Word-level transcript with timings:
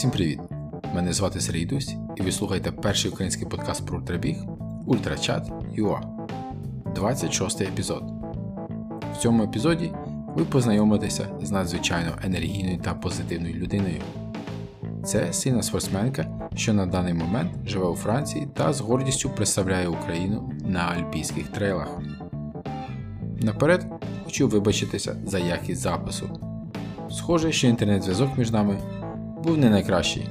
Всім 0.00 0.10
привіт! 0.10 0.40
Мене 0.94 1.12
звати 1.12 1.40
Сергій 1.40 1.66
Дусь, 1.66 1.94
і 2.16 2.22
ви 2.22 2.32
слухаєте 2.32 2.72
перший 2.72 3.10
український 3.10 3.48
подкаст 3.48 3.86
про 3.86 3.98
ультрабіг 3.98 4.36
Ультрачат 4.86 5.50
ЮА. 5.74 6.00
26 6.94 7.60
епізод. 7.60 8.02
В 9.14 9.16
цьому 9.16 9.42
епізоді 9.42 9.92
ви 10.36 10.44
познайомитеся 10.44 11.28
з 11.42 11.50
надзвичайно 11.50 12.10
енергійною 12.24 12.78
та 12.78 12.94
позитивною 12.94 13.54
людиною. 13.54 14.00
Це 15.04 15.32
сильна 15.32 15.62
спортсменка, 15.62 16.48
що 16.54 16.74
на 16.74 16.86
даний 16.86 17.14
момент 17.14 17.50
живе 17.66 17.86
у 17.86 17.94
Франції 17.94 18.48
та 18.54 18.72
з 18.72 18.80
гордістю 18.80 19.30
представляє 19.30 19.88
Україну 19.88 20.52
на 20.64 20.80
альпійських 20.80 21.48
трейлах. 21.48 21.98
Наперед 23.40 23.86
хочу 24.24 24.48
вибачитися 24.48 25.16
за 25.24 25.38
якість 25.38 25.80
запису. 25.80 26.30
Схоже, 27.10 27.52
що 27.52 27.66
інтернет-зв'язок 27.66 28.38
між 28.38 28.50
нами 28.50 28.78
був 29.42 29.58
не 29.58 29.70
найкращий. 29.70 30.28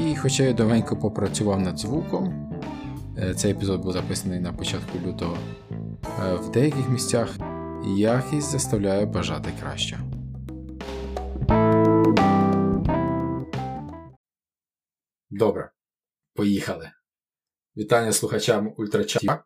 І 0.00 0.16
хоча 0.16 0.42
я 0.42 0.52
довенько 0.52 0.96
попрацював 0.96 1.60
над 1.60 1.78
звуком, 1.78 2.52
е, 3.18 3.34
цей 3.34 3.52
епізод 3.52 3.82
був 3.82 3.92
записаний 3.92 4.40
на 4.40 4.52
початку 4.52 4.98
лютого, 5.06 5.38
е, 6.04 6.34
в 6.34 6.50
деяких 6.50 6.88
місцях 6.88 7.36
якість 7.96 8.50
заставляє 8.50 9.06
бажати 9.06 9.50
краще. 9.60 9.98
Добре, 15.30 15.70
поїхали. 16.34 16.90
Вітання 17.76 18.12
слухачам 18.12 18.74
Ультрача. 18.76 19.44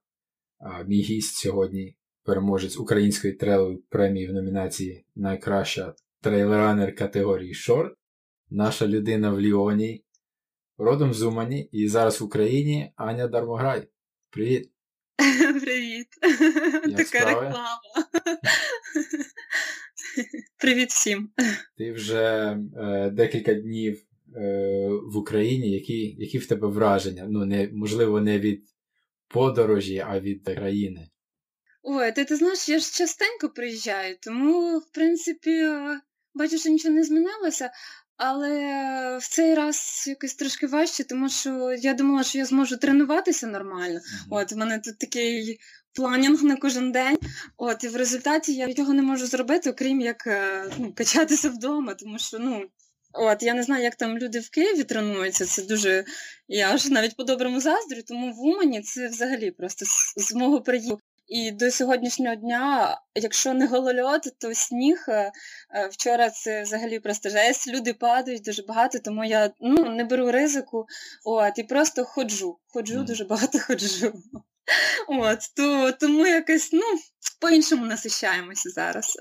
Мій 0.86 1.00
гість 1.00 1.36
сьогодні 1.36 1.96
переможець 2.24 2.78
української 2.78 3.32
трейлової 3.32 3.76
премії 3.76 4.28
в 4.28 4.32
номінації 4.32 5.06
Найкраща 5.16 5.94
трейлранер 6.20 6.94
категорії 6.94 7.54
Шорт. 7.54 7.99
Наша 8.52 8.86
людина 8.86 9.30
в 9.30 9.40
Ліоні, 9.40 10.04
родом 10.78 11.14
з 11.14 11.22
Умані 11.22 11.68
і 11.72 11.88
зараз 11.88 12.20
в 12.20 12.24
Україні 12.24 12.92
Аня 12.96 13.28
Дармограй. 13.28 13.88
Привіт! 14.30 14.70
Привіт! 15.64 16.06
Така 16.96 17.24
реклама. 17.24 17.80
Привіт 20.58 20.90
всім. 20.90 21.30
Ти 21.76 21.92
вже 21.92 22.58
е, 22.76 23.10
декілька 23.10 23.54
днів 23.54 24.02
е, 24.36 24.88
в 24.88 25.16
Україні. 25.16 25.70
Які 25.70 26.16
які 26.18 26.38
в 26.38 26.46
тебе 26.46 26.68
враження? 26.68 27.26
Ну, 27.28 27.44
не, 27.44 27.68
можливо, 27.72 28.20
не 28.20 28.38
від 28.38 28.64
подорожі, 29.28 29.98
а 29.98 30.20
від 30.20 30.44
країни. 30.44 31.08
Ой, 31.82 32.12
ти 32.12 32.24
ти 32.24 32.36
знаєш, 32.36 32.68
я 32.68 32.78
ж 32.78 32.92
частенько 32.92 33.48
приїжджаю, 33.48 34.16
тому, 34.20 34.78
в 34.78 34.92
принципі, 34.92 35.68
бачу, 36.34 36.58
що 36.58 36.70
нічого 36.70 36.94
не 36.94 37.04
змінилося. 37.04 37.70
Але 38.22 39.18
в 39.18 39.28
цей 39.28 39.54
раз 39.54 40.04
якось 40.08 40.34
трошки 40.34 40.66
важче, 40.66 41.04
тому 41.04 41.28
що 41.28 41.72
я 41.72 41.94
думала, 41.94 42.22
що 42.22 42.38
я 42.38 42.44
зможу 42.44 42.76
тренуватися 42.76 43.46
нормально. 43.46 43.98
Mm-hmm. 43.98 44.26
От 44.30 44.52
в 44.52 44.56
мене 44.56 44.78
тут 44.78 44.98
такий 44.98 45.58
планінг 45.92 46.42
на 46.42 46.56
кожен 46.56 46.92
день. 46.92 47.18
От 47.56 47.84
і 47.84 47.88
в 47.88 47.96
результаті 47.96 48.54
я 48.54 48.66
нічого 48.66 48.92
не 48.92 49.02
можу 49.02 49.26
зробити, 49.26 49.70
окрім 49.70 50.00
як 50.00 50.26
е, 50.26 50.64
ну, 50.78 50.92
качатися 50.92 51.48
вдома, 51.48 51.94
тому 51.94 52.18
що 52.18 52.38
ну. 52.38 52.64
От, 53.12 53.42
я 53.42 53.54
не 53.54 53.62
знаю, 53.62 53.84
як 53.84 53.94
там 53.94 54.18
люди 54.18 54.40
в 54.40 54.50
Києві 54.50 54.84
тренуються. 54.84 55.46
Це 55.46 55.62
дуже. 55.62 56.04
Я 56.48 56.74
аж 56.74 56.86
навіть 56.86 57.16
по-доброму 57.16 57.60
заздрю, 57.60 58.02
тому 58.06 58.32
в 58.32 58.40
Умані 58.40 58.82
це 58.82 59.08
взагалі 59.08 59.50
просто 59.50 59.84
з, 59.84 60.14
з 60.16 60.34
мого 60.34 60.60
приїзду 60.60 61.00
і 61.30 61.50
до 61.50 61.70
сьогоднішнього 61.70 62.34
дня, 62.34 62.96
якщо 63.14 63.54
не 63.54 63.66
голольот, 63.66 64.22
то 64.40 64.54
сніг. 64.54 65.04
Е, 65.08 65.32
е, 65.74 65.88
вчора 65.88 66.30
це 66.30 66.62
взагалі 66.62 67.00
просто 67.00 67.28
жесть. 67.28 67.68
Люди 67.68 67.94
падають 67.94 68.42
дуже 68.42 68.62
багато, 68.62 68.98
тому 68.98 69.24
я 69.24 69.50
ну, 69.60 69.90
не 69.90 70.04
беру 70.04 70.30
ризику. 70.30 70.86
От, 71.24 71.58
і 71.58 71.62
просто 71.62 72.04
ходжу. 72.04 72.58
Ходжу, 72.68 72.98
mm. 72.98 73.04
дуже 73.04 73.24
багато 73.24 73.58
ходжу. 73.66 74.12
От, 75.08 75.38
то, 75.56 75.92
Тому 75.92 76.26
якось 76.26 76.72
ну, 76.72 76.82
по-іншому 77.40 77.86
насищаємося 77.86 78.70
зараз. 78.70 79.18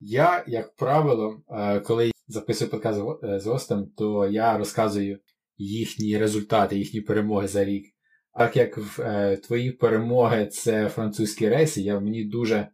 Я, 0.00 0.44
як 0.46 0.74
правило, 0.74 1.42
е, 1.50 1.80
коли 1.80 2.10
записую 2.28 2.70
подкаст 2.70 3.00
з 3.22 3.46
гостем, 3.46 3.86
то 3.96 4.28
я 4.28 4.58
розказую 4.58 5.18
їхні 5.56 6.18
результати, 6.18 6.78
їхні 6.78 7.00
перемоги 7.00 7.48
за 7.48 7.64
рік. 7.64 7.95
Так 8.38 8.56
як 8.56 8.78
е, 8.98 9.36
твої 9.36 9.70
перемоги 9.70 10.46
це 10.46 10.88
французькі 10.88 11.48
рейси, 11.48 11.80
я 11.80 12.00
мені 12.00 12.24
дуже. 12.24 12.68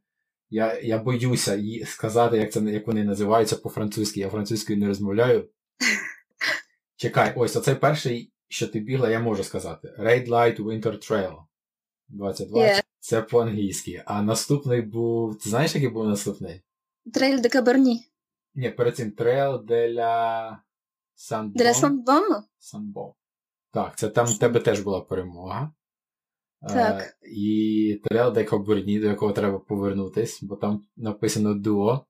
Я 0.51 0.81
я 0.81 0.99
боюся 0.99 1.59
сказати, 1.87 2.37
як 2.37 2.53
це 2.53 2.61
як 2.61 2.87
вони 2.87 3.05
називаються 3.05 3.57
по-французьки. 3.57 4.21
Я 4.21 4.29
французькою 4.29 4.79
не 4.79 4.87
розмовляю. 4.87 5.49
Чекай, 6.97 7.33
ось 7.37 7.57
оцей 7.57 7.75
перший, 7.75 8.33
що 8.49 8.69
ти 8.69 8.81
бігла, 8.81 9.11
я 9.11 9.21
можу 9.21 9.45
сказати. 9.45 9.95
Raid 9.99 10.29
Light 10.29 10.57
Winter 10.63 11.11
Trail 11.11 11.37
2020. 12.09 12.79
Yeah. 12.79 12.83
Це 13.01 13.23
по-англійськи. 13.23 14.03
А 14.07 14.23
наступний 14.23 14.83
був. 14.83 15.39
Ти 15.39 15.51
знаєш, 15.51 15.75
який 15.75 15.89
був 15.91 16.07
наступний? 16.07 16.63
Trail 17.15 17.41
des 17.41 17.49
Cabornis. 17.49 18.07
Ні, 18.55 18.71
перед 18.71 18.97
цим 18.97 19.11
Trail 19.11 19.65
de 19.65 20.14
la 20.14 20.63
Sainte-Baume. 21.15 21.53
Для 21.55 21.75
Sainte-Baume? 21.75 22.43
Sainte-Baume. 22.59 23.13
Так, 23.73 23.99
це 23.99 24.09
там 24.09 24.27
в 24.27 24.39
тебе 24.39 24.61
теж 24.61 24.81
була 24.81 25.01
перемога. 25.01 25.73
Так. 26.69 27.03
Е, 27.03 27.15
І 27.23 28.01
Trail 28.05 28.33
des 28.33 28.45
Cabornis, 28.45 29.01
до 29.01 29.07
якого 29.07 29.33
треба 29.33 29.59
повернутись, 29.59 30.43
бо 30.43 30.57
там 30.57 30.87
написано 30.97 31.55
duo. 31.55 32.07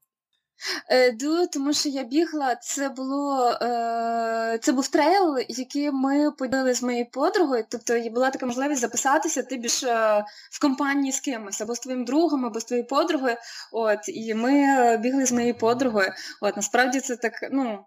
Е, 0.91 1.13
duo, 1.13 1.47
тому 1.47 1.73
що 1.73 1.89
я 1.89 2.05
бігла, 2.05 2.57
це 2.57 2.89
було 2.89 3.51
е, 3.63 4.59
це 4.63 4.73
був 4.73 4.89
трейл, 4.89 5.39
який 5.49 5.91
ми 5.91 6.31
поділили 6.31 6.75
з 6.75 6.83
моєю 6.83 7.07
подругою. 7.11 7.65
Тобто 7.71 8.01
була 8.11 8.31
така 8.31 8.47
можливість 8.47 8.81
записатися, 8.81 9.43
ти 9.43 9.57
більш 9.57 9.83
е, 9.83 10.25
в 10.51 10.61
компанії 10.61 11.13
з 11.13 11.21
кимось, 11.21 11.61
або 11.61 11.75
з 11.75 11.81
твоїм 11.81 12.05
другом, 12.05 12.47
або 12.47 12.61
з 12.61 12.65
твоєю 12.65 12.87
подругою. 12.87 13.37
От, 13.73 13.99
І 14.09 14.35
ми 14.35 14.53
бігли 14.97 15.27
з 15.27 15.33
моєю 15.33 15.55
подругою. 15.55 16.13
От, 16.41 16.57
Насправді 16.57 17.01
це 17.01 17.17
так, 17.17 17.33
ну, 17.53 17.79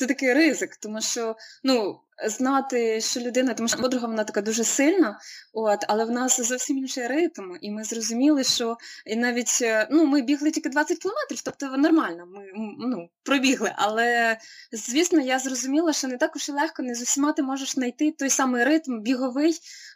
це 0.00 0.06
такий 0.06 0.34
ризик, 0.34 0.76
тому 0.76 1.00
що 1.00 1.36
ну, 1.64 2.00
знати, 2.26 3.00
що 3.00 3.20
людина, 3.20 3.54
тому 3.54 3.68
що 3.68 3.78
подруга 3.78 4.06
вона 4.06 4.24
така 4.24 4.42
дуже 4.42 4.64
сильна, 4.64 5.18
от, 5.52 5.84
але 5.88 6.04
в 6.04 6.10
нас 6.10 6.40
зовсім 6.40 6.78
інший 6.78 7.06
ритм, 7.06 7.42
і 7.60 7.70
ми 7.70 7.84
зрозуміли, 7.84 8.44
що 8.44 8.76
і 9.06 9.16
навіть 9.16 9.58
е, 9.62 9.88
ну, 9.90 10.06
ми 10.06 10.22
бігли 10.22 10.50
тільки 10.50 10.68
20 10.68 10.98
кілометрів, 10.98 11.40
тобто 11.44 11.66
нормально, 11.66 12.26
ми 12.26 12.42
ну, 12.78 13.08
пробігли. 13.22 13.72
Але 13.76 14.38
звісно, 14.72 15.20
я 15.20 15.38
зрозуміла, 15.38 15.92
що 15.92 16.08
не 16.08 16.16
так 16.16 16.36
уж 16.36 16.48
і 16.48 16.52
легко, 16.52 16.82
не 16.82 16.94
з 16.94 17.02
усіма 17.02 17.32
ти 17.32 17.42
можеш 17.42 17.72
знайти 17.72 18.12
той 18.12 18.30
самий 18.30 18.64
ритм 18.64 19.00
біговий, 19.00 19.54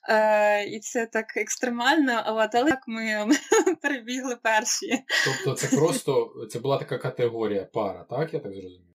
е, 0.09 0.65
і 0.65 0.81
це 0.81 1.07
так 1.07 1.37
екстремально, 1.37 2.23
от, 2.27 2.55
але 2.55 2.71
так 2.71 2.81
ми, 2.87 3.27
ми 3.27 3.37
перебігли 3.83 4.37
перші. 4.43 5.05
Тобто 5.25 5.61
це 5.61 5.77
просто 5.77 6.33
це 6.51 6.59
була 6.59 6.79
така 6.79 6.99
категорія 6.99 7.65
пара, 7.65 8.07
так? 8.11 8.35
Я 8.35 8.41
так 8.41 8.53
зрозумів? 8.53 8.94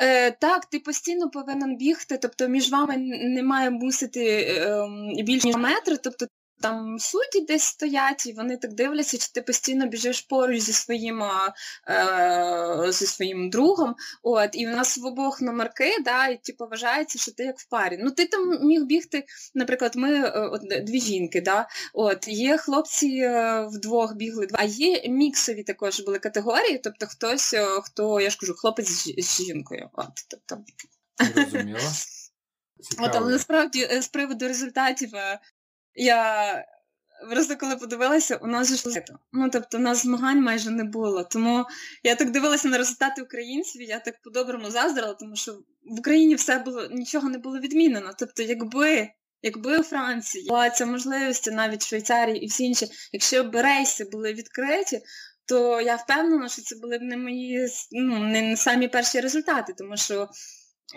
Е, 0.00 0.30
Так, 0.30 0.66
ти 0.66 0.78
постійно 0.78 1.30
повинен 1.30 1.76
бігти, 1.76 2.18
тобто 2.18 2.48
між 2.48 2.70
вами 2.70 2.96
не 2.96 3.42
має 3.42 3.70
мусити 3.70 4.24
е, 4.26 4.88
більше 5.22 5.58
метри, 5.58 5.96
тобто 5.96 6.26
там 6.60 6.98
судді 6.98 7.40
десь 7.48 7.62
стоять, 7.62 8.26
і 8.26 8.32
вони 8.32 8.56
так 8.56 8.74
дивляться, 8.74 9.18
чи 9.18 9.28
ти 9.32 9.42
постійно 9.42 9.86
біжиш 9.86 10.20
поруч 10.20 10.60
зі 10.60 10.72
своїм 10.72 11.22
е, 11.88 12.86
зі 12.88 13.06
своїм 13.06 13.50
другом. 13.50 13.94
От, 14.22 14.50
І 14.52 14.66
у 14.66 14.70
нас 14.70 14.98
в 14.98 15.06
обох 15.06 15.40
номерки, 15.40 15.96
да, 16.04 16.26
і 16.26 16.36
типу, 16.36 16.66
вважається, 16.66 17.18
що 17.18 17.32
ти 17.32 17.42
як 17.42 17.58
в 17.58 17.68
парі. 17.68 17.98
Ну, 18.00 18.10
ти 18.10 18.26
там 18.26 18.66
міг 18.66 18.84
бігти, 18.84 19.24
наприклад, 19.54 19.96
ми 19.96 20.14
е, 20.14 20.30
от, 20.30 20.62
дві 20.84 21.00
жінки, 21.00 21.40
да, 21.40 21.68
от, 21.94 22.28
є 22.28 22.56
хлопці 22.56 23.06
е, 23.06 23.66
вдвох 23.72 24.14
бігли, 24.14 24.48
а 24.52 24.64
є 24.64 25.08
міксові 25.08 25.62
також 25.62 26.00
були 26.00 26.18
категорії, 26.18 26.80
тобто 26.84 27.06
хтось, 27.06 27.54
е, 27.54 27.66
хто, 27.84 28.20
я 28.20 28.30
ж 28.30 28.38
кажу, 28.40 28.54
хлопець 28.54 28.88
з, 28.88 29.14
з 29.18 29.42
жінкою. 29.44 29.90
От, 29.92 30.12
тобто. 30.28 30.64
Зрозуміло. 31.34 31.80
От, 32.98 33.10
але 33.14 33.32
насправді 33.32 34.00
з 34.00 34.08
приводу 34.08 34.48
результатів 34.48 35.10
я 35.98 36.64
просто 37.30 37.56
коли 37.56 37.76
подивилася, 37.76 38.36
у 38.36 38.46
нас 38.46 38.68
же. 38.68 39.04
Ну, 39.32 39.50
тобто, 39.50 39.78
у 39.78 39.80
нас 39.80 40.02
змагань 40.02 40.42
майже 40.42 40.70
не 40.70 40.84
було. 40.84 41.24
Тому 41.24 41.64
я 42.02 42.14
так 42.14 42.30
дивилася 42.30 42.68
на 42.68 42.78
результати 42.78 43.22
українців, 43.22 43.82
я 43.82 43.98
так 43.98 44.22
по-доброму 44.22 44.70
заздрила, 44.70 45.14
тому 45.14 45.36
що 45.36 45.52
в 45.84 45.98
Україні 45.98 46.34
все 46.34 46.58
було, 46.58 46.86
нічого 46.90 47.28
не 47.28 47.38
було 47.38 47.58
відмінено. 47.58 48.12
Тобто, 48.18 48.42
якби. 48.42 49.08
Якби 49.42 49.78
у 49.78 49.82
Франції 49.82 50.48
була 50.48 50.70
ця 50.70 50.86
можливість, 50.86 51.52
навіть 51.52 51.82
в 51.82 51.88
Швейцарії 51.88 52.44
і 52.44 52.46
всі 52.46 52.64
інші, 52.64 52.86
якщо 53.12 53.44
б 53.44 53.62
рейси 53.62 54.04
були 54.04 54.32
відкриті, 54.32 55.02
то 55.48 55.80
я 55.80 55.96
впевнена, 55.96 56.48
що 56.48 56.62
це 56.62 56.76
були 56.76 56.98
б 56.98 57.02
не 57.02 57.16
мої 57.16 57.68
ну, 57.92 58.18
не 58.18 58.56
самі 58.56 58.88
перші 58.88 59.20
результати, 59.20 59.74
тому 59.78 59.96
що 59.96 60.28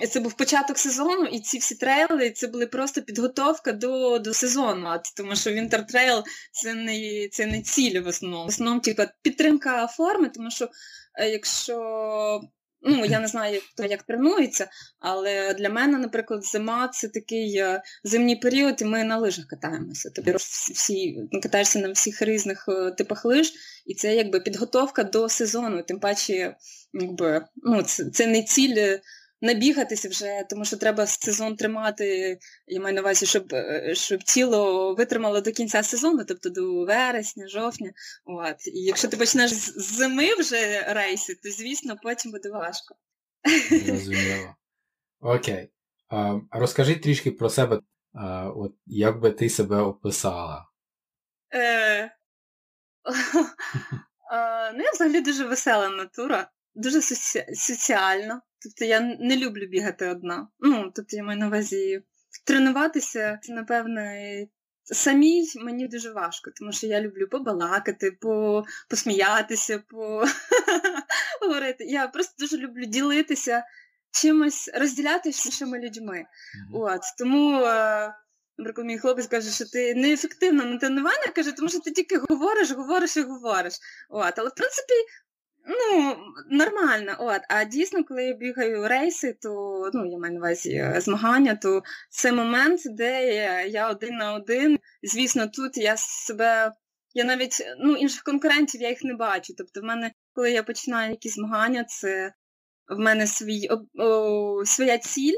це 0.09 0.19
був 0.19 0.33
початок 0.33 0.77
сезону, 0.77 1.25
і 1.25 1.39
ці 1.39 1.57
всі 1.57 1.75
трейли 1.75 2.31
це 2.31 2.47
були 2.47 2.67
просто 2.67 3.01
підготовка 3.01 3.71
до 3.71 4.19
до 4.19 4.33
сезону. 4.33 4.89
Тому 5.17 5.35
що 5.35 5.49
Trail 5.49 6.23
це 6.51 6.73
не 6.73 7.27
це 7.31 7.45
не 7.45 7.61
ціль 7.61 8.01
в 8.01 8.07
основному. 8.07 8.45
В 8.45 8.47
основному 8.47 8.81
типу, 8.81 9.03
підтримка 9.21 9.87
форми, 9.87 10.29
тому 10.29 10.51
що 10.51 10.69
е, 11.19 11.29
якщо 11.29 12.41
Ну, 12.83 13.05
я 13.05 13.19
не 13.19 13.27
знаю, 13.27 13.61
хто 13.73 13.83
як 13.83 14.03
тренується, 14.03 14.67
але 14.99 15.53
для 15.53 15.69
мене, 15.69 15.97
наприклад, 15.97 16.45
зима 16.45 16.87
це 16.87 17.07
такий 17.07 17.57
е, 17.57 17.81
зимній 18.03 18.35
період, 18.35 18.81
і 18.81 18.85
ми 18.85 19.03
на 19.03 19.17
лижах 19.17 19.45
катаємося. 19.45 20.09
Тобі 20.09 20.33
всі 20.37 21.17
катаєшся 21.43 21.79
на 21.79 21.91
всіх 21.91 22.21
різних 22.21 22.65
е, 22.67 22.91
типах 22.91 23.25
лиж, 23.25 23.53
і 23.85 23.95
це 23.95 24.15
якби 24.15 24.39
підготовка 24.39 25.03
до 25.03 25.29
сезону. 25.29 25.83
Тим 25.83 25.99
паче, 25.99 26.55
якби 26.93 27.45
ну, 27.55 27.83
це, 27.83 28.09
це 28.09 28.27
не 28.27 28.43
ціль 28.43 28.97
набігатися 29.41 30.09
вже, 30.09 30.45
тому 30.49 30.65
що 30.65 30.77
треба 30.77 31.07
сезон 31.07 31.55
тримати. 31.55 32.37
Я 32.67 32.81
маю 32.81 32.95
на 32.95 33.01
увазі, 33.01 33.25
щоб 33.25 33.53
е, 33.53 33.95
щоб 33.95 34.23
тіло 34.23 34.95
витримало 34.95 35.41
до 35.41 35.51
кінця 35.51 35.83
сезону, 35.83 36.25
тобто 36.27 36.49
до 36.49 36.85
вересня, 36.85 37.47
жовтня. 37.47 37.91
От. 38.25 38.67
І 38.67 38.79
якщо 38.79 39.07
ти 39.07 39.17
почнеш 39.17 39.51
з 39.51 39.95
зими 39.97 40.35
вже 40.35 40.81
рейси, 40.93 41.35
то 41.35 41.49
звісно 41.49 41.95
потім 42.03 42.31
буде 42.31 42.49
важко. 42.49 42.95
Зрозуміло. 43.69 44.55
Окей. 45.19 45.71
А, 46.09 46.39
Розкажи 46.51 46.95
трішки 46.95 47.31
про 47.31 47.49
себе, 47.49 47.79
а, 48.13 48.49
от 48.49 48.73
як 48.85 49.19
би 49.19 49.31
ти 49.31 49.49
себе 49.49 49.77
описала? 49.77 50.65
Е... 51.53 52.11
Ну, 54.73 54.83
я 54.83 54.91
взагалі 54.91 55.21
дуже 55.21 55.45
весела 55.45 55.89
натура, 55.89 56.49
дуже 56.75 57.01
соціальна. 57.01 58.41
Тобто 58.63 58.85
я 58.85 58.99
не 59.19 59.37
люблю 59.37 59.65
бігати 59.65 60.07
одна. 60.07 60.47
Ну, 60.59 60.91
тобто 60.95 61.15
я 61.15 61.23
маю 61.23 61.39
на 61.39 61.47
увазі 61.47 62.03
тренуватися, 62.45 63.39
це, 63.41 63.53
напевне, 63.53 64.47
самій 64.83 65.47
мені 65.55 65.87
дуже 65.87 66.11
важко, 66.11 66.51
тому 66.59 66.71
що 66.71 66.87
я 66.87 67.01
люблю 67.01 67.27
побалакати, 67.27 68.11
по... 68.11 68.63
посміятися, 68.89 69.83
по... 69.89 70.25
говорити. 71.41 71.83
Я 71.83 72.07
просто 72.07 72.33
дуже 72.39 72.57
люблю 72.57 72.85
ділитися 72.85 73.63
чимось, 74.11 74.69
розділяти 74.73 75.33
з 75.33 75.45
іншими 75.45 75.79
людьми. 75.79 76.25
От, 76.73 77.01
Тому. 77.17 77.61
Е, 77.61 78.13
наприклад, 78.57 78.87
мій 78.87 78.97
хлопець 78.97 79.27
каже, 79.27 79.51
що 79.51 79.65
ти 79.65 79.95
неефективна 79.95 80.65
на 80.65 80.77
тренування, 80.77 81.27
каже, 81.35 81.51
тому 81.51 81.69
що 81.69 81.79
ти 81.79 81.91
тільки 81.91 82.17
говориш, 82.29 82.71
говориш 82.71 83.17
і 83.17 83.21
говориш. 83.21 83.73
От. 84.09 84.39
Але 84.39 84.49
в 84.49 84.55
принципі 84.55 84.93
Ну, 85.65 86.17
нормально, 86.49 87.15
от. 87.19 87.41
А 87.49 87.63
дійсно, 87.63 88.03
коли 88.03 88.23
я 88.23 88.33
бігаю 88.33 88.87
рейси, 88.87 89.37
то 89.41 89.49
ну, 89.93 90.05
я 90.05 90.17
маю 90.17 90.33
на 90.33 90.39
увазі 90.39 90.73
е, 90.73 91.01
змагання, 91.01 91.55
то 91.55 91.83
це 92.09 92.31
момент, 92.31 92.81
де 92.85 93.37
я 93.69 93.89
один 93.89 94.15
на 94.15 94.33
один. 94.33 94.79
Звісно, 95.03 95.47
тут 95.47 95.77
я 95.77 95.97
себе. 95.97 96.71
Я 97.13 97.23
навіть 97.23 97.63
ну, 97.79 97.95
інших 97.95 98.23
конкурентів 98.23 98.81
я 98.81 98.89
їх 98.89 99.03
не 99.03 99.13
бачу. 99.13 99.53
Тобто, 99.57 99.81
в 99.81 99.83
мене, 99.83 100.11
коли 100.33 100.51
я 100.51 100.63
починаю 100.63 101.11
якісь 101.11 101.35
змагання, 101.35 101.83
це 101.83 102.33
в 102.87 102.99
мене 102.99 103.27
свій, 103.27 103.69
о, 103.69 104.03
о, 104.03 104.65
своя 104.65 104.97
ціль, 104.97 105.37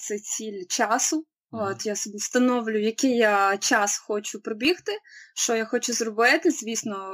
це 0.00 0.18
ціль 0.18 0.64
часу. 0.68 1.26
От 1.50 1.86
Я 1.86 1.96
собі 1.96 2.16
встановлю, 2.16 2.78
який 2.78 3.16
я 3.16 3.56
час 3.56 3.98
хочу 3.98 4.40
пробігти, 4.40 4.92
що 5.34 5.56
я 5.56 5.64
хочу 5.64 5.92
зробити. 5.92 6.50
Звісно, 6.50 7.12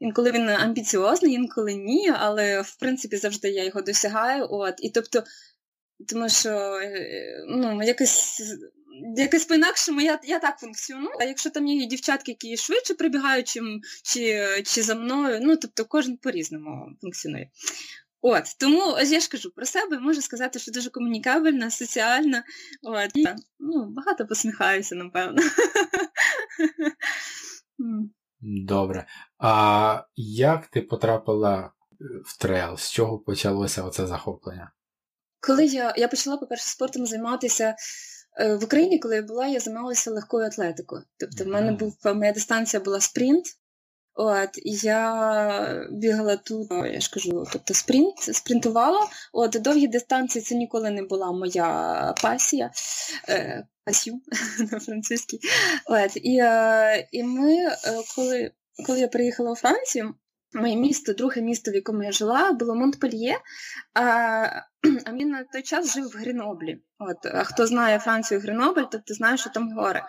Інколи 0.00 0.30
він 0.30 0.48
амбіціозний, 0.48 1.32
інколи 1.32 1.74
ні, 1.74 2.12
але 2.18 2.60
в 2.60 2.76
принципі 2.76 3.16
завжди 3.16 3.48
я 3.48 3.64
його 3.64 3.82
досягаю. 3.82 4.46
От. 4.50 4.74
І 4.78 4.90
тобто, 4.90 5.24
тому 6.08 6.28
що 6.28 6.50
е, 6.82 7.44
ну, 7.48 7.82
якось 7.82 8.42
якось 9.16 9.44
по-інакшому 9.44 10.00
я 10.00 10.20
я 10.24 10.38
так 10.38 10.58
функціоную. 10.58 11.16
А 11.20 11.24
якщо 11.24 11.50
там 11.50 11.66
є 11.66 11.86
дівчатки, 11.86 12.30
які 12.30 12.56
швидше 12.56 12.94
прибігають, 12.94 13.48
чим, 13.48 13.80
чи 14.02 14.44
чи 14.64 14.82
за 14.82 14.94
мною, 14.94 15.38
ну 15.42 15.56
тобто 15.56 15.84
кожен 15.84 16.16
по-різному 16.16 16.86
функціонує. 17.00 17.50
От, 18.20 18.44
Тому 18.58 18.98
я 19.06 19.20
ж 19.20 19.28
кажу 19.28 19.50
про 19.50 19.66
себе, 19.66 19.98
можу 19.98 20.22
сказати, 20.22 20.58
що 20.58 20.72
дуже 20.72 20.90
комунікабельна, 20.90 21.70
соціальна. 21.70 22.44
От, 22.82 23.10
і, 23.14 23.26
ну, 23.58 23.86
Багато 23.90 24.26
посміхаюся, 24.26 24.94
напевно. 24.94 25.42
Добре. 28.40 29.06
А 29.38 30.02
як 30.16 30.66
ти 30.66 30.80
потрапила 30.80 31.58
е, 31.60 32.04
в 32.24 32.38
трейл? 32.38 32.76
З 32.76 32.90
чого 32.90 33.18
почалося 33.18 33.82
оце 33.82 34.06
захоплення? 34.06 34.72
Коли 35.40 35.66
я 35.66 35.94
я 35.96 36.08
почала, 36.08 36.36
по-перше, 36.36 36.64
спортом 36.64 37.06
займатися 37.06 37.76
е, 38.40 38.56
в 38.56 38.64
Україні, 38.64 38.98
коли 38.98 39.16
я 39.16 39.22
була, 39.22 39.46
я 39.46 39.60
займалася 39.60 40.10
легкою 40.10 40.46
атлетикою. 40.46 41.02
Тобто, 41.16 41.44
в 41.44 41.46
мене 41.46 41.72
був 41.72 41.98
моя 42.04 42.32
дистанція 42.32 42.82
була 42.82 43.00
спринт. 43.00 43.44
От, 44.20 44.50
я 44.64 45.86
бігала 45.90 46.36
тут, 46.36 46.70
я 46.70 47.00
ж 47.00 47.10
кажу, 47.10 47.46
тобто 47.52 47.74
спринт, 47.74 48.18
спринтувала. 48.18 49.08
От, 49.32 49.50
довгі 49.50 49.86
дистанції 49.86 50.42
це 50.42 50.54
ніколи 50.54 50.90
не 50.90 51.02
була 51.02 51.32
моя 51.32 52.14
пасія. 52.22 52.70
Е, 53.28 53.66
пасю 53.84 54.20
на 54.72 54.80
французькій. 54.80 55.40
От, 55.86 56.16
І 56.16 56.42
і 57.12 57.22
ми, 57.22 57.56
коли 58.16 58.50
коли 58.86 59.00
я 59.00 59.08
приїхала 59.08 59.50
у 59.50 59.56
Францію, 59.56 60.14
моє 60.54 60.76
місто, 60.76 61.12
друге 61.12 61.42
місто, 61.42 61.70
в 61.70 61.74
якому 61.74 62.02
я 62.02 62.12
жила, 62.12 62.52
було 62.52 62.74
Монтпельє, 62.74 63.38
а 63.94 64.02
а 65.06 65.12
він 65.12 65.30
на 65.30 65.44
той 65.44 65.62
час 65.62 65.94
жив 65.94 66.04
в 66.04 66.18
Греноблі. 66.18 66.82
От, 66.98 67.26
А 67.26 67.44
хто 67.44 67.66
знає 67.66 67.98
Францію 67.98 68.40
Гренобль, 68.40 68.82
тобто 68.90 69.14
знає, 69.14 69.36
що 69.36 69.50
там 69.50 69.72
гори. 69.72 70.02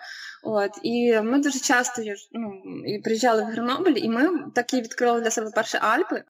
От, 0.44 0.70
І 0.82 1.20
ми 1.20 1.38
дуже 1.38 1.58
часто 1.58 2.02
ну, 2.32 2.62
і 2.86 2.98
приїжджали 2.98 3.42
в 3.42 3.46
Гренобль, 3.46 3.96
і 3.96 4.08
ми 4.08 4.50
так 4.54 4.74
і 4.74 4.80
відкрили 4.80 5.20
для 5.20 5.30
себе 5.30 5.50
перші 5.54 5.78
Альпи. 5.80 6.24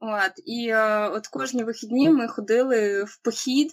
От, 0.00 0.32
І 0.44 0.74
от 1.16 1.26
кожні 1.26 1.64
вихідні 1.64 2.10
ми 2.10 2.28
ходили 2.28 3.04
в 3.04 3.22
похід, 3.22 3.72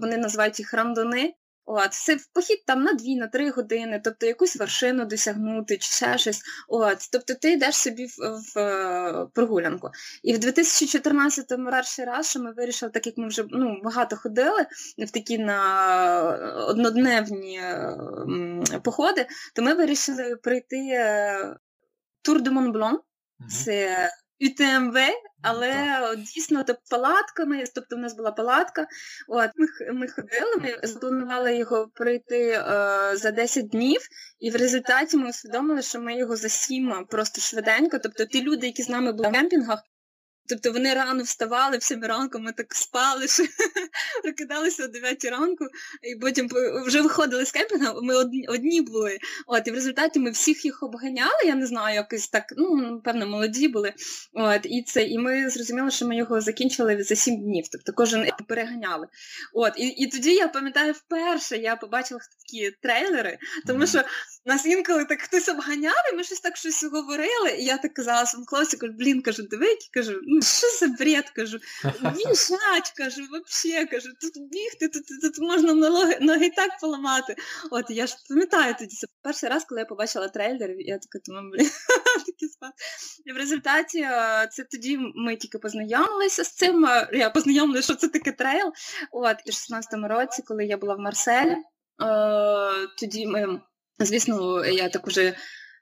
вони 0.00 0.16
називають 0.16 0.58
їх 0.58 0.74
рандони. 0.74 1.34
От, 1.64 1.92
Це 1.92 2.14
в 2.14 2.26
похід 2.26 2.64
там 2.66 2.82
на 2.82 2.92
2 2.92 3.14
на 3.14 3.26
3 3.26 3.50
години, 3.50 4.00
тобто 4.04 4.26
якусь 4.26 4.56
вершину 4.56 5.04
досягнути 5.04 5.78
чи 5.78 5.92
ще 5.92 6.18
щось. 6.18 6.42
От, 6.68 6.98
Тобто 7.12 7.34
ти 7.34 7.52
йдеш 7.52 7.74
собі 7.74 8.06
в, 8.06 8.16
в, 8.18 8.54
в 8.54 8.58
е, 8.58 9.26
прогулянку. 9.34 9.90
І 10.22 10.34
в 10.34 10.38
2014-му 10.38 11.70
перший 11.70 12.04
раз, 12.04 12.30
що 12.30 12.40
ми 12.40 12.52
вирішили, 12.52 12.92
так 12.92 13.06
як 13.06 13.18
ми 13.18 13.28
вже 13.28 13.44
ну, 13.50 13.80
багато 13.84 14.16
ходили 14.16 14.66
в 14.98 15.10
такі 15.10 15.38
на 15.38 16.64
однодневні 16.68 17.58
м, 17.58 18.64
походи, 18.84 19.26
то 19.54 19.62
ми 19.62 19.74
вирішили 19.74 20.36
прийти 20.36 20.98
Тур 22.22 22.42
де 22.42 22.50
Монблон. 22.50 23.00
Це 23.50 24.08
ЮТМВ, 24.42 24.96
але 25.42 25.74
дійсно 26.16 26.64
то 26.64 26.74
палатками, 26.90 27.64
тобто 27.74 27.96
в 27.96 27.98
нас 27.98 28.16
була 28.16 28.32
палатка. 28.32 28.86
От 29.28 29.50
Ми 29.56 29.66
ми 29.92 30.08
ходили, 30.08 30.56
ми 30.62 30.88
запланували 30.88 31.56
його 31.56 31.88
пройти 31.94 32.48
е, 32.50 32.62
за 33.16 33.30
10 33.30 33.68
днів, 33.68 34.00
і 34.40 34.50
в 34.50 34.56
результаті 34.56 35.16
ми 35.16 35.28
усвідомили, 35.28 35.82
що 35.82 36.00
ми 36.00 36.16
його 36.16 36.36
за 36.36 36.48
сім 36.48 37.06
просто 37.10 37.40
швиденько. 37.40 37.98
Тобто 37.98 38.24
ті 38.24 38.42
люди, 38.42 38.66
які 38.66 38.82
з 38.82 38.88
нами 38.88 39.12
були 39.12 39.28
в 39.28 39.32
кемпінгах, 39.32 39.82
Тобто 40.48 40.72
вони 40.72 40.94
рано 40.94 41.22
вставали, 41.22 41.78
в 41.78 41.82
7 41.82 42.04
ранку 42.04 42.38
ми 42.38 42.52
так 42.52 42.74
спали, 42.74 43.28
що 43.28 43.42
прокидалися 44.22 44.84
о 44.84 44.88
9 44.88 45.24
ранку, 45.24 45.64
і 46.02 46.16
потім 46.20 46.48
вже 46.86 47.00
виходили 47.00 47.46
з 47.46 47.52
кемпінга, 47.52 47.94
ми 48.02 48.14
одні 48.14 48.46
одні 48.48 48.80
були. 48.80 49.18
От, 49.46 49.68
І 49.68 49.70
в 49.70 49.74
результаті 49.74 50.20
ми 50.20 50.30
всіх 50.30 50.64
їх 50.64 50.82
обганяли, 50.82 51.46
я 51.46 51.54
не 51.54 51.66
знаю, 51.66 51.94
якось 51.94 52.28
так, 52.28 52.44
ну, 52.56 53.00
певно, 53.04 53.26
молоді 53.26 53.68
були. 53.68 53.92
От, 54.32 54.60
І 54.64 54.82
це, 54.82 55.02
і 55.02 55.18
ми 55.18 55.50
зрозуміли, 55.50 55.90
що 55.90 56.06
ми 56.06 56.16
його 56.16 56.40
закінчили 56.40 57.02
за 57.02 57.16
7 57.16 57.42
днів, 57.42 57.64
тобто 57.72 57.92
кожен 57.92 58.28
переганяли. 58.48 59.06
От, 59.54 59.72
І 59.76 59.86
і 59.86 60.06
тоді 60.06 60.34
я 60.34 60.48
пам'ятаю, 60.48 60.92
вперше 60.92 61.56
я 61.56 61.76
побачила 61.76 62.20
такі 62.20 62.70
трейлери, 62.82 63.38
тому 63.66 63.86
що 63.86 64.02
нас 64.44 64.66
інколи 64.66 65.04
так 65.04 65.22
хтось 65.22 65.48
обганяв, 65.48 65.94
і 66.12 66.16
ми 66.16 66.24
щось 66.24 66.40
так 66.40 66.56
щось 66.56 66.84
говорили, 66.84 67.50
і 67.58 67.64
я 67.64 67.78
так 67.78 67.94
казала 67.94 68.26
своєму 68.26 68.46
хлопцю, 68.46 68.78
кажу, 68.78 68.92
блін, 68.92 69.22
кажу, 69.22 69.42
диви, 69.42 69.66
кажу, 69.92 70.20
ну 70.22 70.42
що 70.42 70.66
за 70.80 70.86
бред, 70.86 71.30
кажу, 71.30 71.58
біжать, 71.84 72.92
кажу, 72.96 73.22
взагалі, 73.46 73.86
кажу, 73.86 74.08
тут 74.20 74.32
бігти, 74.50 74.88
тут, 74.88 75.06
тут, 75.08 75.22
тут 75.22 75.38
можна 75.48 75.74
ноги, 75.74 76.18
ноги 76.20 76.50
так 76.50 76.70
поламати. 76.80 77.36
От, 77.70 77.84
я 77.88 78.06
ж 78.06 78.16
пам'ятаю 78.28 78.74
тоді, 78.78 78.96
це 78.96 79.06
перший 79.22 79.48
раз, 79.48 79.64
коли 79.64 79.80
я 79.80 79.84
побачила 79.84 80.28
трейлер, 80.28 80.70
я 80.78 80.98
така 80.98 81.18
думаю, 81.24 81.50
блін, 81.50 81.70
такий 82.26 82.48
спад. 82.48 82.72
І 83.24 83.32
в 83.32 83.36
результаті 83.36 84.00
це 84.50 84.64
тоді 84.70 84.98
ми 85.14 85.36
тільки 85.36 85.58
познайомилися 85.58 86.44
з 86.44 86.52
цим, 86.54 86.88
я 87.12 87.30
познайомилася, 87.30 87.84
що 87.84 87.94
це 87.94 88.08
таке 88.08 88.32
трейл. 88.32 88.72
От, 89.12 89.36
і 89.46 89.50
в 89.50 89.54
16-му 89.54 90.08
році, 90.08 90.42
коли 90.46 90.64
я 90.64 90.76
була 90.76 90.94
в 90.94 90.98
Марселі, 90.98 91.56
тоді 92.98 93.26
ми 93.26 93.60
Звісно, 93.98 94.66
я 94.66 94.88
так 94.88 95.06
уже 95.06 95.34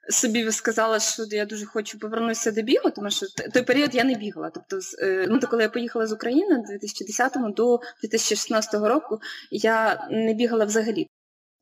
собі 0.09 0.53
сказала, 0.53 1.01
що 1.01 1.23
я 1.31 1.45
дуже 1.45 1.67
хочу 1.67 1.99
повернутися 1.99 2.51
до 2.51 2.63
бігу, 2.63 2.91
тому 2.91 3.11
що 3.11 3.27
той 3.55 3.63
період 3.63 3.95
я 3.95 4.05
не 4.05 4.15
бігала. 4.15 4.51
Тобто, 4.51 4.79
е, 5.03 5.27
ну, 5.29 5.39
то 5.39 5.47
коли 5.47 5.63
я 5.63 5.69
поїхала 5.69 6.07
з 6.07 6.13
України 6.13 6.65
2010 6.69 7.33
до 7.57 7.81
2016 8.03 8.75
року, 8.75 9.19
я 9.51 10.09
не 10.11 10.35
бігала 10.35 10.65
взагалі. 10.65 11.07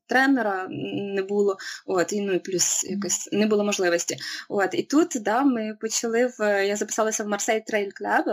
Тренера 0.07 0.67
не 1.15 1.23
було, 1.23 1.57
от, 1.85 2.13
і 2.13 2.21
ну 2.21 2.33
і 2.33 2.39
плюс 2.39 2.83
якось 2.83 3.29
не 3.31 3.45
було 3.45 3.63
можливості. 3.63 4.17
От, 4.49 4.73
І 4.73 4.83
тут 4.83 5.07
да, 5.21 5.43
ми 5.43 5.77
почали 5.81 6.33
в. 6.39 6.65
Я 6.67 6.75
записалася 6.75 7.23
в 7.23 7.27
Marseille 7.27 7.59
Trail 7.67 7.91
Club, 7.95 8.25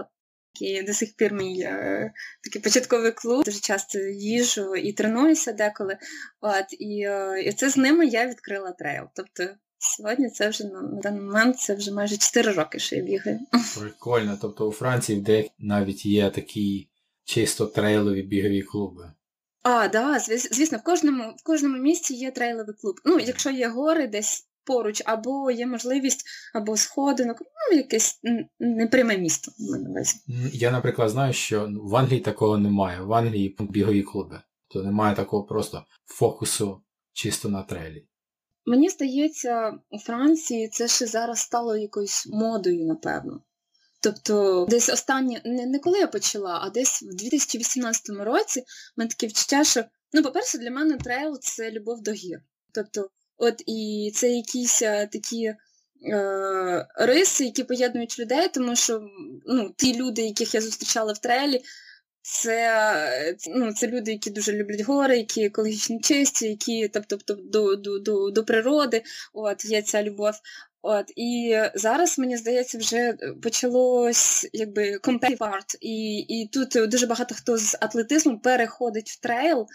І 0.62 0.82
до 0.82 0.92
сих 0.92 1.16
пір 1.16 1.32
мій 1.32 1.60
е, 1.60 2.12
такий 2.44 2.62
початковий 2.62 3.12
клуб. 3.12 3.44
Дуже 3.44 3.60
часто 3.60 3.98
їжу 3.98 4.76
і 4.76 4.92
тренуюся 4.92 5.52
деколи. 5.52 5.98
От, 6.40 6.66
І 6.70 7.02
е, 7.02 7.42
і 7.46 7.52
це 7.52 7.70
з 7.70 7.76
ними 7.76 8.06
я 8.06 8.26
відкрила 8.26 8.72
трейл. 8.72 9.04
Тобто 9.14 9.44
сьогодні 9.78 10.30
це 10.30 10.48
вже 10.48 10.64
на, 10.64 10.82
на 10.82 11.00
даний 11.00 11.20
момент 11.20 11.58
це 11.58 11.74
вже 11.74 11.92
майже 11.92 12.16
4 12.16 12.52
роки, 12.52 12.78
що 12.78 12.96
я 12.96 13.02
бігаю. 13.02 13.38
Прикольно. 13.80 14.38
Тобто 14.40 14.68
у 14.68 14.72
Франції 14.72 15.20
деяких 15.20 15.52
навіть 15.58 16.06
є 16.06 16.30
такі 16.30 16.88
чисто 17.24 17.66
трейлові 17.66 18.22
бігові 18.22 18.62
клуби. 18.62 19.12
А, 19.62 19.88
да, 19.88 20.18
звісно, 20.18 20.78
в 20.78 20.82
кожному 20.82 21.34
в 21.38 21.42
кожному 21.42 21.78
місці 21.78 22.14
є 22.14 22.30
трейловий 22.30 22.74
клуб. 22.74 22.94
Ну, 23.04 23.18
якщо 23.18 23.50
є 23.50 23.68
гори 23.68 24.06
десь 24.06 24.46
поруч, 24.66 25.02
або 25.06 25.50
є 25.50 25.66
можливість, 25.66 26.24
або 26.54 26.76
сходинок, 26.76 27.36
ну, 27.40 27.76
якесь 27.76 28.20
непряме 28.58 29.18
місто. 29.18 29.52
Я, 30.52 30.70
наприклад, 30.70 31.10
знаю, 31.10 31.32
що 31.32 31.70
в 31.82 31.96
Англії 31.96 32.20
такого 32.20 32.58
немає. 32.58 33.00
В 33.00 33.12
Англії 33.12 33.56
бігові 33.60 34.02
клуби. 34.02 34.40
То 34.68 34.82
немає 34.82 35.16
такого 35.16 35.44
просто 35.44 35.84
фокусу 36.04 36.82
чисто 37.12 37.48
на 37.48 37.62
трейлі. 37.62 38.06
Мені 38.66 38.88
здається, 38.88 39.78
у 39.90 39.98
Франції 39.98 40.68
це 40.68 40.88
ще 40.88 41.06
зараз 41.06 41.38
стало 41.38 41.76
якоюсь 41.76 42.26
модою, 42.26 42.86
напевно. 42.86 43.42
Тобто, 44.00 44.66
десь 44.70 44.88
останні, 44.88 45.40
не, 45.44 45.66
не 45.66 45.78
коли 45.78 45.98
я 45.98 46.06
почала, 46.06 46.60
а 46.62 46.70
десь 46.70 47.02
в 47.02 47.16
2018 47.16 48.08
році 48.08 48.64
мене 48.96 49.08
таке 49.08 49.26
відчуття, 49.26 49.64
що, 49.64 49.84
ну, 50.12 50.22
по-перше, 50.22 50.58
для 50.58 50.70
мене 50.70 50.96
трейл 50.96 51.38
це 51.40 51.70
любов 51.70 52.02
до 52.02 52.12
гір. 52.12 52.40
Тобто, 52.74 53.10
от 53.36 53.62
і 53.66 54.12
це 54.14 54.28
якісь 54.30 54.82
а, 54.82 55.06
такі 55.06 55.44
е, 56.12 56.86
риси, 56.94 57.44
які 57.44 57.64
поєднують 57.64 58.18
людей, 58.18 58.48
тому 58.54 58.76
що 58.76 59.02
ну, 59.46 59.74
ті 59.76 59.96
люди, 59.96 60.22
яких 60.22 60.54
я 60.54 60.60
зустрічала 60.60 61.12
в 61.12 61.18
трейлі, 61.18 61.62
це 62.22 63.36
ну, 63.48 63.72
це 63.72 63.86
люди, 63.86 64.12
які 64.12 64.30
дуже 64.30 64.52
люблять 64.52 64.80
гори, 64.80 65.16
які 65.16 65.44
екологічно 65.44 66.00
чисті, 66.00 66.48
які 66.48 66.88
тобто, 66.88 67.34
до 67.34 67.76
до, 67.76 67.98
до, 67.98 68.30
до 68.30 68.44
природи, 68.44 69.02
от, 69.32 69.64
є 69.64 69.82
ця 69.82 70.02
любов. 70.02 70.34
От, 70.82 71.12
І 71.16 71.58
зараз, 71.74 72.18
мені 72.18 72.36
здається, 72.36 72.78
вже 72.78 73.14
почалось 73.42 74.48
якби 74.52 74.98
арт, 75.38 75.76
і 75.80 76.18
і 76.18 76.48
тут 76.48 76.90
дуже 76.90 77.06
багато 77.06 77.34
хто 77.34 77.56
з 77.56 77.76
атлетизму 77.80 78.38
переходить 78.38 79.10
в 79.10 79.20
трейл. 79.20 79.66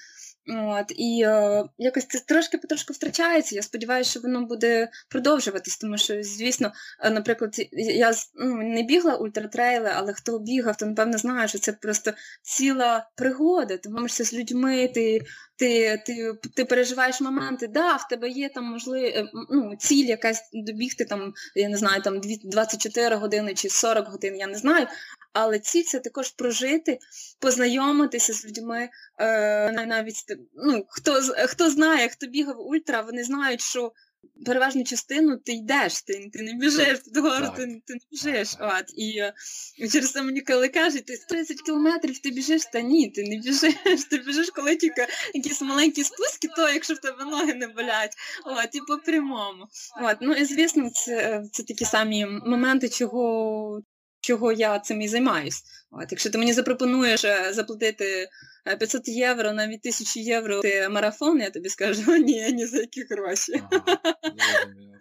От, 0.47 0.91
І 0.95 1.23
е, 1.25 1.63
якось 1.77 2.05
це 2.07 2.19
трошки 2.19 2.57
потрошку 2.57 2.93
втрачається. 2.93 3.55
Я 3.55 3.61
сподіваюся, 3.61 4.11
що 4.11 4.19
воно 4.19 4.45
буде 4.45 4.89
продовжуватись, 5.09 5.77
тому 5.77 5.97
що, 5.97 6.23
звісно, 6.23 6.71
е, 7.03 7.09
наприклад, 7.09 7.55
я 7.71 8.13
ну, 8.35 8.55
не 8.55 8.83
бігла 8.83 9.15
ультратрейли, 9.15 9.91
але 9.95 10.13
хто 10.13 10.39
бігав, 10.39 10.77
то 10.77 10.85
напевно 10.85 11.17
знає, 11.17 11.47
що 11.47 11.59
це 11.59 11.73
просто 11.73 12.13
ціла 12.41 13.09
пригода. 13.15 13.77
Ти 13.77 13.89
можешся 13.89 14.23
з 14.23 14.33
людьми, 14.33 14.87
ти 14.87 15.21
ти 15.55 16.03
ти, 16.05 16.33
ти 16.55 16.65
переживаєш 16.65 17.21
моменти, 17.21 17.67
да, 17.67 17.95
в 17.95 18.07
тебе 18.07 18.29
є 18.29 18.49
там 18.49 18.63
можливо, 18.63 19.07
е, 19.07 19.29
ну, 19.49 19.75
ціль 19.79 20.05
якась 20.05 20.49
добігти, 20.53 21.05
там, 21.05 21.33
я 21.55 21.69
не 21.69 21.77
знаю, 21.77 22.01
там 22.01 22.21
24 22.43 23.15
години 23.15 23.53
чи 23.53 23.69
40 23.69 24.07
годин, 24.07 24.35
я 24.35 24.47
не 24.47 24.57
знаю. 24.57 24.87
Але 25.33 25.59
ціль 25.59 25.83
це 25.83 25.99
також 25.99 26.31
прожити, 26.31 26.99
познайомитися 27.39 28.33
з 28.33 28.45
людьми. 28.45 28.89
Е, 29.17 29.71
навіть 29.71 30.25
ну, 30.55 30.85
Хто 30.89 31.21
хто 31.47 31.69
знає, 31.69 32.09
хто 32.09 32.27
бігав 32.27 32.67
ультра, 32.67 33.01
вони 33.01 33.23
знають, 33.23 33.61
що 33.61 33.91
переважну 34.45 34.83
частину 34.83 35.37
ти 35.37 35.51
йдеш, 35.51 36.01
ти 36.01 36.29
ти 36.33 36.41
не 36.41 36.53
біжиш, 36.53 36.99
ти 36.99 37.11
догору 37.11 37.47
ти, 37.55 37.81
ти 37.85 37.93
не 37.93 37.99
біжиш. 38.11 38.55
От, 38.59 38.85
І 38.97 39.23
і 39.77 39.89
через 39.89 40.11
це 40.11 40.21
мені 40.21 40.41
коли 40.41 40.69
кажуть, 40.69 41.05
ти 41.05 41.17
30 41.29 41.61
кілометрів 41.61 42.19
ти 42.19 42.31
біжиш, 42.31 42.61
та 42.73 42.81
ні, 42.81 43.09
ти 43.09 43.23
не 43.23 43.37
біжиш. 43.37 43.73
Ти 44.09 44.17
біжиш, 44.17 44.49
коли 44.49 44.75
тільки 44.75 45.07
якісь 45.33 45.61
маленькі 45.61 46.03
спуски, 46.03 46.47
то 46.55 46.69
якщо 46.69 46.93
в 46.93 46.97
тебе 46.97 47.25
ноги 47.25 47.53
не 47.53 47.67
болять. 47.67 48.15
От, 48.45 48.75
і 48.75 48.79
по 48.87 48.97
прямому. 48.97 49.67
От, 50.01 50.17
Ну 50.21 50.33
і 50.33 50.45
звісно, 50.45 50.89
це 50.89 51.43
це 51.51 51.63
такі 51.63 51.85
самі 51.85 52.25
моменти, 52.25 52.89
чого 52.89 53.81
чого 54.21 54.51
я 54.51 54.79
цим 54.79 55.01
і 55.01 55.07
займаюсь. 55.07 55.63
От, 55.91 56.07
Якщо 56.11 56.29
ти 56.29 56.37
мені 56.37 56.53
запропонуєш 56.53 57.25
е, 57.25 57.53
заплатити 57.53 58.29
500 58.79 59.07
е, 59.07 59.11
євро 59.11 59.51
навіть 59.51 59.79
1000 59.79 60.19
євро 60.19 60.61
ти 60.61 60.89
марафон, 60.89 61.39
я 61.39 61.49
тобі 61.49 61.69
скажу, 61.69 62.11
ні, 62.17 62.51
ні 62.51 62.65
за 62.65 62.77
які 62.77 63.03
гроші. 63.03 63.63
Ага, 63.71 63.97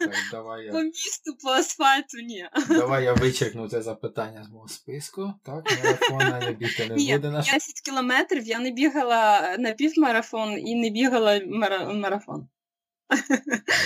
так, 0.01 0.15
давай 0.33 0.65
я... 0.65 0.73
По 0.73 0.83
місту, 0.83 1.37
по 1.43 1.49
асфальту, 1.49 2.19
ні. 2.23 2.49
Давай 2.69 3.05
я 3.05 3.13
вичеркну 3.13 3.69
це 3.69 3.83
запитання 3.83 4.45
з 4.45 4.49
мого 4.49 4.69
списку. 4.69 5.35
Так, 5.45 5.65
марафона 5.85 6.41
не 6.41 6.53
бігти 6.53 6.89
не 6.89 6.95
ні, 6.95 7.13
буде 7.13 7.31
наш. 7.31 7.53
10 7.53 7.81
кілометрів 7.81 8.47
я 8.47 8.59
не 8.59 8.71
бігала 8.71 9.57
на 9.59 9.73
півмарафон 9.73 10.59
і 10.59 10.75
не 10.75 10.91
бігала 10.91 11.41
марафон. 11.87 12.49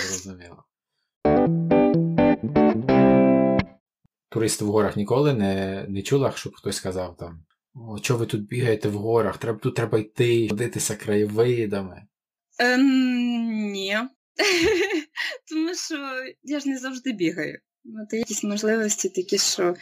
Зрозуміло 0.08 0.64
туристи 4.34 4.64
в 4.64 4.68
горах 4.68 4.96
ніколи 4.96 5.34
не 5.34 5.86
не 5.88 6.02
чула, 6.02 6.32
щоб 6.36 6.54
хтось 6.56 6.76
сказав 6.76 7.16
там, 7.16 7.44
о, 7.74 7.98
що 8.02 8.16
ви 8.16 8.26
тут 8.26 8.46
бігаєте 8.46 8.88
в 8.88 8.94
горах, 8.94 9.38
треба, 9.38 9.58
тут 9.58 9.74
треба 9.74 9.98
йти, 9.98 10.48
ходитися 10.48 10.96
краєвидами. 10.96 12.02
Ем, 12.58 12.82
Ні. 13.72 13.98
Тому 15.50 15.74
що 15.74 15.94
я 16.42 16.60
ж 16.60 16.68
не 16.68 16.78
завжди 16.78 17.12
бігаю. 17.12 17.58
Є 18.12 18.18
якісь 18.18 18.44
можливості 18.44 19.08
такі, 19.08 19.38
що 19.38 19.74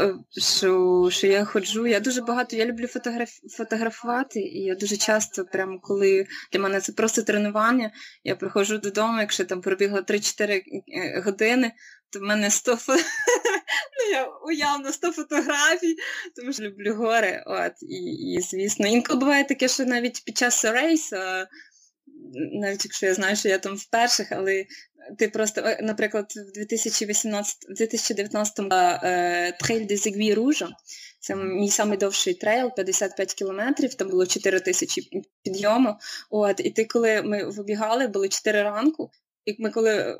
е, 0.00 0.14
що 0.38 1.08
що 1.12 1.26
я 1.26 1.44
ходжу. 1.44 1.86
Я 1.86 2.00
дуже 2.00 2.22
багато, 2.22 2.56
я 2.56 2.66
люблю 2.66 2.86
фотограф, 2.86 3.30
фотографувати, 3.56 4.40
і 4.40 4.58
я 4.60 4.74
дуже 4.74 4.96
часто, 4.96 5.44
прямо 5.44 5.80
коли 5.80 6.26
для 6.52 6.60
мене 6.60 6.80
це 6.80 6.92
просто 6.92 7.22
тренування, 7.22 7.90
я 8.24 8.36
приходжу 8.36 8.78
додому, 8.78 9.20
якщо 9.20 9.44
там 9.44 9.60
пробігла 9.60 10.00
3-4 10.00 10.62
е, 10.88 11.20
години, 11.20 11.72
в 12.16 12.22
мене 12.22 12.50
100 12.50 12.76
фото... 12.76 13.02
ну, 13.98 14.12
я 14.12 14.26
уявно 14.26 14.92
100 14.92 15.12
фотографій, 15.12 15.96
тому 16.36 16.52
що 16.52 16.62
люблю 16.62 16.94
гори. 16.94 17.42
От, 17.46 17.72
І, 17.82 18.34
і 18.34 18.40
звісно, 18.40 18.86
інколи 18.86 19.20
буває 19.20 19.44
таке, 19.44 19.68
що 19.68 19.84
навіть 19.84 20.24
під 20.24 20.38
час 20.38 20.64
рейсу, 20.64 21.16
навіть 22.52 22.84
якщо 22.84 23.06
я 23.06 23.14
знаю, 23.14 23.36
що 23.36 23.48
я 23.48 23.58
там 23.58 23.76
в 23.76 23.84
перших, 23.84 24.32
але 24.32 24.64
ти 25.18 25.28
просто, 25.28 25.76
наприклад, 25.80 26.32
в 26.36 26.52
2018, 26.52 27.56
2019 27.68 28.72
е, 28.72 29.52
Trail 29.60 29.86
des 29.86 29.96
Aiguilles 29.96 30.34
Rouges, 30.34 30.68
це 31.20 31.36
мій 31.36 31.70
найдовший 31.78 32.34
трейл, 32.34 32.74
55 32.74 33.34
кілометрів, 33.34 33.94
там 33.94 34.08
було 34.08 34.26
4 34.26 34.60
тисячі 34.60 35.10
підйому. 35.42 35.96
От, 36.30 36.60
І 36.60 36.70
ти, 36.70 36.84
коли 36.84 37.22
ми 37.22 37.44
вибігали, 37.44 38.06
було 38.06 38.28
4 38.28 38.62
ранку, 38.62 39.10
і 39.48 39.56
ми 39.58 39.70
коли, 39.70 40.18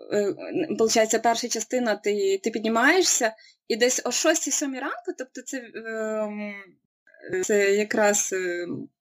виходить, 0.71 1.15
е, 1.15 1.19
перша 1.19 1.49
частина, 1.49 1.97
ти 1.97 2.41
ти 2.45 2.51
піднімаєшся, 2.51 3.33
і 3.69 3.77
десь 3.77 4.03
о 4.05 4.11
6-7 4.11 4.81
ранку, 4.81 5.13
тобто 5.19 5.43
це 5.43 5.71
ем, 5.75 6.55
це 7.45 7.75
якраз 7.75 8.35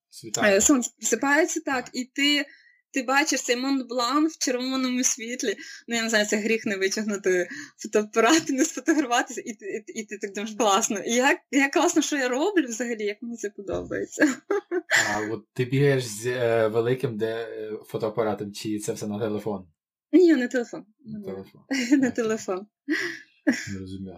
Світає. 0.09 0.61
сонце 0.61 0.91
просипається 0.99 1.59
так, 1.65 1.89
і 1.93 2.05
ти 2.05 2.45
ти 2.91 3.03
бачиш 3.03 3.41
цей 3.41 3.55
Монблан 3.55 4.27
в 4.27 4.37
червоному 4.37 5.03
світлі. 5.03 5.55
Ну, 5.87 5.95
я 5.95 6.03
не 6.03 6.09
знаю, 6.09 6.25
це 6.25 6.37
гріх 6.37 6.65
не 6.65 6.77
витягнути 6.77 7.49
фотоапарат, 7.77 8.49
не 8.49 8.65
сфотографуватися, 8.65 9.41
і, 9.41 9.49
і, 9.49 9.83
і, 9.87 9.99
і 9.99 10.05
ти 10.05 10.17
так 10.17 10.33
думаєш, 10.33 10.55
класно. 10.57 10.99
І 10.99 11.13
як, 11.13 11.39
як 11.51 11.71
класно, 11.71 12.01
що 12.01 12.15
я 12.15 12.29
роблю 12.29 12.67
взагалі, 12.67 13.03
як 13.03 13.17
мені 13.21 13.37
це 13.37 13.49
подобається. 13.49 14.35
А 15.15 15.33
от 15.33 15.45
ти 15.53 15.65
бігаєш 15.65 16.03
з 16.03 16.25
е, 16.25 16.67
великим 16.67 17.17
де, 17.17 17.35
е, 17.35 17.71
фотоапаратом, 17.87 18.53
чи 18.53 18.79
це 18.79 18.93
все 18.93 19.07
на 19.07 19.19
телефон? 19.19 19.67
Ні, 20.11 20.35
не 20.35 20.47
телефон. 20.47 20.85
Не 21.05 21.21
телефон. 21.21 21.61
Не 21.99 22.11
телефон. 22.11 22.67
Не 23.73 23.79
розумію. 23.79 24.17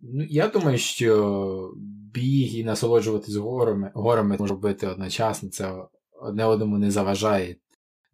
Ну, 0.00 0.24
Я 0.28 0.48
думаю, 0.48 0.78
що 0.78 1.74
біг 2.12 2.56
і 2.56 2.64
насолоджуватись 2.64 3.34
горами 3.34 3.90
горами 3.94 4.36
може 4.38 4.54
робити 4.54 4.86
одночасно, 4.86 5.48
це 5.48 5.74
одне 6.12 6.44
одному 6.44 6.78
не 6.78 6.90
заважає. 6.90 7.56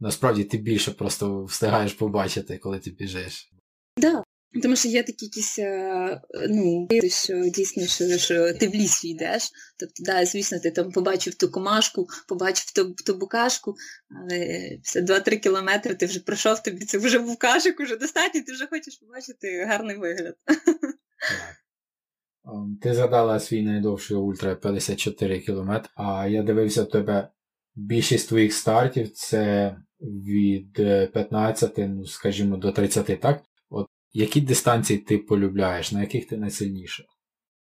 Насправді 0.01 0.45
ти 0.45 0.59
більше 0.59 0.91
просто 0.91 1.45
встигаєш 1.45 1.93
побачити, 1.95 2.59
коли 2.59 2.79
ти 2.79 2.91
біжиш. 2.91 3.53
Так, 3.97 4.13
да. 4.13 4.23
Тому 4.63 4.77
що 4.77 4.89
є 4.89 5.03
такі 5.03 5.25
якісь, 5.25 5.59
е, 5.59 6.21
ну, 6.49 6.89
що 7.09 7.43
дійсно, 7.55 7.87
що 7.87 8.19
що 8.19 8.55
ти 8.55 8.69
в 8.69 8.75
ліс 8.75 9.05
йдеш. 9.05 9.51
Тобто, 9.79 10.03
да, 10.05 10.27
звісно, 10.27 10.59
ти 10.59 10.71
там 10.71 10.93
побачив 10.93 11.35
ту 11.35 11.51
комашку, 11.51 12.07
побачив 12.29 12.71
ту 12.71 12.95
ту 12.95 13.15
букашку, 13.15 13.75
але 14.21 14.71
після 14.83 15.01
2-3 15.01 15.39
кілометри 15.39 15.95
ти 15.95 16.07
вже 16.07 16.21
пройшов, 16.21 16.63
тобі 16.63 16.85
це 16.85 16.99
вже 16.99 17.19
букашок, 17.19 17.81
уже 17.81 17.97
достатньо, 17.97 18.41
ти 18.47 18.53
вже 18.53 18.67
хочеш 18.67 18.97
побачити 18.97 19.65
гарний 19.65 19.97
вигляд. 19.97 20.35
Ем, 22.45 22.79
ти 22.83 22.95
згадала 22.95 23.41
свій 23.41 23.63
найдовший 23.63 24.17
ультра 24.17 24.55
54 24.55 25.41
кілометри, 25.41 25.91
а 25.95 26.27
я 26.27 26.43
дивився 26.43 26.85
тебе 26.85 27.29
більшість 27.75 28.29
твоїх 28.29 28.53
стартів 28.53 29.11
це 29.11 29.77
від 30.01 30.73
15, 31.13 31.75
ну, 31.79 32.07
скажімо, 32.07 32.57
до 32.57 32.73
30, 32.73 33.21
так? 33.21 33.43
Які 34.13 34.41
дистанції 34.41 34.99
ти 34.99 35.19
полюбляєш, 35.19 35.93
на 35.93 36.01
яких 36.01 36.29
ти 36.29 36.37
найсильніша? 36.37 37.05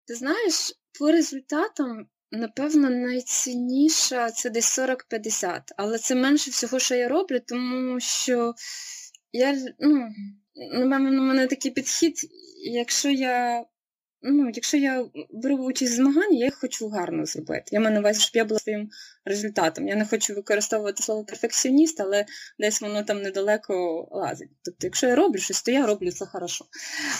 Ти 0.07 0.15
знаєш, 0.15 0.73
по 0.99 1.13
результатам, 1.13 2.07
напевно, 2.31 2.91
найцінніша 2.91 4.31
це 4.31 4.51
десь 4.51 4.79
40-50, 4.79 5.61
але 5.77 5.99
це 5.99 6.15
менше 6.15 6.51
всього, 6.51 6.79
що 6.79 6.95
я 6.95 7.09
роблю, 7.09 7.41
тому 7.47 8.01
що 8.01 8.55
я, 9.33 9.59
ну, 9.79 10.09
напевно, 10.73 11.23
у 11.23 11.27
мене 11.27 11.47
такий 11.47 11.71
підхід, 11.71 12.15
якщо 12.73 13.11
я 13.11 13.65
ну, 14.23 14.51
якщо 14.55 14.77
я 14.77 15.07
беру 15.31 15.57
участь 15.57 15.93
в 15.93 15.97
змаганні, 15.97 16.39
я 16.39 16.45
їх 16.45 16.55
хочу 16.55 16.89
гарно 16.89 17.27
зробити. 17.27 17.65
Я 17.71 17.81
маю 17.81 17.95
на 17.95 18.01
увазі, 18.01 18.21
щоб 18.21 18.37
я 18.37 18.45
була 18.45 18.61
своїм 18.61 18.91
результатом. 19.25 19.89
Я 19.89 19.97
не 19.97 20.07
хочу 20.07 20.35
використовувати 20.35 21.03
слово 21.03 21.25
перфекціоніст, 21.25 22.01
але 22.01 22.27
десь 22.59 22.81
воно 22.81 23.03
там 23.03 23.23
недалеко 23.23 24.09
лазить. 24.11 24.51
Тобто, 24.65 24.87
якщо 24.87 25.07
я 25.07 25.15
роблю 25.15 25.39
щось, 25.39 25.63
то 25.63 25.71
я 25.71 25.87
роблю 25.87 26.11
це 26.11 26.27
хорошо. 26.27 26.65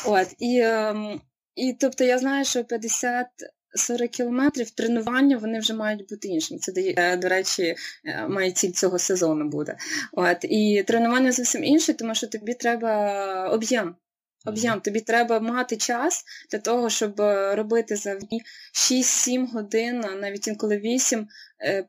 От, 0.07 0.27
І, 0.39 0.59
ем, 0.59 1.21
і 1.55 1.77
тобто 1.81 2.05
я 2.05 2.19
знаю, 2.19 2.45
що 2.45 2.65
50 2.65 3.27
40 3.75 4.11
кілометрів 4.11 4.71
тренування 4.71 5.37
вони 5.37 5.59
вже 5.59 5.75
мають 5.75 6.09
бути 6.09 6.29
іншими. 6.29 6.61
Це 6.61 6.73
е, 6.77 7.17
до 7.17 7.29
речі, 7.29 7.75
е, 8.05 8.29
має 8.29 8.53
ціль 8.53 8.71
цього 8.71 8.99
сезону 8.99 9.49
буде. 9.49 9.77
От 10.13 10.37
і 10.43 10.85
тренування 10.87 11.33
зовсім 11.33 11.65
інше, 11.65 11.95
тому 11.95 12.15
що 12.15 12.27
тобі 12.27 12.55
треба 12.55 13.49
об'єм. 13.49 13.95
Об'єм, 14.45 14.81
тобі 14.81 15.01
треба 15.01 15.41
мати 15.41 15.77
час 15.77 16.25
для 16.51 16.59
того, 16.59 16.91
щоб 16.91 17.21
е, 17.21 17.55
робити 17.55 17.97
за 17.97 18.19
6-7 18.75 19.47
годин, 19.47 20.05
навіть 20.21 20.49
інколи 20.49 20.79
8, 20.79 21.29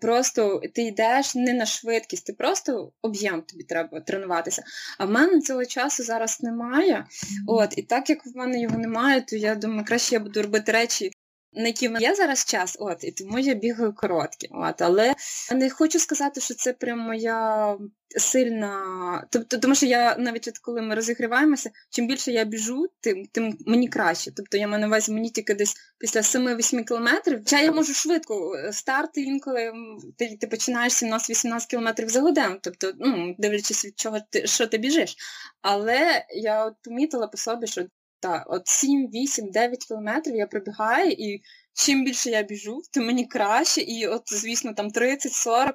просто 0.02 0.62
ти 0.74 0.82
йдеш 0.82 1.36
не 1.36 1.54
на 1.54 1.66
швидкість, 1.66 2.26
ти 2.26 2.34
просто 2.34 2.92
об'єм 3.02 3.42
тобі 3.42 3.64
треба 3.64 4.00
тренуватися. 4.00 4.64
А 4.98 5.06
в 5.06 5.12
мене 5.12 5.42
цього 5.42 5.66
часу 5.66 6.04
зараз 6.04 6.42
немає. 6.42 7.06
От, 7.48 7.78
І 7.78 7.82
так 7.82 8.10
як 8.10 8.26
в 8.26 8.38
мене 8.38 8.62
його 8.62 8.78
немає, 8.78 9.22
то 9.22 9.36
я 9.36 9.56
думаю, 9.56 9.86
краще 9.86 10.16
я 10.16 10.20
буду 10.20 10.42
робити 10.42 10.72
речі 10.72 11.12
на 11.56 11.68
який 11.68 11.92
є 12.00 12.16
зараз 12.16 12.46
час, 12.46 12.78
от, 12.80 13.04
і 13.04 13.12
тому 13.12 13.40
я 13.40 13.54
бігаю 13.54 13.94
короткі. 13.94 14.50
От, 14.52 14.82
Але 14.82 15.16
не 15.52 15.70
хочу 15.70 16.00
сказати, 16.00 16.42
що 16.42 16.54
це 16.54 16.74
прям 16.74 17.00
моя 17.00 17.78
сильна. 18.18 19.28
Тобто, 19.30 19.58
тому 19.58 19.76
що 19.76 19.86
я 19.86 20.16
навіть 20.18 20.48
от 20.48 20.58
коли 20.58 20.82
ми 20.82 20.96
розігріваємося, 20.96 21.72
чим 21.90 22.08
більше 22.08 22.32
я 22.32 22.44
біжу, 22.44 22.88
тим 23.02 23.26
тим 23.32 23.58
мені 23.66 23.88
краще. 23.88 24.32
Тобто 24.36 24.58
я 24.58 24.68
маю 24.68 24.82
на 24.82 24.88
увазі 24.88 25.12
мені 25.12 25.30
тільки 25.30 25.54
десь 25.54 25.76
після 25.98 26.22
7-8 26.22 26.84
кілометрів. 26.84 27.40
Хоча 27.40 27.62
я 27.62 27.72
можу 27.72 27.94
швидко 27.94 28.56
е, 28.56 28.74
старти 28.74 29.22
інколи 29.22 29.72
ти 30.18 30.38
ти 30.42 30.48
починаєш 30.48 30.94
17-18 30.94 31.70
кілометрів 31.70 32.10
за 32.10 32.22
годину, 32.22 32.58
тобто, 32.62 32.92
ну, 33.00 33.36
дивлячись 33.38 33.86
від 33.86 34.00
чого 34.00 34.20
ти 34.30 34.48
що 34.48 34.68
ти 34.68 34.78
біжиш. 34.78 35.16
Але 35.62 36.26
я 36.30 36.66
от 36.66 36.74
помітила 36.84 37.28
по 37.28 37.38
собі, 37.38 37.68
що 37.68 37.86
так, 38.24 38.44
от 38.48 38.68
7, 38.68 39.08
8, 39.08 39.52
9 39.52 39.86
кілометрів 39.86 40.36
я 40.36 40.48
пробігаю, 40.48 41.12
і 41.12 41.42
чим 41.74 42.06
більше 42.06 42.30
я 42.30 42.44
біжу, 42.44 42.82
тим 42.92 43.06
мені 43.06 43.28
краще. 43.28 43.82
І 43.82 44.08
от, 44.08 44.22
звісно, 44.26 44.74
там 44.74 44.90
30-40, 44.90 45.74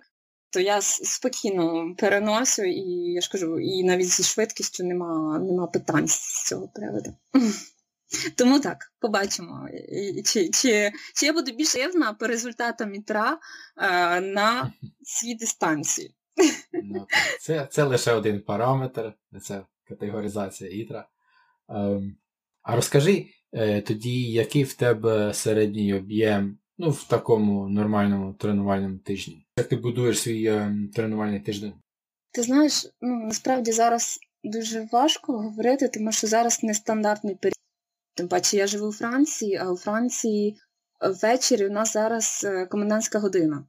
то 0.50 0.60
я 0.60 0.80
спокійно 0.82 1.94
переносю, 1.98 2.62
і 2.64 3.12
я 3.12 3.20
ж 3.20 3.30
кажу, 3.30 3.60
і 3.60 3.84
навіть 3.84 4.08
зі 4.08 4.22
швидкістю 4.22 4.84
нема, 4.84 5.38
нема 5.38 5.66
питань 5.66 6.08
з 6.08 6.44
цього 6.48 6.68
приводу. 6.68 7.16
Тому 8.36 8.60
так, 8.60 8.92
побачимо, 9.00 9.68
чи 10.24 10.48
чи, 10.48 10.92
чи 11.14 11.26
я 11.26 11.32
буду 11.32 11.52
більш 11.52 11.76
рівна 11.76 12.12
по 12.12 12.26
результатам 12.26 12.94
ітра 12.94 13.38
е, 13.76 14.20
на 14.20 14.72
цій 15.02 15.34
дистанції. 15.34 16.14
Ну, 16.72 17.06
Це 17.40 17.68
це 17.70 17.82
лише 17.84 18.12
один 18.12 18.40
параметр, 18.40 19.12
це 19.42 19.64
категоризація 19.88 20.70
ітра. 20.70 21.08
Ем, 21.68 22.16
а 22.68 22.76
розкажи 22.76 23.26
е, 23.52 23.80
тоді, 23.80 24.22
який 24.22 24.64
в 24.64 24.74
тебе 24.74 25.34
середній 25.34 25.94
об'єм 25.94 26.58
ну, 26.78 26.90
в 26.90 27.04
такому 27.04 27.68
нормальному 27.68 28.32
тренувальному 28.32 28.98
тижні? 28.98 29.46
Як 29.58 29.68
ти 29.68 29.76
будуєш 29.76 30.20
свій 30.20 30.44
е, 30.44 30.74
тренувальний 30.94 31.40
тиждень? 31.40 31.72
Ти 32.32 32.42
знаєш, 32.42 32.86
ну 33.00 33.24
насправді 33.26 33.72
зараз 33.72 34.18
дуже 34.44 34.88
важко 34.92 35.32
говорити, 35.32 35.88
тому 35.88 36.12
що 36.12 36.26
зараз 36.26 36.62
нестандартний 36.62 37.34
період. 37.34 37.58
Тим 38.14 38.28
паче 38.28 38.56
я 38.56 38.66
живу 38.66 38.88
у 38.88 38.92
Франції, 38.92 39.56
а 39.56 39.72
у 39.72 39.76
Франції 39.76 40.56
ввечері 41.22 41.66
у 41.66 41.70
нас 41.70 41.92
зараз 41.92 42.42
е, 42.44 42.66
комендантська 42.66 43.18
година. 43.18 43.64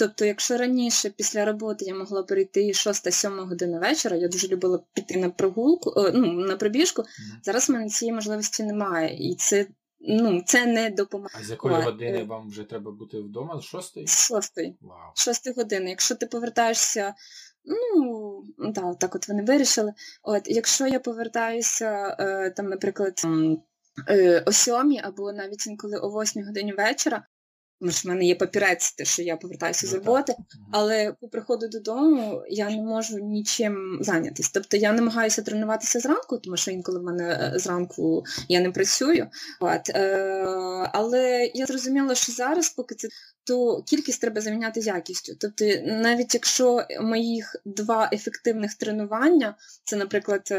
Тобто, 0.00 0.24
якщо 0.24 0.56
раніше 0.56 1.10
після 1.10 1.44
роботи 1.44 1.84
я 1.84 1.94
могла 1.94 2.22
перейти 2.22 2.60
6-7 2.60 3.46
година 3.46 3.78
вечора, 3.78 4.16
я 4.16 4.28
дуже 4.28 4.48
любила 4.48 4.80
піти 4.94 5.18
на 5.18 5.30
прогулку, 5.30 5.94
ну, 6.14 6.32
на 6.32 6.56
пробіжку, 6.56 7.02
mm-hmm. 7.02 7.38
зараз 7.42 7.68
в 7.68 7.72
мене 7.72 7.88
цієї 7.88 8.14
можливості 8.14 8.62
немає. 8.62 9.30
І 9.30 9.34
це 9.34 9.66
ну, 10.00 10.42
це 10.46 10.66
не 10.66 10.90
допомагає. 10.90 11.44
А 11.44 11.46
з 11.46 11.50
якої 11.50 11.82
години 11.82 12.24
вам 12.24 12.48
вже 12.48 12.64
треба 12.64 12.92
бути 12.92 13.20
вдома? 13.20 13.60
З 13.60 13.64
6? 13.64 14.08
З 14.08 14.26
6. 14.26 14.58
Wow. 14.58 14.72
6 15.14 15.56
години. 15.56 15.90
Якщо 15.90 16.14
ти 16.14 16.26
повертаєшся, 16.26 17.14
ну, 17.64 18.44
да, 18.58 18.94
так 18.94 19.14
от 19.14 19.28
вони 19.28 19.42
вирішили. 19.42 19.92
От, 20.22 20.42
Якщо 20.46 20.86
я 20.86 21.00
повертаюся, 21.00 22.16
е, 22.20 22.50
там, 22.50 22.68
наприклад, 22.68 23.22
е, 24.08 24.42
о 24.46 24.52
7 24.52 25.00
або 25.02 25.32
навіть 25.32 25.66
інколи 25.66 25.96
о 25.96 26.22
8 26.22 26.44
годині 26.44 26.72
вечора, 26.72 27.26
тому 27.80 27.92
що 27.92 28.08
в 28.08 28.12
мене 28.12 28.24
є 28.24 28.34
папірець, 28.34 28.92
те, 28.92 29.04
що 29.04 29.22
я 29.22 29.36
повертаюся 29.36 29.86
з 29.86 29.92
ну, 29.92 29.98
роботи, 29.98 30.34
але 30.72 31.14
по 31.20 31.28
приходу 31.28 31.68
додому 31.68 32.42
я 32.48 32.70
не 32.70 32.82
можу 32.82 33.18
нічим 33.18 33.98
зайнятися. 34.00 34.50
Тобто 34.54 34.76
я 34.76 34.92
намагаюся 34.92 35.42
тренуватися 35.42 36.00
зранку, 36.00 36.38
тому 36.38 36.56
що 36.56 36.70
інколи 36.70 37.00
в 37.00 37.02
мене 37.02 37.52
е, 37.54 37.58
зранку 37.58 38.24
я 38.48 38.60
не 38.60 38.70
працюю. 38.70 39.26
От, 39.60 39.88
е, 39.88 40.44
Але 40.92 41.50
я 41.54 41.66
зрозуміла, 41.66 42.14
що 42.14 42.32
зараз, 42.32 42.70
поки 42.70 42.94
це 42.94 43.08
то 43.44 43.82
кількість 43.82 44.20
треба 44.20 44.40
заміняти 44.40 44.80
якістю. 44.80 45.32
Тобто, 45.40 45.64
навіть 45.84 46.34
якщо 46.34 46.84
моїх 47.00 47.56
два 47.64 48.10
ефективних 48.12 48.74
тренування, 48.74 49.56
це, 49.84 49.96
наприклад. 49.96 50.52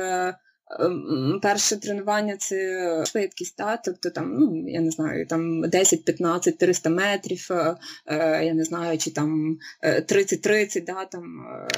Ем, 0.80 1.40
перше 1.42 1.78
тренування 1.78 2.38
це 2.38 3.04
швидкість, 3.06 3.56
та? 3.56 3.78
тобто 3.78 4.10
там, 4.10 4.36
ну, 4.40 4.64
я 4.68 4.82
не 4.82 4.92
знаю, 4.92 5.28
там 5.28 5.66
10-15, 5.66 6.58
300 6.58 6.90
метрів, 6.90 7.48
е, 7.52 7.76
е, 8.06 8.46
я 8.46 8.54
не 8.54 8.64
знаю, 8.64 8.98
чи 8.98 9.12
там 9.12 9.58
30-30, 9.84 10.78
е, 10.78 10.82
да, 10.82 11.06
там 11.06 11.24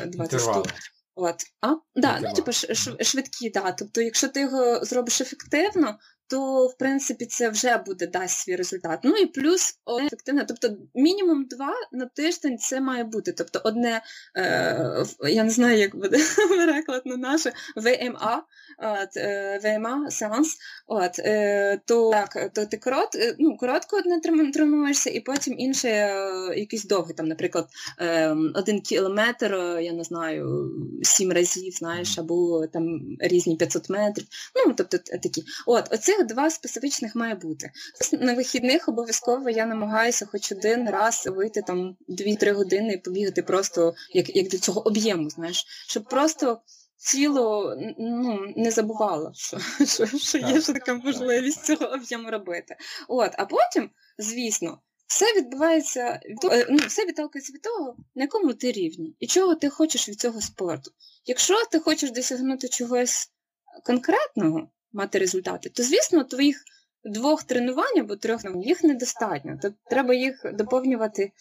20 0.08 0.42
штук. 0.42 0.66
От. 1.16 1.36
А? 1.62 1.76
Да, 1.96 2.20
ну, 2.22 2.34
типу, 2.34 2.52
швидкі, 3.04 3.50
да. 3.50 3.72
Тобто, 3.72 4.02
якщо 4.02 4.28
ти 4.28 4.42
його 4.42 4.86
зробиш 4.86 5.22
ефективно, 5.22 5.98
то 6.34 6.68
в 6.68 6.78
принципі 6.78 7.26
це 7.26 7.50
вже 7.50 7.78
буде 7.78 8.08
дасть 8.08 8.40
свій 8.40 8.56
результат. 8.56 9.00
Ну 9.04 9.16
і 9.16 9.26
плюс 9.26 9.80
ефективне, 10.06 10.46
тобто 10.48 10.78
мінімум 10.96 11.46
два 11.46 11.74
на 11.92 12.06
тиждень 12.06 12.58
це 12.58 12.82
має 12.82 13.04
бути. 13.04 13.32
Тобто, 13.32 13.62
одне, 13.64 14.02
е, 14.38 15.06
я 15.30 15.44
не 15.44 15.50
знаю, 15.50 15.78
як 15.78 15.96
буде 15.96 16.18
переклад 16.50 17.02
на 17.06 17.18
наше 17.18 17.54
ВМА, 17.76 18.44
от, 18.78 19.18
е, 19.18 19.60
ВМА 19.64 20.12
сеанс, 20.12 20.58
от, 20.88 21.20
е, 21.20 21.80
то 21.86 22.12
так, 22.12 22.54
то 22.54 22.66
ти 22.66 22.78
корот, 22.78 23.16
е, 23.16 23.36
ну, 23.40 23.58
коротко 23.58 23.98
одне 23.98 24.22
тренуєшся, 24.54 25.10
і 25.10 25.20
потім 25.20 25.60
інше 25.60 25.88
е, 25.88 26.60
якийсь 26.60 26.86
довгий, 26.86 27.16
там, 27.16 27.28
наприклад, 27.28 27.68
е, 28.00 28.36
один 28.56 28.82
кілометр, 28.82 29.54
я 29.82 29.94
не 29.94 30.04
знаю, 30.04 30.72
сім 31.04 31.32
разів, 31.32 31.74
знаєш, 31.74 32.18
або 32.18 32.68
там 32.68 33.00
різні 33.20 33.56
500 33.56 33.90
метрів. 33.90 34.26
Ну, 34.56 34.74
тобто 34.78 34.98
такі. 34.98 35.44
От, 35.66 35.94
оцих 35.94 36.23
два 36.24 36.50
специфічних 36.50 37.16
має 37.16 37.36
бути. 37.36 37.72
На 38.20 38.34
вихідних 38.34 38.90
обов'язково 38.90 39.50
я 39.50 39.66
намагаюся 39.66 40.26
хоч 40.26 40.52
один 40.52 40.90
раз 40.90 41.28
вийти 41.28 41.62
там 41.62 41.98
2-3 42.10 42.54
години 42.54 42.94
і 42.94 42.98
побігати 42.98 43.44
просто 43.44 43.94
як 44.14 44.36
як 44.36 44.50
до 44.50 44.58
цього 44.58 44.88
об'єму, 44.88 45.30
знаєш, 45.30 45.66
щоб 45.88 46.04
просто 46.04 46.62
тіло 47.12 47.76
ну, 47.98 48.54
не 48.56 48.72
забувало, 48.72 49.32
що 49.36 49.60
що, 49.86 50.06
що 50.06 50.38
є 50.38 50.62
ж 50.62 50.74
така 50.74 50.94
можливість 50.94 51.66
цього 51.66 51.86
об'єму 51.86 52.32
робити. 52.32 52.76
От, 53.08 53.32
А 53.38 53.46
потім, 53.46 53.90
звісно, 54.18 54.80
все 55.08 55.26
відбувається, 55.34 56.20
ну, 56.70 56.78
все 56.88 57.06
відталкується 57.06 57.54
від 57.54 57.62
того, 57.62 57.96
на 58.16 58.24
якому 58.24 58.54
ти 58.54 58.72
рівні 58.72 59.16
і 59.20 59.28
чого 59.28 59.56
ти 59.56 59.70
хочеш 59.70 60.10
від 60.10 60.20
цього 60.20 60.42
спорту. 60.42 60.92
Якщо 61.26 61.66
ти 61.66 61.80
хочеш 61.80 62.12
досягнути 62.12 62.70
чогось 62.70 63.32
конкретного, 63.84 64.70
мати 64.94 65.20
результати, 65.20 65.70
то, 65.70 65.84
звісно, 65.84 66.24
твоїх 66.24 66.64
двох 67.04 67.44
тренувань 67.44 68.00
або 68.00 68.16
трьох 68.16 68.42
їх 68.56 68.84
недостатньо. 68.84 69.58
Тобто 69.62 69.78
треба 69.90 70.14
їх 70.14 70.46
доповнювати 70.54 71.32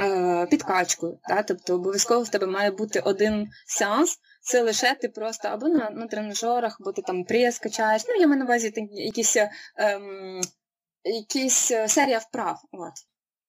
е, 0.00 0.46
підкачкою. 0.46 1.18
Да? 1.28 1.42
Тобто 1.42 1.74
обов'язково 1.74 2.22
в 2.22 2.28
тебе 2.28 2.46
має 2.46 2.70
бути 2.70 3.00
один 3.00 3.48
сеанс, 3.66 4.18
це 4.42 4.62
лише 4.62 4.94
ти 4.94 5.08
просто 5.08 5.48
або 5.48 5.68
на 5.68 5.90
на 5.90 6.06
тренажерах, 6.06 6.76
або 6.80 6.92
ти 6.92 7.02
там 7.02 7.24
прес 7.24 7.58
качаєш. 7.58 8.02
Ну, 8.08 8.14
я 8.14 8.26
маю 8.26 8.38
на 8.38 8.44
увазі 8.44 8.72
якісь, 8.92 9.36
ем, 9.76 10.40
якісь 11.04 11.70
е, 11.70 11.88
серія 11.88 12.18
вправ. 12.18 12.56
От. 12.72 12.92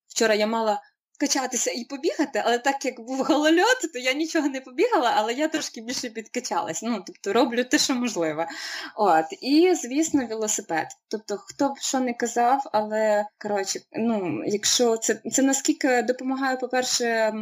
Вчора 0.08 0.36
я 0.36 0.48
мала 0.48 0.82
качатися 1.22 1.72
і 1.72 1.84
побігати, 1.84 2.42
але 2.46 2.58
так 2.58 2.86
як 2.86 3.00
був 3.00 3.24
голольот, 3.24 3.78
то 3.94 4.00
я 4.00 4.14
нічого 4.14 4.48
не 4.48 4.62
побігала, 4.62 5.14
але 5.16 5.34
я 5.34 5.48
трошки 5.48 5.82
більше 5.82 6.10
підкачалась. 6.10 6.84
Ну, 6.84 7.04
тобто 7.08 7.34
роблю 7.34 7.64
те, 7.64 7.78
що 7.78 7.96
можливе. 7.96 8.48
От. 8.96 9.26
І, 9.42 9.76
звісно, 9.76 10.28
велосипед. 10.28 10.88
Тобто, 11.08 11.38
хто 11.38 11.70
б 11.70 11.78
що 11.80 12.00
не 12.00 12.14
казав, 12.14 12.62
але 12.74 13.26
коротше, 13.38 13.80
ну, 13.92 14.44
якщо 14.46 14.98
це 14.98 15.22
це 15.32 15.42
наскільки 15.42 16.02
допомагає, 16.02 16.58
по-перше, 16.58 17.34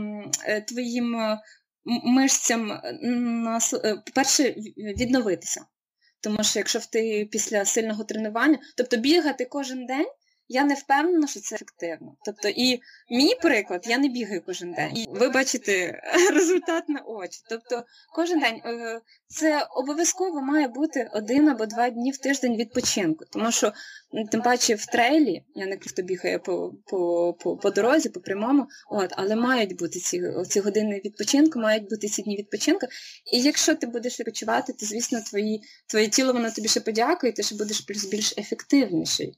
е, 0.46 0.62
твоїм 0.62 1.38
мишцям, 1.86 2.72
е, 2.72 3.60
по-перше, 4.06 4.56
відновитися. 4.78 5.66
Тому 6.22 6.44
що 6.44 6.60
якщо 6.60 6.80
ти 6.92 7.30
після 7.32 7.66
сильного 7.66 8.04
тренування, 8.04 8.60
тобто 8.78 8.98
бігати 8.98 9.46
кожен 9.46 9.86
день, 9.86 10.08
я 10.50 10.64
не 10.64 10.74
впевнена, 10.74 11.28
що 11.28 11.40
це 11.40 11.56
ефективно. 11.56 12.16
Тобто, 12.26 12.50
і 12.56 12.82
мій 13.10 13.36
приклад, 13.42 13.86
я 13.88 13.98
не 13.98 14.08
бігаю 14.08 14.42
кожен 14.46 14.74
день. 14.74 14.98
І 14.98 15.06
ви 15.10 15.30
бачите 15.30 16.02
результат 16.34 16.90
на 16.90 17.00
очі. 17.00 17.42
Тобто, 17.50 17.84
кожен 18.16 18.40
день 18.40 18.62
е, 18.66 19.02
це 19.28 19.68
обов'язково 19.72 20.42
має 20.42 20.68
бути 20.68 21.10
один 21.14 21.50
або 21.50 21.66
два 21.66 21.90
дні 21.90 22.12
в 22.12 22.18
тиждень 22.18 22.56
відпочинку. 22.56 23.26
Тому 23.32 23.52
що, 23.52 23.74
тим 24.32 24.42
паче, 24.42 24.76
в 24.76 24.86
трейлі, 24.86 25.44
я 25.56 25.66
не 25.66 25.78
хто 25.78 26.02
бігає 26.02 26.40
по 26.40 26.74
по, 26.86 27.34
по, 27.40 27.58
по 27.58 27.72
дорозі, 27.72 28.10
по 28.10 28.20
прямому, 28.20 28.68
от, 28.90 29.14
але 29.18 29.36
мають 29.36 29.78
бути 29.78 30.00
ці 30.00 30.22
ці 30.50 30.60
години 30.60 31.02
відпочинку, 31.06 31.60
мають 31.60 31.90
бути 31.90 32.08
ці 32.08 32.22
дні 32.22 32.38
відпочинку. 32.38 32.88
І 33.34 33.42
якщо 33.42 33.76
ти 33.76 33.88
будеш 33.88 34.20
відпочивати, 34.20 34.74
то 34.74 34.86
звісно 34.86 35.22
твої, 35.22 35.62
твоє 35.88 36.08
тіло 36.08 36.34
воно 36.34 36.52
тобі 36.52 36.68
ще 36.68 36.80
подякує, 36.80 37.34
ти 37.34 37.44
ще 37.44 37.56
будеш 37.56 37.86
більш 38.12 38.38
ефективніший. 38.38 39.38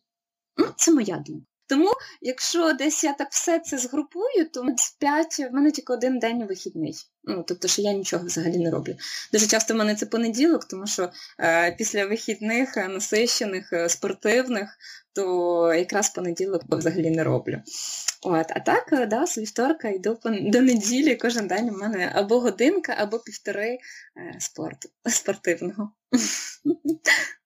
Ну, 0.58 0.68
Це 0.78 0.92
моя 0.92 1.24
думка. 1.26 1.46
Тому, 1.72 1.92
якщо 2.22 2.74
десь 2.74 3.04
я 3.04 3.14
так 3.14 3.28
все 3.32 3.60
це 3.60 3.78
згрупую, 3.78 4.50
то 4.54 4.66
п'ять 5.00 5.40
в 5.40 5.54
мене 5.54 5.72
тільки 5.72 5.94
один 5.94 6.20
день 6.20 6.46
вихідний. 6.48 6.96
Ну, 7.24 7.44
тобто, 7.48 7.68
що 7.68 7.82
я 7.82 7.94
нічого 7.94 8.26
взагалі 8.26 8.58
не 8.58 8.72
роблю. 8.72 8.96
Дуже 9.34 9.48
часто 9.48 9.74
в 9.74 9.78
мене 9.78 9.96
це 9.96 10.06
понеділок, 10.06 10.66
тому 10.66 10.88
що 10.88 11.10
е, 11.40 11.72
після 11.72 12.06
вихідних, 12.06 12.78
е, 12.78 12.88
насищених, 12.88 13.74
е, 13.74 13.90
спортивних, 13.90 14.78
то 15.14 15.74
якраз 15.74 16.10
понеділок 16.10 16.62
взагалі 16.70 17.10
не 17.10 17.24
роблю. 17.24 17.62
От, 18.22 18.46
А 18.50 18.60
так, 18.60 18.94
е, 18.94 19.06
да, 19.06 19.26
з 19.28 19.38
вівторка 19.38 19.90
йду 19.90 20.20
до 20.24 20.62
неділі, 20.62 21.16
кожен 21.16 21.48
день 21.48 21.70
у 21.70 21.78
мене 21.78 22.12
або 22.16 22.40
годинка, 22.40 22.96
або 22.98 23.20
півтори 23.20 23.70
е, 23.70 23.80
спорту 24.40 24.90
спортивного. 25.06 25.92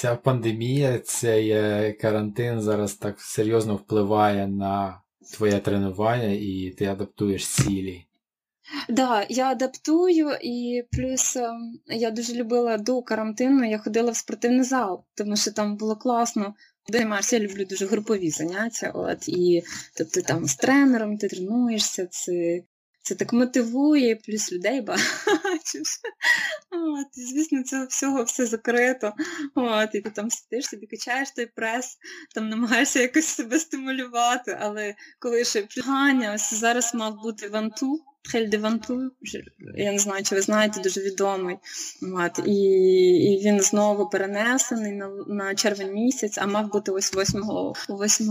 ця 0.00 0.16
пандемія, 0.16 0.98
цей 0.98 1.92
карантин 1.92 2.60
зараз 2.60 2.94
так 2.94 3.20
серйозно 3.20 3.76
впливає 3.76 4.46
на 4.46 5.02
твоє 5.36 5.58
тренування 5.58 6.28
і 6.28 6.74
ти 6.78 6.86
адаптуєш 6.86 7.46
цілі. 7.46 8.04
Так, 8.86 8.96
да, 8.96 9.26
я 9.28 9.50
адаптую, 9.50 10.30
і 10.42 10.82
плюс 10.92 11.36
ем, 11.36 11.78
я 11.86 12.10
дуже 12.10 12.34
любила 12.34 12.78
до 12.78 13.02
карантину, 13.02 13.70
я 13.70 13.78
ходила 13.78 14.10
в 14.10 14.16
спортивний 14.16 14.62
зал, 14.64 15.04
тому 15.14 15.36
що 15.36 15.52
там 15.52 15.76
було 15.76 15.96
класно. 15.96 16.54
Займаєшся, 16.88 17.36
я 17.36 17.42
люблю 17.42 17.64
дуже 17.64 17.86
групові 17.86 18.30
заняття. 18.30 18.90
От, 18.94 19.28
І 19.28 19.62
тобто 19.96 20.22
там 20.22 20.44
з 20.44 20.56
тренером 20.56 21.18
ти 21.18 21.28
тренуєшся, 21.28 22.06
це 22.06 22.62
це 23.02 23.14
так 23.14 23.32
мотивує, 23.32 24.16
плюс 24.16 24.52
людей 24.52 24.80
бачиш. 24.80 26.00
От, 26.70 27.18
і, 27.18 27.20
Звісно, 27.20 27.62
цього 27.62 27.86
всього 27.86 28.22
все 28.22 28.46
закрито. 28.46 29.12
От, 29.54 29.94
І 29.94 30.00
ти 30.00 30.10
там 30.10 30.30
сидиш, 30.30 30.70
тобі 30.70 30.86
качаєш 30.86 31.30
той 31.30 31.46
прес, 31.46 31.98
там 32.34 32.48
намагаєшся 32.48 33.00
якось 33.00 33.26
себе 33.26 33.58
стимулювати, 33.58 34.58
але 34.60 34.94
коли 35.18 35.44
ще 35.44 35.68
Ганя, 35.86 36.34
ось 36.34 36.54
зараз 36.54 36.94
мав 36.94 37.22
бути 37.22 37.48
ванту, 37.48 38.04
Трель 38.22 38.48
де 38.48 38.58
Ванту, 38.58 39.10
я 39.76 39.92
не 39.92 39.98
знаю, 39.98 40.24
чи 40.24 40.34
ви 40.34 40.40
знаєте, 40.40 40.80
дуже 40.80 41.00
відомий. 41.00 41.56
От, 42.02 42.46
І 42.46 42.52
і 43.32 43.42
він 43.44 43.60
знову 43.60 44.10
перенесений 44.10 44.92
на 44.92 45.08
на 45.26 45.54
червень 45.54 45.92
місяць, 45.92 46.38
а 46.38 46.46
мав 46.46 46.72
бути 46.72 46.92
ось 46.92 47.16
8 47.16 47.42
8 47.88 48.26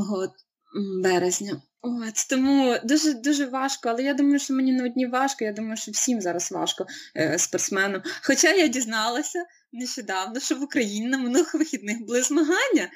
березня. 1.04 1.62
От, 1.82 2.28
Тому 2.30 2.76
дуже 2.84 3.14
дуже 3.14 3.46
важко, 3.46 3.90
але 3.90 4.04
я 4.04 4.14
думаю, 4.14 4.40
що 4.40 4.54
мені 4.54 4.74
не 4.74 4.86
одні 4.86 5.08
важко, 5.08 5.46
я 5.46 5.54
думаю, 5.54 5.78
що 5.78 5.92
всім 5.92 6.22
зараз 6.22 6.52
важко 6.52 6.86
е, 7.16 7.38
спортсменам. 7.38 8.02
Хоча 8.24 8.54
я 8.54 8.68
дізналася 8.68 9.46
нещодавно, 9.72 10.40
що 10.40 10.56
в 10.56 10.64
Україні 10.64 11.08
на 11.08 11.18
минулих 11.18 11.54
вихідних 11.54 12.06
були 12.06 12.22
змагання, 12.22 12.90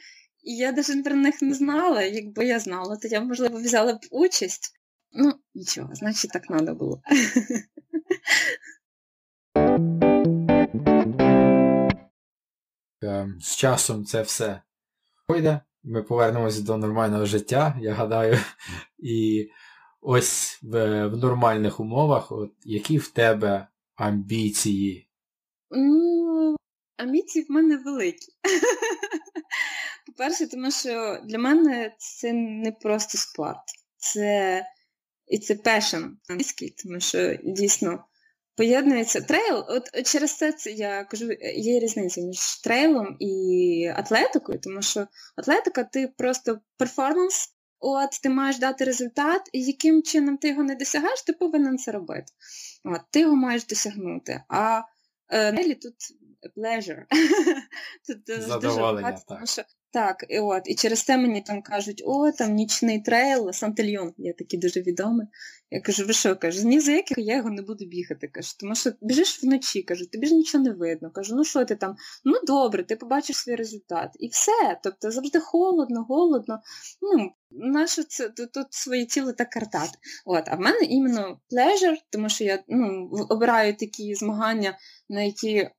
і 0.43 0.55
я 0.55 0.71
навіть 0.71 1.03
про 1.03 1.15
них 1.15 1.41
не 1.41 1.53
знала. 1.53 2.03
Якби 2.03 2.45
я 2.45 2.59
знала, 2.59 2.97
то 2.97 3.07
я, 3.07 3.21
можливо, 3.21 3.57
взяла 3.57 3.93
б 3.93 3.99
участь. 4.11 4.73
Ну, 5.11 5.33
нічого, 5.55 5.95
значить, 5.95 6.31
так 6.31 6.43
треба 6.47 6.73
було. 6.73 7.01
Ем, 13.01 13.37
з 13.41 13.55
часом 13.55 14.05
це 14.05 14.21
все 14.21 14.61
пойде 15.27 15.61
ми 15.83 16.03
повернемося 16.03 16.61
до 16.61 16.77
нормального 16.77 17.25
життя, 17.25 17.77
я 17.81 17.93
гадаю. 17.93 18.37
І 18.97 19.49
ось 20.01 20.59
в, 20.61 21.07
в 21.07 21.17
нормальних 21.17 21.79
умовах, 21.79 22.31
от, 22.31 22.51
які 22.63 22.97
в 22.97 23.07
тебе 23.07 23.67
амбіції? 23.95 25.09
Ну, 25.71 26.55
амбіції 26.97 27.45
в 27.49 27.51
мене 27.51 27.77
великі. 27.77 28.27
По-перше, 30.07 30.47
тому 30.47 30.71
що 30.71 31.21
для 31.25 31.37
мене 31.37 31.95
це 31.97 32.33
не 32.33 32.71
просто 32.71 33.17
спорт. 33.17 33.63
Це 33.97 34.63
і 35.27 35.39
це 35.39 35.55
пешен 35.55 36.17
англійський, 36.29 36.75
тому 36.83 36.99
що 36.99 37.35
дійсно 37.43 38.05
Поєднується 38.55 39.21
трейл, 39.21 39.65
от 39.67 40.05
через 40.05 40.37
це 40.37 40.53
я 40.65 41.03
кажу, 41.03 41.31
є 41.55 41.79
різниця 41.79 42.21
між 42.21 42.61
трейлом 42.61 43.17
і 43.19 43.91
атлетикою, 43.95 44.59
тому 44.59 44.81
що 44.81 45.07
атлетика 45.35 45.83
ти 45.83 46.13
просто 46.17 46.59
перформанс, 46.77 47.49
от 47.79 48.09
ти 48.23 48.29
маєш 48.29 48.59
дати 48.59 48.83
результат, 48.83 49.41
і 49.53 49.63
яким 49.63 50.03
чином 50.03 50.37
ти 50.37 50.47
його 50.47 50.63
не 50.63 50.75
досягаєш, 50.75 51.21
ти 51.21 51.33
повинен 51.33 51.77
це 51.77 51.91
робити. 51.91 52.33
От, 52.83 53.01
Ти 53.11 53.19
його 53.19 53.35
маєш 53.35 53.65
досягнути. 53.65 54.43
А 54.49 54.81
е, 55.29 55.75
тут 55.75 55.95
pleasure. 56.57 57.03
Тут 58.07 58.41
Задоволення, 58.41 58.59
дуже 58.59 58.79
багато, 58.79 59.17
так. 59.17 59.37
тому 59.37 59.47
що 59.47 59.63
так, 59.93 60.25
і 60.29 60.39
от, 60.39 60.61
і 60.65 60.75
через 60.75 61.03
це 61.03 61.17
мені 61.17 61.41
там 61.41 61.61
кажуть, 61.61 62.03
о, 62.05 62.31
там 62.31 62.53
нічний 62.53 63.01
трейл, 63.01 63.51
SaintéLyon, 63.51 64.13
я 64.17 64.33
такий 64.33 64.59
дуже 64.59 64.81
відомий. 64.81 65.27
Я 65.71 65.81
кажу, 65.81 66.05
ви 66.05 66.13
що, 66.13 66.35
кажу, 66.35 66.67
ні 66.67 66.79
за 66.79 66.91
яких 66.91 67.17
я 67.17 67.35
його 67.35 67.49
не 67.49 67.61
буду 67.61 67.85
бігати. 67.85 68.27
Кажу, 68.27 68.49
тому 68.59 68.75
що 68.75 68.91
біжиш 69.01 69.43
вночі, 69.43 69.83
кажу, 69.83 70.05
тобі 70.05 70.27
ж 70.27 70.35
нічого 70.35 70.63
не 70.63 70.71
видно. 70.71 71.11
Кажу, 71.11 71.35
ну 71.35 71.43
що 71.43 71.65
ти 71.65 71.75
там? 71.75 71.95
Ну 72.25 72.33
добре, 72.47 72.83
ти 72.83 72.95
побачиш 72.95 73.37
свій 73.37 73.55
результат. 73.55 74.09
І 74.19 74.27
все. 74.27 74.79
Тобто 74.83 75.11
завжди 75.11 75.39
холодно, 75.39 76.05
голодно. 76.09 76.59
Ну, 77.01 77.31
наше 77.51 78.03
це 78.03 78.29
тут 78.29 78.67
своє 78.69 79.05
тіло 79.05 79.33
так 79.33 79.49
картати. 79.49 79.97
От, 80.25 80.43
а 80.47 80.55
в 80.55 80.59
мене 80.59 80.79
іменно 80.81 81.39
pleasure, 81.51 81.95
тому 82.09 82.29
що 82.29 82.43
я 82.43 82.63
ну, 82.67 83.09
обираю 83.29 83.75
такі 83.75 84.15
змагання, 84.15 84.77
на 85.09 85.21
які 85.21 85.55
е, 85.55 85.71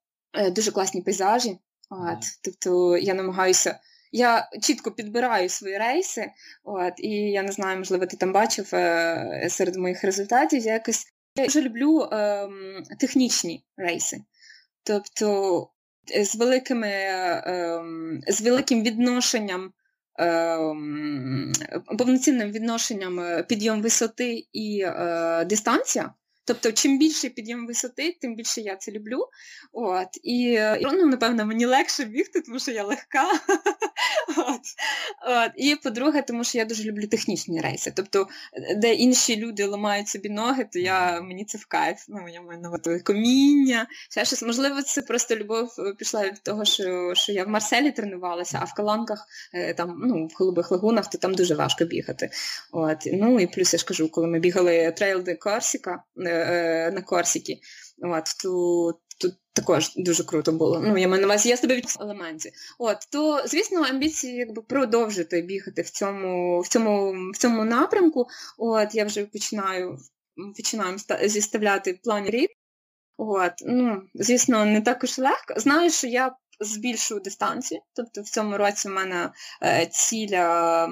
дуже 0.50 0.70
класні 0.70 1.02
пейзажі. 1.02 1.58
От, 1.90 2.18
Тобто 2.42 2.96
я 2.96 3.14
намагаюся 3.14 3.78
я 4.14 4.48
чітко 4.62 4.90
підбираю 4.90 5.48
свої 5.48 5.78
рейси, 5.78 6.30
от, 6.64 6.92
і 6.98 7.10
я 7.10 7.42
не 7.42 7.52
знаю, 7.52 7.78
можливо, 7.78 8.06
ти 8.06 8.16
там 8.16 8.32
бачив 8.32 8.70
е, 8.74 9.46
серед 9.50 9.76
моїх 9.76 10.04
результатів, 10.04 10.62
я 10.62 10.72
якось 10.72 11.06
я 11.36 11.44
дуже 11.44 11.62
люблю 11.62 12.08
е, 12.12 12.48
технічні 12.98 13.64
рейси. 13.76 14.20
Тобто 14.82 15.68
е, 16.16 16.24
з 16.24 16.36
великими, 16.36 16.88
е, 16.88 17.82
з 18.28 18.40
великим 18.40 18.82
відношенням, 18.82 19.72
е, 20.20 20.56
повноцінним 21.98 22.50
відношенням 22.50 23.20
е, 23.20 23.42
підйом 23.42 23.82
висоти 23.82 24.46
і 24.52 24.80
е, 24.80 25.44
дистанція. 25.44 26.14
Тобто, 26.44 26.72
чим 26.72 26.98
більше 26.98 27.28
підйом 27.28 27.66
висоти, 27.66 28.16
тим 28.20 28.34
більше 28.36 28.60
я 28.60 28.76
це 28.76 28.92
люблю. 28.92 29.28
От. 29.72 30.08
І 30.22 30.60
ну, 30.82 31.06
напевно, 31.06 31.46
мені 31.46 31.66
легше 31.66 32.04
бігти, 32.04 32.40
тому 32.40 32.58
що 32.58 32.70
я 32.70 32.84
легка. 32.84 33.30
От. 34.28 34.60
От. 35.26 35.52
І 35.56 35.76
по-друге, 35.76 36.22
тому 36.22 36.44
що 36.44 36.58
я 36.58 36.64
дуже 36.64 36.84
люблю 36.84 37.06
технічні 37.06 37.60
рейси. 37.60 37.92
Тобто, 37.96 38.26
де 38.76 38.94
інші 38.94 39.36
люди 39.36 39.66
ламають 39.66 40.08
собі 40.08 40.28
ноги, 40.28 40.68
то 40.72 40.78
я, 40.78 41.20
мені 41.20 41.44
це 41.44 41.58
в 41.58 41.66
кайф. 41.66 42.04
Ну, 42.08 42.28
я 42.28 42.42
маю 42.42 42.60
на 42.60 42.98
каміння, 42.98 43.86
ще 44.10 44.24
щось. 44.24 44.42
Можливо, 44.42 44.82
це 44.82 45.02
просто 45.02 45.36
любов 45.36 45.68
пішла 45.98 46.24
від 46.24 46.42
того, 46.42 46.64
що 46.64 47.12
що 47.14 47.32
я 47.32 47.44
в 47.44 47.48
Марселі 47.48 47.90
тренувалася, 47.90 48.58
а 48.62 48.64
в 48.64 48.74
Каланках, 48.74 49.26
е, 49.54 49.74
там, 49.74 50.00
ну, 50.04 50.26
в 50.26 50.30
голубих 50.38 50.70
лагунах, 50.70 51.10
то 51.10 51.18
там 51.18 51.34
дуже 51.34 51.54
важко 51.54 51.84
бігати. 51.84 52.30
От. 52.72 52.98
Ну 53.12 53.40
і 53.40 53.46
плюс 53.46 53.72
я 53.72 53.78
ж 53.78 53.84
кажу, 53.84 54.08
коли 54.08 54.26
ми 54.26 54.38
бігали 54.38 54.92
трейл 54.96 55.22
де 55.22 55.34
Корсіка, 55.34 56.02
Е, 56.16 56.90
на 56.90 57.02
Корсіки. 57.02 57.60
От, 58.02 58.24
то 58.42 58.92
тут 59.20 59.34
також 59.52 59.92
дуже 59.96 60.24
круто 60.24 60.52
було. 60.52 60.80
Ну, 60.80 60.98
я 60.98 61.08
маю 61.08 61.20
на 61.20 61.26
увазі, 61.26 61.48
я 61.48 61.56
себе 61.56 61.76
від 61.76 61.96
елементі. 62.00 62.52
От, 62.78 62.96
то, 63.12 63.42
звісно, 63.46 63.82
амбіції 63.82 64.36
якби 64.36 64.62
продовжити 64.62 65.42
бігати 65.42 65.82
в 65.82 65.90
цьому 65.90 66.60
в 66.60 66.68
цьому, 66.68 67.14
в 67.34 67.36
цьому 67.36 67.64
напрямку. 67.64 68.26
От, 68.58 68.94
я 68.94 69.04
вже 69.04 69.24
починаю 69.24 69.98
починаємо 70.56 70.98
зіставляти 71.22 72.00
плані 72.04 72.30
рік. 72.30 72.50
От, 73.16 73.52
ну, 73.66 74.02
звісно, 74.14 74.64
не 74.64 74.80
також 74.80 75.18
легко. 75.18 75.54
Знаю, 75.56 75.90
що 75.90 76.06
я 76.06 76.36
збільшую 76.60 77.20
дистанцію, 77.20 77.80
тобто 77.94 78.22
в 78.22 78.28
цьому 78.28 78.56
році 78.56 78.88
в 78.88 78.90
мене 78.90 79.30
е, 79.62 79.86
ціля 79.86 80.88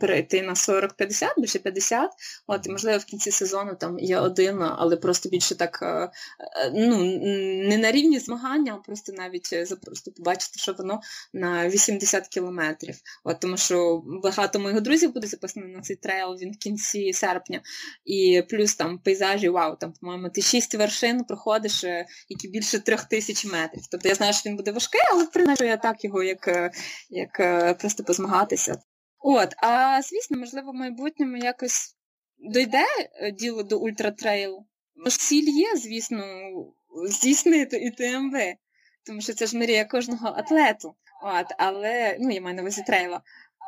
перейти 0.00 0.42
на 0.42 0.54
40-50, 0.54 1.28
більше 1.38 1.58
50. 1.58 2.10
От, 2.46 2.66
і, 2.66 2.70
можливо, 2.70 2.98
в 2.98 3.04
кінці 3.04 3.30
сезону 3.30 3.76
там 3.80 3.98
є 3.98 4.18
один, 4.18 4.62
але 4.62 4.96
просто 4.96 5.28
більше 5.28 5.54
так 5.54 5.78
е, 5.82 5.86
е, 5.86 6.10
ну, 6.74 7.04
не 7.68 7.78
на 7.78 7.92
рівні 7.92 8.18
змагання, 8.18 8.74
а 8.74 8.86
просто 8.86 9.12
навіть 9.12 9.50
просто 9.82 10.12
побачити, 10.12 10.58
що 10.58 10.72
воно 10.72 11.00
на 11.32 11.68
80 11.68 12.28
кілометрів. 12.28 12.94
От, 13.24 13.40
Тому 13.40 13.56
що 13.56 14.02
багато 14.22 14.58
моїх 14.60 14.80
друзів 14.80 15.12
буде 15.12 15.26
записано 15.26 15.66
на 15.66 15.80
цей 15.80 15.96
трейл, 15.96 16.36
він 16.40 16.52
в 16.52 16.56
кінці 16.56 17.12
серпня. 17.12 17.60
І 18.04 18.42
плюс 18.50 18.74
там 18.74 18.98
пейзажі, 18.98 19.48
вау, 19.48 19.76
там, 19.76 19.92
по-моєму, 20.00 20.30
ти 20.30 20.42
шість 20.42 20.74
вершин 20.74 21.24
проходиш, 21.24 21.84
які 22.28 22.48
більше 22.48 22.78
трьох 22.78 23.04
тисяч 23.04 23.44
метрів. 23.44 23.82
Тобто 23.90 24.08
я 24.08 24.14
знаю, 24.14 24.32
що 24.32 24.50
він 24.50 24.56
буде 24.56 24.72
важкий, 24.72 24.89
але 25.12 25.24
в 25.24 25.30
принципі 25.30 25.64
я 25.64 25.76
так 25.76 26.04
його, 26.04 26.22
як 26.22 26.48
е, 26.48 26.70
як 27.10 27.40
е, 27.40 27.74
просто 27.74 28.04
позмагатися. 28.04 28.78
От, 29.18 29.54
а 29.56 30.00
звісно, 30.02 30.38
можливо, 30.38 30.72
в 30.72 30.74
майбутньому 30.74 31.36
якось 31.36 31.96
дойде 32.38 32.84
е, 33.14 33.30
діло 33.30 33.62
до 33.62 33.78
ультратрейлу. 33.78 34.66
Ціль 35.18 35.48
є, 35.48 35.76
звісно, 35.76 36.24
здійснити 37.08 37.76
і 37.76 37.90
ТМВ, 37.90 38.36
тому 39.06 39.20
що 39.20 39.34
це 39.34 39.46
ж 39.46 39.56
мрія 39.56 39.84
кожного 39.84 40.28
атлету. 40.28 40.94
От, 41.22 41.46
але, 41.58 42.16
ну, 42.20 42.30
я 42.30 42.40
маю 42.40 42.56
на 42.56 42.62
увазі 42.62 42.82
трейла, 42.86 43.20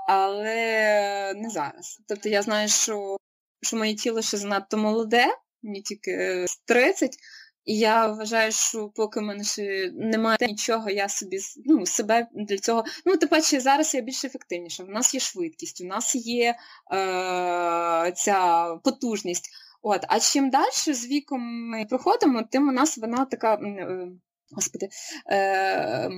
але 0.08 1.35
не 1.37 1.50
зараз. 1.50 2.00
Тобто 2.08 2.28
я 2.28 2.42
знаю, 2.42 2.68
що 2.68 3.16
що 3.62 3.76
моє 3.76 3.94
тіло 3.94 4.22
ще 4.22 4.37
занадто 4.37 4.76
молоде, 4.76 5.26
мені 5.62 5.82
тільки 5.82 6.46
30, 6.64 7.16
і 7.64 7.79
я 7.79 8.07
вважаю, 8.07 8.53
що 8.53 8.88
поки 8.88 9.20
в 9.20 9.22
мене 9.22 9.44
ще 9.44 9.90
немає 9.94 10.38
нічого, 10.40 10.90
я 10.90 11.09
собі 11.09 11.38
ну, 11.64 11.87
себе 11.87 12.27
для 12.35 12.59
цього. 12.59 12.85
Ну, 13.07 13.16
тим 13.16 13.29
паче, 13.29 13.61
зараз 13.61 13.94
я 13.94 14.01
більш 14.01 14.25
ефективніша. 14.25 14.85
У 14.85 14.90
нас 14.90 15.14
є 15.14 15.20
швидкість, 15.20 15.81
у 15.81 15.85
нас 15.85 16.14
є 16.14 16.55
е, 16.94 18.12
ця 18.16 18.68
потужність. 18.85 19.51
От, 19.83 20.05
А 20.09 20.20
чим 20.20 20.51
далі 20.51 20.94
з 20.94 21.07
віком 21.07 21.40
ми 21.70 21.85
проходимо, 21.85 22.42
тим 22.51 22.68
у 22.68 22.72
нас 22.72 22.98
вона 22.98 23.25
така 23.25 23.55
е, 23.55 24.09
господи, 24.51 24.88
е, 25.31 26.09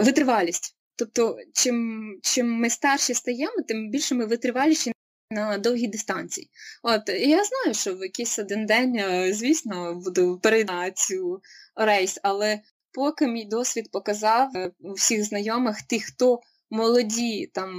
витривалість. 0.00 0.76
Тобто, 0.96 1.36
чим 1.52 2.00
чим 2.22 2.52
ми 2.52 2.70
старші 2.70 3.14
стаємо, 3.14 3.62
тим 3.68 3.90
більше 3.90 4.14
ми 4.14 4.26
витриваліші 4.26 4.92
на 5.30 5.58
довгі 5.58 5.86
дистанції. 5.86 6.50
От, 6.82 7.08
І 7.08 7.28
я 7.28 7.44
знаю, 7.44 7.74
що 7.74 7.94
в 7.94 8.02
якийсь 8.02 8.38
один 8.38 8.66
день, 8.66 8.96
е, 8.96 9.32
звісно, 9.32 9.94
буду 9.94 10.40
перейти 10.42 10.72
на 10.72 10.90
цю 10.90 11.40
рейс, 11.76 12.18
але 12.22 12.60
поки 12.92 13.26
мій 13.26 13.44
досвід 13.44 13.90
показав 13.92 14.50
е, 14.56 14.70
всіх 14.96 15.24
знайомих, 15.24 15.82
тих, 15.82 16.04
хто 16.04 16.40
молоді 16.70 17.50
там 17.54 17.70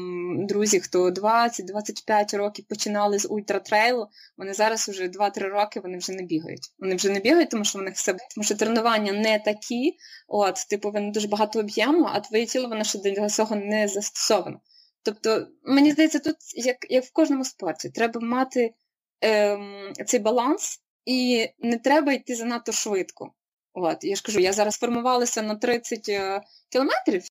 друзі, 0.47 0.79
хто 0.79 1.09
20-25 1.09 2.37
років 2.37 2.65
починали 2.69 3.19
з 3.19 3.27
ультратрейлу, 3.29 4.07
вони 4.37 4.53
зараз 4.53 4.89
вже 4.89 5.07
2-3 5.07 5.39
роки 5.39 5.79
вони 5.79 5.97
вже 5.97 6.13
не 6.13 6.23
бігають. 6.23 6.71
Вони 6.79 6.95
вже 6.95 7.09
не 7.09 7.19
бігають, 7.19 7.49
тому 7.49 7.63
що 7.63 7.79
в 7.79 7.91
все 7.91 8.15
тому 8.35 8.43
що 8.43 8.55
тренування 8.55 9.13
не 9.13 9.39
такі, 9.39 9.97
от, 10.27 10.55
типу, 10.69 10.91
вони 10.91 11.11
дуже 11.11 11.27
багато 11.27 11.59
об'єму, 11.59 12.09
а 12.13 12.19
твоє 12.19 12.45
тіло 12.45 12.69
воно 12.69 12.83
ще 12.83 12.99
до 12.99 13.29
цього 13.29 13.55
не 13.55 13.87
застосовано. 13.87 14.59
Тобто, 15.03 15.47
мені 15.63 15.91
здається, 15.91 16.19
тут, 16.19 16.35
як 16.55 16.77
як 16.89 17.03
в 17.03 17.11
кожному 17.11 17.45
спорті, 17.45 17.89
треба 17.89 18.21
мати 18.21 18.73
ем, 19.21 19.93
цей 20.05 20.19
баланс 20.19 20.81
і 21.05 21.47
не 21.59 21.77
треба 21.77 22.13
йти 22.13 22.35
занадто 22.35 22.71
швидко. 22.71 23.33
От, 23.73 24.03
Я 24.03 24.15
ж 24.15 24.23
кажу, 24.23 24.39
я 24.39 24.53
зараз 24.53 24.75
формувалася 24.75 25.41
на 25.41 25.55
30 25.55 26.09
е, 26.09 26.41
кілометрів, 26.69 27.23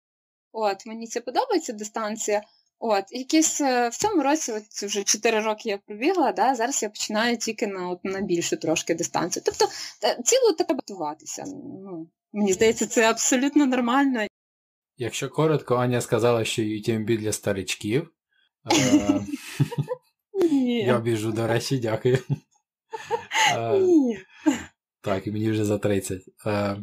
от, 0.53 0.87
мені 0.87 1.07
це 1.07 1.21
подобається 1.21 1.73
дистанція. 1.73 2.43
От, 2.83 3.05
якісь 3.11 3.61
е, 3.61 3.89
в 3.89 3.97
цьому 3.97 4.23
році, 4.23 4.53
от 4.53 4.63
вже 4.63 5.05
4 5.05 5.41
роки 5.41 5.69
я 5.69 5.79
пробігла, 5.79 6.33
да, 6.33 6.55
зараз 6.55 6.83
я 6.83 6.89
починаю 6.89 7.37
тільки 7.37 7.67
на 7.67 7.89
от, 7.89 8.05
на 8.05 8.21
більшу 8.21 8.57
трошки 8.57 8.95
дистанцію. 8.95 9.43
Тобто 9.47 9.69
ціло 10.23 10.53
треба 10.53 10.75
готуватися. 10.75 11.45
Ну, 11.47 12.07
Мені 12.33 12.53
здається, 12.53 12.87
це 12.87 13.11
абсолютно 13.11 13.67
нормально. 13.67 14.27
Якщо 15.03 15.29
коротко, 15.29 15.77
Аня 15.77 16.01
сказала, 16.01 16.45
що 16.45 16.63
UTMB 16.63 17.19
для 17.19 17.33
старичків. 17.33 18.11
Е, 18.73 19.27
я 20.87 20.99
біжу, 20.99 21.33
до 21.33 21.47
речі, 21.47 21.79
дякую. 21.79 22.19
Е, 23.57 23.81
так, 25.01 25.27
і 25.27 25.33
мені 25.33 25.51
вже 25.51 25.65
за 25.65 25.79
30. 25.79 26.23
Е, 26.47 26.77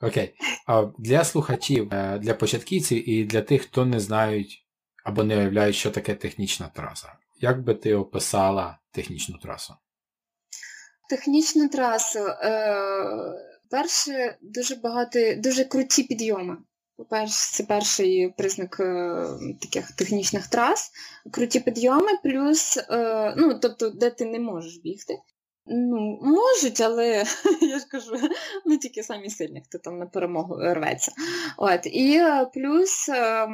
окей. 0.00 0.34
А 0.66 0.84
Для 0.98 1.24
слухачів, 1.24 1.88
для 2.18 2.34
початківців 2.34 3.08
і 3.08 3.24
для 3.24 3.42
тих, 3.42 3.62
хто 3.62 3.84
не 3.84 4.00
знають 4.00 4.66
або 5.04 5.24
не 5.24 5.36
уявляють, 5.36 5.76
що 5.76 5.90
таке 5.90 6.14
технічна 6.14 6.68
траса. 6.68 7.12
Як 7.40 7.62
би 7.62 7.74
ти 7.74 7.94
описала 7.94 8.78
технічну 8.90 9.38
трасу? 9.38 9.74
Технічну 11.08 11.68
трасу. 11.68 12.18
Перше, 13.70 14.38
дуже 14.40 14.76
багато, 14.76 15.18
дуже 15.36 15.64
круті 15.64 16.02
підйоми. 16.02 16.56
По-перше, 17.00 17.52
це 17.52 17.64
перший 17.64 18.34
признак 18.36 18.80
е, 18.80 19.26
таких 19.60 19.92
технічних 19.92 20.46
трас, 20.46 20.90
круті 21.30 21.60
підйоми, 21.60 22.08
плюс, 22.22 22.76
е, 22.76 23.34
ну, 23.36 23.58
тобто, 23.62 23.90
де 23.90 24.10
ти 24.10 24.24
не 24.24 24.40
можеш 24.40 24.76
бігти. 24.76 25.18
Ну, 25.66 26.18
Можуть, 26.22 26.80
але 26.80 27.24
я 27.60 27.78
ж 27.78 27.86
кажу, 27.90 28.12
не 28.66 28.78
тільки 28.78 29.02
самі 29.02 29.30
сильні, 29.30 29.62
хто 29.68 29.78
там 29.78 29.98
на 29.98 30.06
перемогу 30.06 30.56
рветься. 30.60 31.12
От, 31.56 31.80
І 31.86 32.16
е, 32.16 32.50
плюс 32.54 33.08
е, 33.08 33.48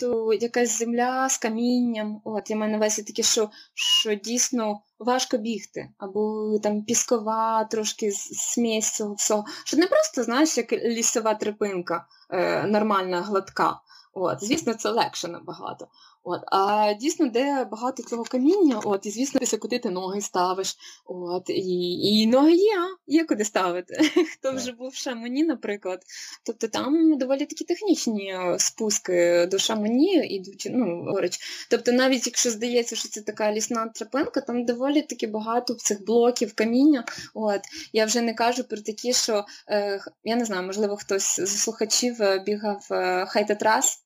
то 0.00 0.32
якась 0.32 0.78
земля 0.78 1.28
з 1.28 1.38
камінням. 1.38 2.20
От, 2.24 2.50
Я 2.50 2.56
маю 2.56 2.72
на 2.72 2.78
увазі 2.78 3.02
таке, 3.02 3.22
що 3.22 3.50
що 3.74 4.14
дійсно 4.14 4.80
важко 4.98 5.38
бігти, 5.38 5.88
або 5.98 6.58
там 6.62 6.82
піскова, 6.84 7.64
трошки 7.64 8.12
смесь 8.12 8.92
цього 8.92 9.14
всього. 9.14 9.44
Що 9.64 9.76
не 9.76 9.86
просто, 9.86 10.22
знаєш, 10.22 10.56
як 10.58 10.72
лісова 10.72 11.34
трипинка, 11.34 12.06
е, 12.30 12.62
нормальна, 12.62 13.20
гладка. 13.20 13.80
От, 14.12 14.44
Звісно, 14.44 14.74
це 14.74 14.90
легше 14.90 15.28
набагато. 15.28 15.88
От, 16.22 16.40
А 16.46 16.92
дійсно, 17.00 17.26
де 17.26 17.64
багато 17.64 18.02
цього 18.02 18.24
каміння, 18.24 18.80
от, 18.84 19.06
і 19.06 19.10
звісно, 19.10 19.40
після 19.40 19.58
куди 19.58 19.78
ти 19.78 19.90
ноги 19.90 20.20
ставиш. 20.20 20.76
От, 21.06 21.50
І 21.50 22.22
і 22.22 22.26
ноги 22.26 22.52
є, 22.52 22.78
є 23.06 23.24
куди 23.24 23.44
ставити. 23.44 23.94
Хто 24.38 24.52
вже 24.52 24.72
був 24.72 24.88
в 24.88 24.94
Шамані, 24.94 25.44
наприклад. 25.44 26.02
Тобто 26.44 26.68
там 26.68 27.18
доволі 27.18 27.46
такі 27.46 27.64
технічні 27.64 28.32
е, 28.32 28.58
спуски 28.58 29.46
до 29.50 29.58
Шамані 29.58 30.26
йдуть, 30.26 30.68
ну, 30.70 31.04
горич. 31.04 31.38
Тобто, 31.70 31.92
навіть 31.92 32.26
якщо 32.26 32.50
здається, 32.50 32.96
що 32.96 33.08
це 33.08 33.20
така 33.20 33.52
лісна 33.52 33.88
тропинка, 33.94 34.40
там 34.40 34.64
доволі 34.64 35.02
таки 35.02 35.26
багато 35.26 35.74
цих 35.74 36.04
блоків 36.04 36.54
каміння. 36.54 37.04
От. 37.34 37.60
Я 37.92 38.04
вже 38.04 38.20
не 38.20 38.34
кажу 38.34 38.64
про 38.64 38.80
такі, 38.80 39.12
що 39.12 39.44
е, 39.68 40.00
я 40.24 40.36
не 40.36 40.44
знаю, 40.44 40.66
можливо, 40.66 40.96
хтось 40.96 41.40
з 41.40 41.62
слухачів 41.62 42.22
е, 42.22 42.38
бігав 42.46 42.86
е, 42.90 43.26
хайтатрас. 43.28 44.04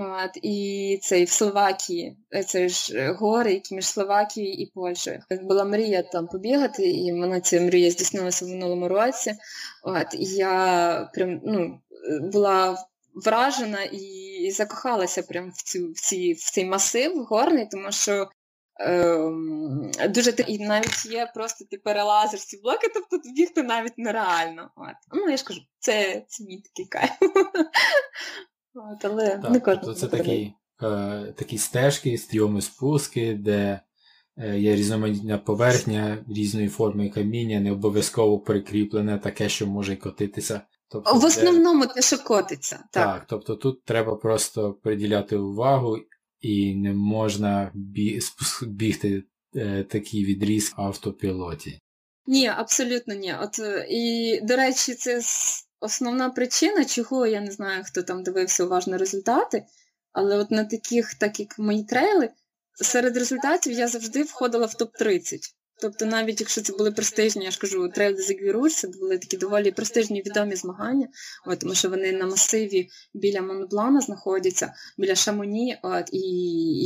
От, 0.00 0.30
І 0.42 0.98
це 1.02 1.20
і 1.20 1.24
в 1.24 1.30
Словакії, 1.30 2.16
е, 2.34 2.42
це 2.42 2.68
ж 2.68 2.98
е, 2.98 3.12
гори, 3.12 3.52
які 3.52 3.74
між 3.74 3.86
Словакією 3.86 4.54
і 4.54 4.66
Польщею. 4.66 5.22
Була 5.42 5.64
мрія 5.64 6.02
там 6.02 6.26
побігати, 6.26 6.90
і 6.90 7.12
мене 7.12 7.40
ця 7.40 7.60
мрія 7.60 7.90
здійснилася 7.90 8.44
в 8.44 8.48
минулому 8.48 8.88
році. 8.88 9.34
От, 9.82 10.14
І 10.14 10.24
я 10.24 11.10
прям 11.14 11.40
ну, 11.44 11.80
була 12.32 12.86
вражена 13.14 13.82
і 13.82 14.50
закохалася 14.50 15.22
прям 15.22 15.50
в 15.50 15.62
цю, 15.62 15.90
в, 15.90 16.00
ці, 16.00 16.32
в 16.32 16.50
цей 16.50 16.64
масив 16.64 17.24
горний, 17.24 17.68
тому 17.70 17.92
що 17.92 18.30
ем, 18.80 19.90
дуже 20.08 20.30
і 20.30 20.58
навіть 20.58 21.06
є 21.06 21.32
просто 21.34 21.64
ти 21.70 21.76
перелазиш 21.76 22.44
ці 22.44 22.60
блоки, 22.62 22.88
тобто 22.94 23.28
бігти 23.36 23.62
навіть 23.62 23.98
нереально. 23.98 24.70
От. 24.76 24.94
Ну, 25.12 25.30
я 25.30 25.36
ж 25.36 25.44
кажу, 25.44 25.60
це, 25.78 26.24
це 26.28 26.44
мій 26.44 26.62
такий 26.62 26.86
кайф. 26.86 27.10
Але 29.02 29.38
так, 29.42 29.50
не 29.50 29.60
тобто 29.60 29.94
Це 29.94 30.06
такі, 30.06 30.52
е, 30.82 31.34
такі 31.36 31.58
стежки, 31.58 32.18
стрьоми 32.18 32.60
спуски, 32.60 33.34
де 33.34 33.80
е, 34.36 34.58
є 34.58 34.76
різноманітна 34.76 35.38
поверхня 35.38 36.24
різної 36.28 36.68
форми 36.68 37.08
каміння, 37.08 37.60
не 37.60 37.72
обов'язково 37.72 38.38
прикріплене, 38.38 39.18
таке, 39.18 39.48
що 39.48 39.66
може 39.66 39.96
котитися. 39.96 40.60
Тобто, 40.90 41.14
В 41.14 41.24
основному 41.24 41.86
те, 41.86 42.02
що 42.02 42.18
котиться. 42.18 42.76
Так, 42.76 43.14
Так, 43.14 43.24
тобто 43.28 43.54
тут 43.54 43.84
треба 43.84 44.16
просто 44.16 44.72
приділяти 44.72 45.36
увагу 45.36 45.98
і 46.40 46.74
не 46.74 46.92
можна 46.92 47.72
бігти 48.66 49.24
е, 49.56 49.84
такий 49.84 50.24
відріз 50.24 50.74
автопілоті. 50.76 51.80
Ні, 52.26 52.46
абсолютно 52.46 53.14
ні. 53.14 53.34
От 53.40 53.60
і, 53.90 54.40
до 54.42 54.56
речі, 54.56 54.94
це 54.94 55.20
основна 55.80 56.30
причина, 56.30 56.84
чого 56.84 57.26
я 57.26 57.40
не 57.40 57.50
знаю, 57.50 57.84
хто 57.86 58.02
там 58.02 58.22
дивився 58.22 58.64
уважно 58.64 58.98
результати, 58.98 59.64
але 60.12 60.36
от 60.36 60.50
на 60.50 60.64
таких, 60.64 61.14
так 61.14 61.40
як 61.40 61.58
мої 61.58 61.84
трейли, 61.84 62.30
серед 62.74 63.16
результатів 63.16 63.72
я 63.72 63.88
завжди 63.88 64.22
входила 64.22 64.66
в 64.66 64.74
топ-30. 64.74 65.38
Тобто, 65.80 66.06
навіть 66.06 66.40
якщо 66.40 66.60
це 66.60 66.72
були 66.72 66.92
престижні, 66.92 67.44
я 67.44 67.50
ж 67.50 67.58
кажу, 67.58 67.88
Trail 67.88 68.14
des 68.14 68.22
Aiguilles 68.22 68.51
Rouges, 68.51 68.74
це 68.74 68.88
були 68.88 69.18
такі 69.18 69.36
доволі 69.36 69.72
престижні 69.72 70.22
відомі 70.22 70.56
змагання, 70.56 71.08
от, 71.46 71.58
тому 71.58 71.74
що 71.74 71.90
вони 71.90 72.12
на 72.12 72.26
масиві 72.26 72.88
біля 73.14 73.42
Монблана 73.42 74.00
знаходяться, 74.00 74.74
біля 74.98 75.14
Шамоні, 75.14 75.78
от, 75.82 76.04
і 76.12 76.18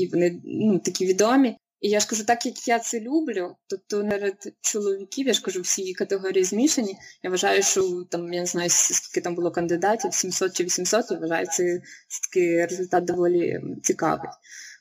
і 0.01 0.09
вони 0.13 0.41
ну, 0.45 0.79
такі 0.79 1.07
відомі. 1.07 1.57
І 1.83 1.89
я 1.89 2.01
ж 2.01 2.09
кажу, 2.09 2.25
так 2.25 2.47
як 2.47 2.69
я 2.69 2.79
це 2.79 3.01
люблю, 3.01 3.57
тобто 3.67 4.11
серед 4.11 4.55
чоловіків, 4.61 5.27
я 5.27 5.33
ж 5.33 5.43
кажу, 5.43 5.61
всі 5.61 5.95
категорії 5.95 6.45
змішані. 6.45 6.97
Я 7.23 7.31
вважаю, 7.31 7.63
що 7.63 8.05
там, 8.11 8.33
я 8.33 8.41
не 8.41 8.47
знаю, 8.47 8.71
скільки 8.71 9.21
там 9.21 9.35
було 9.35 9.51
кандидатів, 9.51 10.15
700 10.15 10.57
чи 10.57 10.65
800, 10.65 11.11
я 11.11 11.19
вважаю, 11.19 11.47
це 11.47 11.83
такий 12.23 12.67
результат 12.67 13.05
доволі 13.05 13.61
цікавий. 13.83 14.31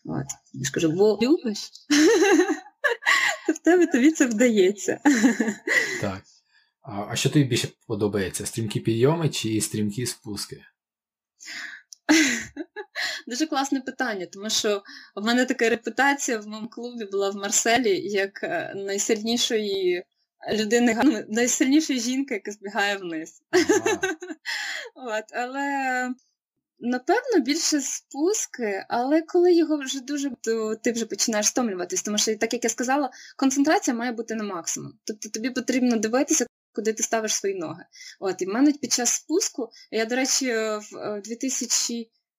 От. 0.05 0.25
Я 0.53 0.63
ж 0.63 0.71
кажу, 0.71 0.91
бо 0.91 1.19
любиш, 1.21 1.57
то 3.47 3.53
в 3.53 3.57
тебе 3.57 3.87
тобі 3.87 4.11
це 4.11 4.25
вдається. 4.25 4.99
Так. 6.01 6.21
А 6.81 7.15
що 7.15 7.29
тобі 7.29 7.45
більше 7.45 7.67
подобається? 7.87 8.45
Стрімкі 8.45 8.79
підйоми 8.79 9.29
чи 9.29 9.61
стрімкі 9.61 10.05
спуски? 10.05 10.63
Дуже 13.27 13.47
класне 13.47 13.81
питання, 13.81 14.25
тому 14.25 14.49
що 14.49 14.83
в 15.15 15.25
мене 15.25 15.45
така 15.45 15.69
репутація 15.69 16.37
в 16.37 16.47
моєму 16.47 16.69
клубі 16.69 17.05
була 17.05 17.29
в 17.29 17.35
Марселі 17.35 18.09
як 18.09 18.43
е, 18.43 18.73
найсильнішої 18.75 20.05
людини, 20.53 21.01
ну, 21.03 21.23
найсильнішої 21.29 21.99
жінки, 21.99 22.33
яка 22.33 22.51
збігає 22.51 22.97
вниз. 22.97 23.41
От, 24.95 25.23
Але 25.31 26.09
напевно 26.79 27.39
більше 27.39 27.81
спуски, 27.81 28.85
але 28.89 29.21
коли 29.21 29.53
його 29.53 29.77
вже 29.77 30.01
дуже, 30.01 30.31
то 30.41 30.75
ти 30.75 30.91
вже 30.91 31.05
починаєш 31.05 31.47
стомлюватись, 31.47 32.03
тому 32.03 32.17
що, 32.17 32.35
так 32.35 32.53
як 32.53 32.63
я 32.63 32.69
сказала, 32.69 33.11
концентрація 33.37 33.97
має 33.97 34.11
бути 34.11 34.35
на 34.35 34.43
максимум. 34.43 34.93
Тобто 35.03 35.29
тобі 35.29 35.49
потрібно 35.49 35.97
дивитися, 35.97 36.45
куди 36.73 36.93
ти 36.93 37.03
ставиш 37.03 37.33
свої 37.33 37.55
ноги. 37.55 37.85
От, 38.19 38.41
І 38.41 38.45
в 38.45 38.49
мене 38.49 38.73
під 38.73 38.91
час 38.91 39.09
спуску, 39.09 39.69
я, 39.91 40.05
до 40.05 40.15
речі, 40.15 40.51
в 40.51 41.21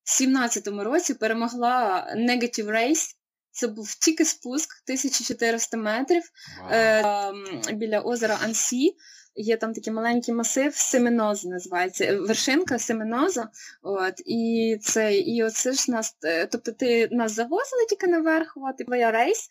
2017 0.04 0.68
році 0.68 1.14
перемогла 1.14 2.06
Negative 2.16 2.70
Race. 2.70 3.14
Це 3.50 3.66
був 3.68 3.94
тільки 3.94 4.24
спуск 4.24 4.82
1400 4.84 5.76
метрів 5.76 6.22
wow. 6.70 6.74
е, 7.68 7.72
біля 7.72 8.00
озера 8.00 8.38
Ансі 8.44 8.96
є 9.34 9.56
там 9.56 9.72
такий 9.72 9.92
маленький 9.92 10.34
масив, 10.34 10.74
Семеноза 10.74 11.48
називається, 11.48 12.04
е, 12.04 12.16
вершинка 12.16 12.78
Семеноза. 12.78 13.48
От, 13.82 14.14
І 14.26 14.78
це, 14.82 15.14
і 15.14 15.42
оце 15.42 15.72
ж 15.72 15.90
нас, 15.90 16.16
е, 16.24 16.46
тобто 16.46 16.72
ти 16.72 17.08
нас 17.10 17.32
завозили 17.32 17.86
тільки 17.88 18.06
наверх, 18.06 18.52
от, 18.56 18.80
і 18.80 18.84
твоя 18.84 19.10
рейс, 19.10 19.48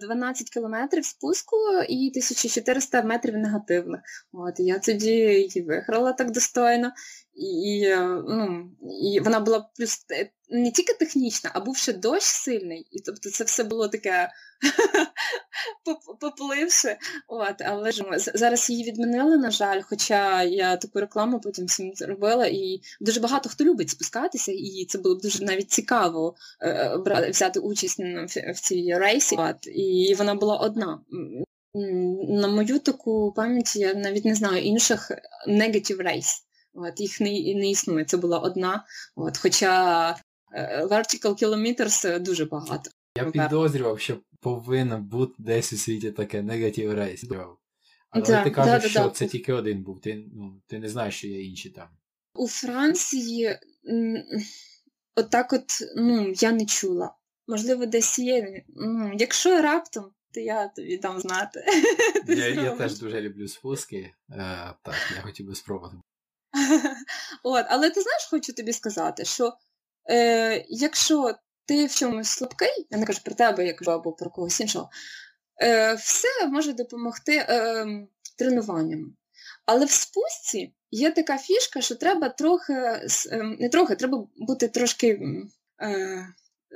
12 0.00 0.46
е, 0.46 0.50
кілометрів 0.52 1.04
спуску 1.04 1.56
і 1.88 2.10
1400 2.10 3.02
метрів 3.02 3.36
негативних. 3.36 4.00
От, 4.32 4.60
і 4.60 4.64
я 4.64 4.78
тоді 4.78 5.10
її 5.10 5.62
виграла 5.62 6.12
так 6.12 6.30
достойно. 6.30 6.92
І 7.34 7.88
ну, 8.28 8.70
і 9.02 9.20
вона 9.20 9.40
була 9.40 9.70
плюс 9.76 10.06
не 10.52 10.70
тільки 10.70 10.94
технічна, 10.94 11.50
а 11.54 11.60
був 11.60 11.76
ще 11.76 11.92
дощ 11.92 12.24
сильний. 12.24 12.86
І 12.90 13.00
тобто 13.00 13.30
це 13.30 13.44
все 13.44 13.64
було 13.64 13.88
таке 13.88 14.30
попливши. 16.20 16.96
От, 17.28 17.62
Але 17.64 17.92
ж 17.92 18.04
зараз 18.16 18.70
її 18.70 18.84
відмінили, 18.84 19.36
на 19.36 19.50
жаль, 19.50 19.82
хоча 19.82 20.42
я 20.42 20.76
таку 20.76 21.00
рекламу 21.00 21.40
потім 21.40 21.66
всім 21.66 21.92
робила, 22.00 22.46
і 22.46 22.80
дуже 23.00 23.20
багато 23.20 23.48
хто 23.48 23.64
любить 23.64 23.90
спускатися, 23.90 24.52
і 24.52 24.86
це 24.88 24.98
було 24.98 25.14
б 25.16 25.20
дуже 25.20 25.44
навіть 25.44 25.70
цікаво 25.70 26.34
е, 26.62 27.30
взяти 27.30 27.60
участь 27.60 27.98
в 28.54 28.60
цій 28.60 28.94
рейсі. 28.94 29.36
От, 29.38 29.66
І 29.66 30.14
вона 30.18 30.34
була 30.34 30.56
одна. 30.56 31.00
На 32.28 32.48
мою 32.48 32.78
таку 32.78 33.32
пам'ять 33.36 33.76
я 33.76 33.94
навіть 33.94 34.24
не 34.24 34.34
знаю 34.34 34.62
інших 34.62 35.10
negative 35.48 36.02
race. 36.02 36.42
От, 36.74 37.00
Їх 37.00 37.20
не 37.20 37.30
не 37.54 37.70
існує. 37.70 38.04
Це 38.04 38.16
була 38.16 38.38
одна. 38.38 38.84
От, 39.16 39.38
Хоча 39.38 40.10
е, 40.54 40.84
vertical 40.84 41.42
kilometers 41.42 42.20
дуже 42.20 42.44
багато. 42.44 42.90
Я 43.16 43.30
підозрював, 43.30 44.00
що 44.00 44.18
повинно 44.40 44.98
бути 45.00 45.34
десь 45.38 45.72
у 45.72 45.76
світі 45.76 46.10
таке 46.10 46.42
негатив 46.42 46.94
рейс. 46.94 47.24
Але 48.10 48.26
да, 48.26 48.44
ти 48.44 48.50
кажеш, 48.50 48.82
да, 48.82 48.88
що 48.88 49.00
да, 49.00 49.10
це 49.10 49.26
тільки 49.26 49.52
один 49.52 49.82
був. 49.82 50.00
Ти 50.00 50.24
ну, 50.34 50.62
ти 50.66 50.78
не 50.78 50.88
знаєш, 50.88 51.14
що 51.14 51.28
є 51.28 51.42
інші 51.42 51.70
там. 51.70 51.88
У 52.34 52.48
Франції 52.48 53.58
отак 55.16 55.52
от, 55.52 55.64
ну, 55.96 56.32
я 56.36 56.52
не 56.52 56.66
чула. 56.66 57.14
Можливо, 57.48 57.86
десь 57.86 58.18
є. 58.18 58.64
Ну, 58.68 59.12
Якщо 59.18 59.62
раптом, 59.62 60.04
то 60.34 60.40
я 60.40 60.68
тобі 60.68 60.96
дам 60.96 61.20
знати. 61.20 61.64
Я 62.28 62.48
я 62.48 62.76
теж 62.76 62.98
дуже 62.98 63.20
люблю 63.20 63.48
спуски. 63.48 63.96
Е, 64.30 64.74
Так, 64.82 64.94
я 65.16 65.22
хотів 65.22 65.46
би 65.46 65.54
спробувати. 65.54 65.96
От, 67.42 67.66
Але 67.68 67.90
ти 67.90 68.00
знаєш, 68.00 68.28
хочу 68.30 68.52
тобі 68.52 68.72
сказати, 68.72 69.24
що 69.24 69.52
е, 70.10 70.64
якщо 70.68 71.34
ти 71.66 71.86
в 71.86 71.94
чомусь 71.94 72.28
слабкий, 72.28 72.86
я 72.90 72.98
не 72.98 73.06
кажу 73.06 73.20
про 73.24 73.34
тебе, 73.34 73.66
як 73.66 73.88
або 73.88 74.12
про 74.12 74.30
когось 74.30 74.60
іншого, 74.60 74.90
е, 75.62 75.94
все 75.94 76.28
може 76.46 76.72
допомогти 76.72 77.36
е, 77.36 77.86
тренуванням. 78.38 79.16
Але 79.66 79.84
в 79.84 79.90
спустці 79.90 80.74
є 80.90 81.10
така 81.10 81.38
фішка, 81.38 81.80
що 81.80 81.94
треба 81.94 82.28
трохи, 82.28 82.72
е, 82.72 83.06
не 83.58 83.68
трохи, 83.68 83.96
треба 83.96 84.26
бути 84.36 84.68
трошки 84.68 85.20
е, 85.82 86.26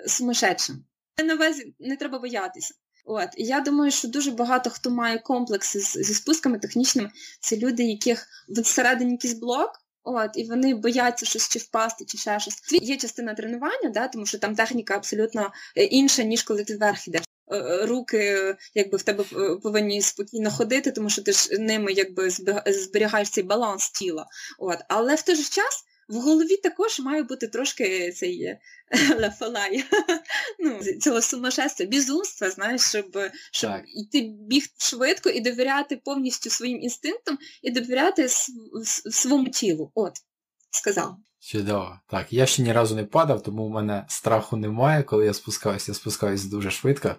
сумасшедшим. 0.07 0.85
На 1.25 1.35
увазі 1.35 1.75
не 1.79 1.97
треба 1.97 2.19
боятися. 2.19 2.75
От. 3.07 3.29
І 3.37 3.45
я 3.45 3.61
думаю, 3.61 3.90
що 3.90 4.09
дуже 4.09 4.31
багато 4.31 4.71
хто 4.71 4.90
має 4.90 5.19
комплекси 5.19 5.81
зі 5.81 6.14
спусками 6.14 6.59
технічними, 6.59 7.11
це 7.40 7.57
люди, 7.57 7.83
яких 7.83 8.27
всередині 8.49 9.12
якийсь 9.12 9.35
блок, 9.35 9.71
От, 10.09 10.31
І 10.35 10.45
вони 10.45 10.75
бояться 10.75 11.27
щось 11.27 11.49
чи 11.49 11.59
впасти, 11.59 12.05
чи 12.05 12.19
ще 12.19 12.40
щось. 12.40 12.62
Є 12.71 12.97
частина 12.97 13.35
тренування, 13.35 13.90
да, 13.95 14.09
тому 14.09 14.27
що 14.27 14.38
там 14.38 14.55
техніка 14.55 14.95
абсолютно 14.95 15.53
е, 15.77 15.85
інша, 15.85 16.23
ніж 16.23 16.42
коли 16.42 16.64
ти 16.64 16.77
вверх 16.77 17.09
йдеш. 17.09 17.23
Е, 17.49 17.57
е, 17.57 17.87
руки 17.87 18.55
якби 18.75 18.99
в 18.99 19.03
тебе 19.03 19.25
повинні 19.62 20.03
спокійно 20.03 20.51
ходити, 20.51 20.92
тому 20.92 21.11
що 21.11 21.23
ти 21.23 21.33
ж 21.33 21.59
ними 21.59 21.92
якби 21.92 22.31
зберігаєш 22.66 23.31
цей 23.31 23.45
баланс 23.45 23.90
тіла. 23.90 24.27
От. 24.59 24.79
Але 24.88 25.14
в 25.14 25.23
той 25.23 25.37
же 25.37 25.42
час 25.42 25.85
в 26.09 26.14
голові 26.14 26.57
також 26.57 27.01
має 27.01 27.23
бути 27.23 27.49
трошки 27.49 28.12
цей 28.12 28.59
лафалай, 29.21 29.85
ну, 30.59 30.81
цього 31.01 31.23
сумасшествя, 31.23 31.87
безумства, 31.87 32.51
знаєш, 32.51 32.81
щоб 32.81 33.19
щоб 33.51 33.73
йти 33.87 34.21
бігти 34.40 34.75
швидко 34.79 35.29
і 35.29 35.40
довіряти 35.40 35.97
повністю 36.05 36.51
своїм 36.51 36.83
інстинктам 36.83 37.38
і 37.62 37.71
довіряти 37.71 38.29
своєму 39.11 39.49
тілу. 39.49 39.92
От, 39.95 40.12
сказав. 40.71 41.16
Чудово. 41.40 42.01
Так, 42.07 42.33
я 42.33 42.47
ще 42.47 42.62
ні 42.62 42.73
разу 42.73 42.95
не 42.95 43.05
падав, 43.05 43.42
тому 43.42 43.64
у 43.64 43.69
мене 43.69 44.07
страху 44.09 44.57
немає, 44.57 45.03
коли 45.03 45.27
я 45.27 45.35
спускаюся, 45.35 45.90
я 45.90 45.95
спускаюся 45.95 46.49
дуже 46.49 46.71
швидко. 46.71 47.16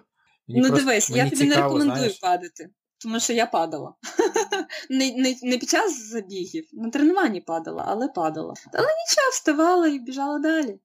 Мені 0.48 0.60
ну 0.60 0.68
просто, 0.68 0.86
дивись, 0.86 1.10
я 1.10 1.24
тобі 1.24 1.36
цікаво, 1.36 1.54
не 1.54 1.62
рекомендую 1.62 1.96
знаєш... 1.96 2.18
падати, 2.18 2.70
тому 3.02 3.20
що 3.20 3.32
я 3.32 3.46
падала. 3.46 3.94
не 4.90 5.16
не, 5.16 5.36
не 5.42 5.58
під 5.58 5.68
час 5.68 6.10
забігів, 6.10 6.68
на 6.72 6.90
тренуванні 6.90 7.40
падала, 7.40 7.84
але 7.86 8.08
падала. 8.08 8.54
Але 8.72 8.86
нічого, 8.86 9.30
вставала 9.30 9.88
і 9.88 9.98
біжала 9.98 10.38
далі. 10.38 10.80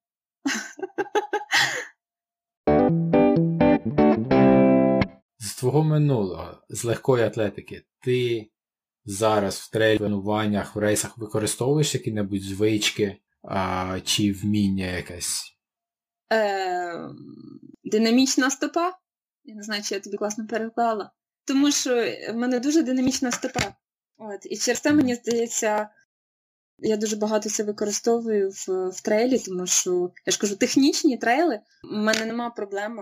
З 5.40 5.56
твого 5.56 5.84
минулого, 5.84 6.58
з 6.70 6.84
легкої 6.84 7.24
атлетики, 7.24 7.86
ти 8.02 8.50
зараз 9.06 9.60
в 9.60 9.72
тренуваннях, 9.72 10.76
в 10.76 10.80
рейсах 10.80 11.18
використовуєш 11.18 11.94
які-небудь 11.94 12.42
звички 12.42 13.18
а, 13.42 14.00
чи 14.04 14.32
вміння 14.32 14.86
якесь? 14.86 15.58
Е, 16.34 17.10
Динамічна 17.84 18.50
стопа. 18.50 18.94
Я 19.44 19.56
не 19.56 19.64
знаю, 19.64 19.84
чи 19.84 19.96
я 19.96 20.02
тобі 20.02 20.18
класно 20.18 20.48
переклала. 20.48 21.12
Тому 21.46 21.72
що 21.72 21.96
в 22.30 22.34
мене 22.34 22.60
дуже 22.60 22.84
динамічна 22.84 23.32
стопа. 23.32 23.76
От, 24.18 24.40
І 24.44 24.58
через 24.58 24.82
те, 24.82 24.94
мені 24.94 25.16
здається, 25.16 25.90
я 26.78 26.98
дуже 26.98 27.16
багато 27.16 27.50
це 27.50 27.64
використовую 27.64 28.50
в 28.50 28.90
в 28.90 29.02
трейлі, 29.02 29.40
тому 29.40 29.66
що, 29.68 30.12
я 30.26 30.32
ж 30.32 30.40
кажу, 30.40 30.56
технічні 30.56 31.18
трейли, 31.18 31.60
в 31.84 31.98
мене 31.98 32.26
нема 32.26 32.50
проблем 32.50 33.00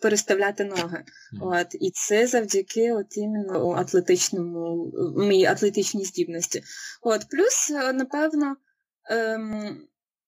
переставляти 0.00 0.64
ноги. 0.64 1.04
От, 1.40 1.66
І 1.72 1.90
це 1.90 2.26
завдяки 2.26 2.92
от 2.92 3.16
іменно 3.16 3.70
атлетичному, 3.70 4.92
моїй 5.16 5.44
атлетичній 5.44 6.04
здібності. 6.04 6.62
От, 7.02 7.26
Плюс, 7.30 7.70
напевно, 7.94 8.56
ем, 9.10 9.78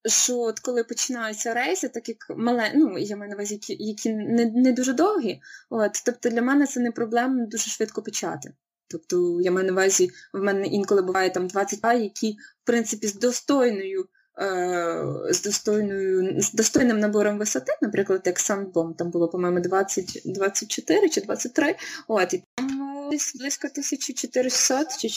що 0.09 0.39
от 0.39 0.61
коли 0.61 0.85
починаються 0.85 1.55
рейси, 1.55 1.89
так 1.89 2.09
як 2.09 2.17
мале, 2.37 2.73
ну 2.75 2.99
я 2.99 3.17
маю 3.17 3.31
на 3.31 3.37
увазі, 3.37 3.55
які 3.55 3.77
які 3.85 4.13
не 4.13 4.45
не 4.45 4.73
дуже 4.73 4.93
довгі, 4.93 5.41
от 5.71 6.03
тобто 6.07 6.29
для 6.29 6.43
мене 6.43 6.67
це 6.67 6.81
не 6.81 6.93
проблема 6.93 7.47
дуже 7.47 7.71
швидко 7.71 8.03
почати. 8.03 8.53
Тобто 8.89 9.41
я 9.41 9.51
маю 9.51 9.67
на 9.67 9.73
увазі, 9.73 10.11
в 10.33 10.43
мене 10.43 10.67
інколи 10.67 11.03
буває 11.03 11.31
там 11.31 11.47
20 11.47 11.81
пай, 11.81 12.03
які 12.03 12.33
в 12.33 12.67
принципі 12.67 13.07
з 13.07 13.15
достойною. 13.15 14.09
Е, 14.39 15.05
з 15.31 15.43
достойною, 15.43 16.41
з 16.41 16.53
достойним 16.53 16.99
набором 16.99 17.39
висоти, 17.39 17.73
наприклад, 17.83 18.23
як 18.25 18.39
Сандбом, 18.39 18.95
там 18.95 19.11
було, 19.11 19.29
по-моєму, 19.29 19.61
20, 19.61 20.23
24 20.25 21.09
чи 21.09 21.21
23, 21.21 21.77
от, 22.09 22.35
і 22.35 22.45
там 22.55 23.00
десь 23.11 23.37
близько 23.37 23.69
1400 23.69 24.85
чи 24.99 25.09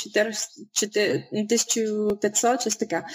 1500, 0.89 2.61
щось 2.61 2.75
таке. 2.75 3.05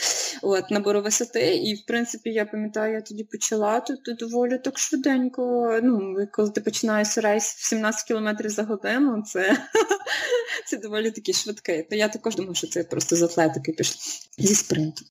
От, 0.43 0.71
набору 0.71 1.03
висоти. 1.03 1.57
І, 1.57 1.75
в 1.75 1.87
принципі, 1.87 2.31
я 2.31 2.45
пам'ятаю, 2.45 2.95
я 2.95 3.01
тоді 3.01 3.25
почала 3.25 3.81
тут 3.81 4.19
доволі 4.19 4.59
так 4.59 4.79
швиденько. 4.79 5.81
Ну, 5.83 6.17
коли 6.33 6.51
ти 6.51 6.61
починаєш 6.61 7.19
рейс 7.19 7.45
в 7.45 7.69
17 7.69 8.09
км 8.09 8.49
за 8.49 8.63
годину, 8.63 9.23
це 9.23 9.67
це 10.67 10.77
доволі 10.77 11.11
таки 11.11 11.33
швидке. 11.33 11.83
То 11.83 11.97
я 11.97 12.09
також 12.09 12.37
думаю, 12.37 12.55
що 12.55 12.67
це 12.67 12.85
просто 12.85 13.17
з 13.17 13.23
атлетики 13.23 13.73
пішло 13.73 14.01
зі 14.39 14.55
спринту. 14.55 15.05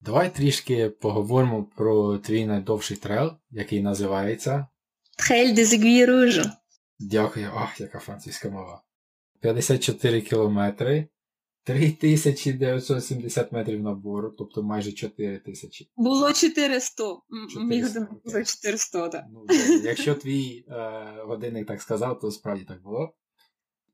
Давай 0.00 0.34
трішки 0.34 0.90
поговоримо 0.90 1.70
про 1.76 2.18
твій 2.18 2.46
найдовший 2.46 2.96
трейл, 2.96 3.32
який 3.50 3.82
називається 3.82 4.66
Trail 5.16 5.54
des 5.54 5.64
Aiguilles 5.64 6.06
Дякую, 6.98 7.50
ах, 7.54 7.80
яка 7.80 7.98
французька 7.98 8.50
мова. 8.50 8.82
54 9.40 10.20
кілометри, 10.20 11.08
3970 11.64 13.52
метрів 13.52 13.82
набору, 13.82 14.34
тобто 14.38 14.62
майже 14.62 14.92
4 14.92 15.38
тисячі. 15.38 15.88
Було 15.96 16.32
400. 16.32 17.04
Мій 17.56 17.82
годинник 17.82 18.10
за 18.24 18.44
400, 18.44 19.08
так. 19.08 19.24
Ну, 19.32 19.46
якщо 19.82 20.14
твій 20.14 20.64
е, 20.68 20.74
годинник 21.26 21.66
так 21.66 21.82
сказав, 21.82 22.20
то 22.20 22.30
справді 22.30 22.64
так 22.64 22.82
було. 22.82 23.14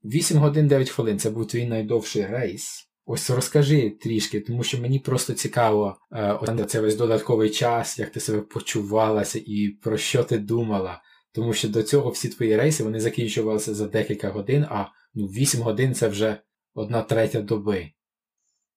8 0.03 0.37
годин 0.37 0.67
9 0.67 0.89
хвилин 0.89 1.19
це 1.19 1.29
був 1.29 1.47
твій 1.47 1.65
найдовший 1.65 2.25
рейс. 2.25 2.87
Ось 3.05 3.29
розкажи 3.29 3.89
трішки, 3.89 4.41
тому 4.41 4.63
що 4.63 4.81
мені 4.81 4.99
просто 4.99 5.33
цікаво 5.33 5.97
е, 6.13 6.65
це 6.67 6.81
весь 6.81 6.95
додатковий 6.95 7.49
час, 7.49 7.99
як 7.99 8.09
ти 8.09 8.19
себе 8.19 8.41
почувалася 8.41 9.39
і 9.45 9.69
про 9.69 9.97
що 9.97 10.23
ти 10.23 10.37
думала. 10.37 11.01
Тому 11.31 11.53
що 11.53 11.69
до 11.69 11.83
цього 11.83 12.09
всі 12.09 12.29
твої 12.29 12.55
рейси 12.55 12.83
вони 12.83 12.99
закінчувалися 12.99 13.73
за 13.73 13.87
декілька 13.87 14.29
годин, 14.29 14.65
а 14.69 14.85
ну, 15.13 15.27
8 15.27 15.61
годин 15.61 15.95
це 15.95 16.07
вже 16.07 16.37
одна 16.73 17.01
третя 17.01 17.41
доби. 17.41 17.91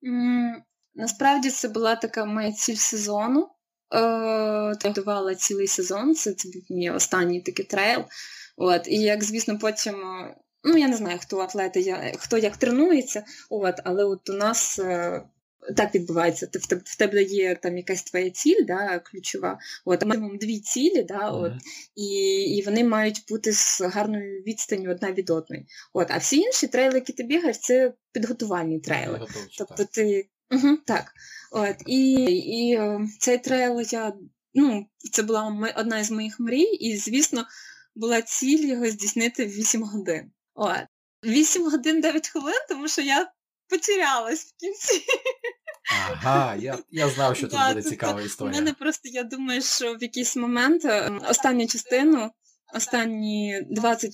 Mm, 0.02 0.52
насправді 0.94 1.50
це 1.50 1.68
була 1.68 1.96
така 1.96 2.24
моя 2.24 2.52
ціль 2.52 2.74
сезону. 2.74 3.48
Е, 3.94 4.90
Давала 4.94 5.34
цілий 5.34 5.66
сезон, 5.66 6.14
це, 6.14 6.32
це 6.32 6.48
був 6.48 6.62
мій 6.78 6.90
останній 6.90 7.40
такий 7.40 7.64
трейл. 7.64 8.04
От, 8.56 8.88
І 8.88 8.96
як, 8.96 9.24
звісно, 9.24 9.58
потім. 9.58 9.94
Ну, 10.66 10.76
я 10.76 10.88
не 10.88 10.96
знаю, 10.96 11.18
хто 11.22 11.38
атлети, 11.38 12.12
хто 12.18 12.38
як 12.38 12.56
тренується, 12.56 13.24
от, 13.50 13.74
але 13.84 14.04
от 14.04 14.30
у 14.30 14.32
нас 14.32 14.78
е, 14.78 15.22
так 15.76 15.94
відбувається. 15.94 16.46
Ти 16.46 16.58
в 16.84 16.96
тебе 16.96 17.22
є 17.22 17.54
там 17.54 17.76
якась 17.76 18.02
твоя 18.02 18.30
ціль, 18.30 18.64
да, 18.66 18.98
ключова, 18.98 19.58
от 19.84 20.04
максимум 20.04 20.38
дві 20.38 20.60
цілі, 20.60 21.02
да, 21.02 21.30
от, 21.30 21.52
і 21.94 22.04
і 22.56 22.62
вони 22.62 22.84
мають 22.84 23.24
бути 23.28 23.52
з 23.52 23.80
гарною 23.80 24.42
відстанню 24.42 24.90
одна 24.90 25.12
від 25.12 25.30
одної. 25.30 25.66
От, 25.92 26.10
А 26.10 26.18
всі 26.18 26.36
інші 26.36 26.66
трейли, 26.66 26.94
які 26.94 27.12
ти 27.12 27.22
бігаєш, 27.22 27.58
це 27.58 27.92
підготувальні 28.12 28.80
трейли. 28.80 29.18
Готовчі, 29.18 29.58
тобто 29.58 29.76
так. 29.76 29.90
ти 29.90 30.28
угу, 30.50 30.76
так. 30.86 31.12
От, 31.52 31.76
І 31.86 32.12
і 32.32 32.74
е, 32.74 33.00
цей 33.18 33.38
трейл 33.38 33.80
я 33.90 34.12
ну, 34.54 34.86
це 35.12 35.22
була 35.22 35.72
одна 35.76 36.04
з 36.04 36.10
моїх 36.10 36.40
мрій, 36.40 36.62
і, 36.62 36.96
звісно, 36.96 37.44
була 37.94 38.22
ціль 38.22 38.66
його 38.66 38.86
здійснити 38.86 39.44
в 39.46 39.48
8 39.48 39.82
годин. 39.82 40.30
От. 40.54 40.84
8 41.24 41.70
годин 41.70 42.00
9 42.00 42.28
хвилин, 42.28 42.60
тому 42.68 42.88
що 42.88 43.02
я 43.02 43.32
потерялась 43.74 44.44
в 44.44 44.60
кінці. 44.60 45.04
Ага, 46.10 46.54
я 46.54 46.78
я 46.90 47.08
знав, 47.08 47.36
що 47.36 47.46
тут 47.46 47.58
да, 47.58 47.68
буде 47.68 47.82
цікава 47.82 48.22
історія. 48.22 48.52
У 48.52 48.54
мене 48.54 48.72
просто, 48.72 49.08
я 49.08 49.22
думаю, 49.22 49.62
що 49.62 49.94
в 49.94 50.02
якийсь 50.02 50.36
момент 50.36 50.84
е, 50.84 51.10
останню 51.30 51.66
частину, 51.66 52.30
останні 52.74 53.62
20 53.70 54.12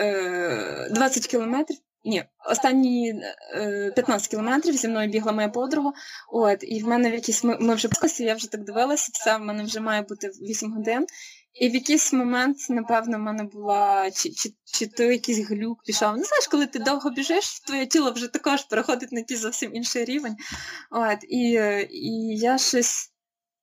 е, 0.00 0.88
20 0.90 1.26
кілометрів, 1.26 1.78
ні, 2.04 2.24
останні 2.50 3.22
е, 3.54 3.92
15 3.96 4.28
кілометрів 4.28 4.76
зі 4.76 4.88
мною 4.88 5.08
бігла 5.08 5.32
моя 5.32 5.48
подруга, 5.48 5.92
от, 6.32 6.58
і 6.62 6.82
в 6.82 6.86
мене 6.86 7.10
в 7.10 7.14
якийсь, 7.14 7.44
ми, 7.44 7.56
ми 7.60 7.74
вже 7.74 7.88
я 8.18 8.34
вже 8.34 8.50
так 8.50 8.64
дивилася, 8.64 9.10
все, 9.14 9.36
в 9.36 9.40
мене 9.40 9.64
вже 9.64 9.80
має 9.80 10.02
бути 10.02 10.28
8 10.28 10.72
годин. 10.72 11.06
І 11.54 11.68
в 11.68 11.74
якийсь 11.74 12.12
момент, 12.12 12.56
напевно, 12.70 13.18
в 13.18 13.20
мене 13.20 13.44
була 13.44 14.10
чи 14.10 14.30
чи, 14.30 14.52
чи 14.64 14.86
то 14.86 15.02
якийсь 15.02 15.48
глюк 15.48 15.82
пішов. 15.84 16.16
Ну, 16.16 16.24
знаєш, 16.24 16.46
коли 16.50 16.66
ти 16.66 16.78
довго 16.78 17.10
біжиш, 17.10 17.60
твоє 17.60 17.86
тіло 17.86 18.12
вже 18.12 18.28
також 18.28 18.62
переходить 18.64 19.12
на 19.12 19.18
якийсь 19.18 19.40
зовсім 19.40 19.74
інший 19.74 20.04
рівень. 20.04 20.36
От, 20.90 21.18
І 21.28 21.40
і 21.90 22.36
я 22.36 22.58
щось. 22.58 23.08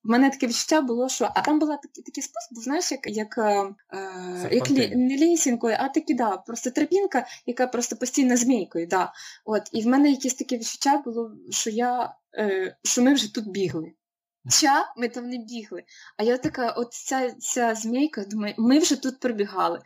В 0.03 0.09
мене 0.09 0.29
таке 0.29 0.47
відчуття 0.47 0.81
було, 0.81 1.09
що 1.09 1.31
а 1.35 1.41
там 1.41 1.59
була 1.59 1.77
такий 1.77 2.03
такий 2.03 2.23
спосіб, 2.23 2.63
знаєш, 2.63 2.91
як 2.91 3.07
як, 3.07 3.37
е, 3.37 4.49
як 4.51 4.71
лі, 4.71 4.95
не 4.95 5.17
лісінкою, 5.17 5.75
а 5.79 5.89
таки, 5.89 6.13
да, 6.13 6.37
просто 6.37 6.71
тропінка, 6.71 7.25
яка 7.45 7.67
просто 7.67 7.95
постійно 7.95 8.37
змійкою. 8.37 8.87
Да. 8.87 9.13
От, 9.45 9.61
І 9.71 9.81
в 9.81 9.87
мене 9.87 10.11
якесь 10.11 10.33
таке 10.33 10.57
відчуття 10.57 11.01
було, 11.05 11.31
що 11.49 11.69
я, 11.69 12.13
е, 12.37 12.77
що 12.83 13.01
ми 13.01 13.13
вже 13.13 13.33
тут 13.33 13.47
бігли. 13.47 13.91
Ча, 14.49 14.93
ми 14.97 15.09
там 15.09 15.29
не 15.29 15.37
бігли. 15.37 15.83
А 16.17 16.23
я 16.23 16.37
така, 16.37 16.71
от 16.71 16.93
ця 16.93 17.31
ця 17.31 17.75
змійка, 17.75 18.23
думаю, 18.23 18.53
ми 18.57 18.79
вже 18.79 19.01
тут 19.01 19.19
пробігали. 19.19 19.79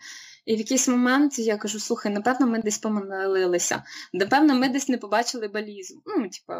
І 0.46 0.56
в 0.56 0.58
якийсь 0.58 0.88
момент 0.88 1.40
я 1.40 1.58
кажу, 1.58 1.80
слухай, 1.80 2.12
напевно, 2.12 2.48
ми 2.48 2.60
десь 2.60 2.78
помилилися, 2.78 3.84
напевно, 4.14 4.56
ми 4.56 4.70
десь 4.70 4.90
не 4.90 4.98
побачили 4.98 5.48
балізу, 5.48 6.02
ну, 6.06 6.30
типу, 6.30 6.54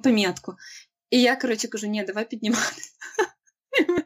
пам'ятку. 0.00 0.54
І 1.10 1.22
я, 1.22 1.36
коротше, 1.36 1.68
кажу, 1.68 1.86
ні, 1.86 2.04
давай 2.04 2.28
підніматися. 2.28 2.90
Ми 3.88 4.03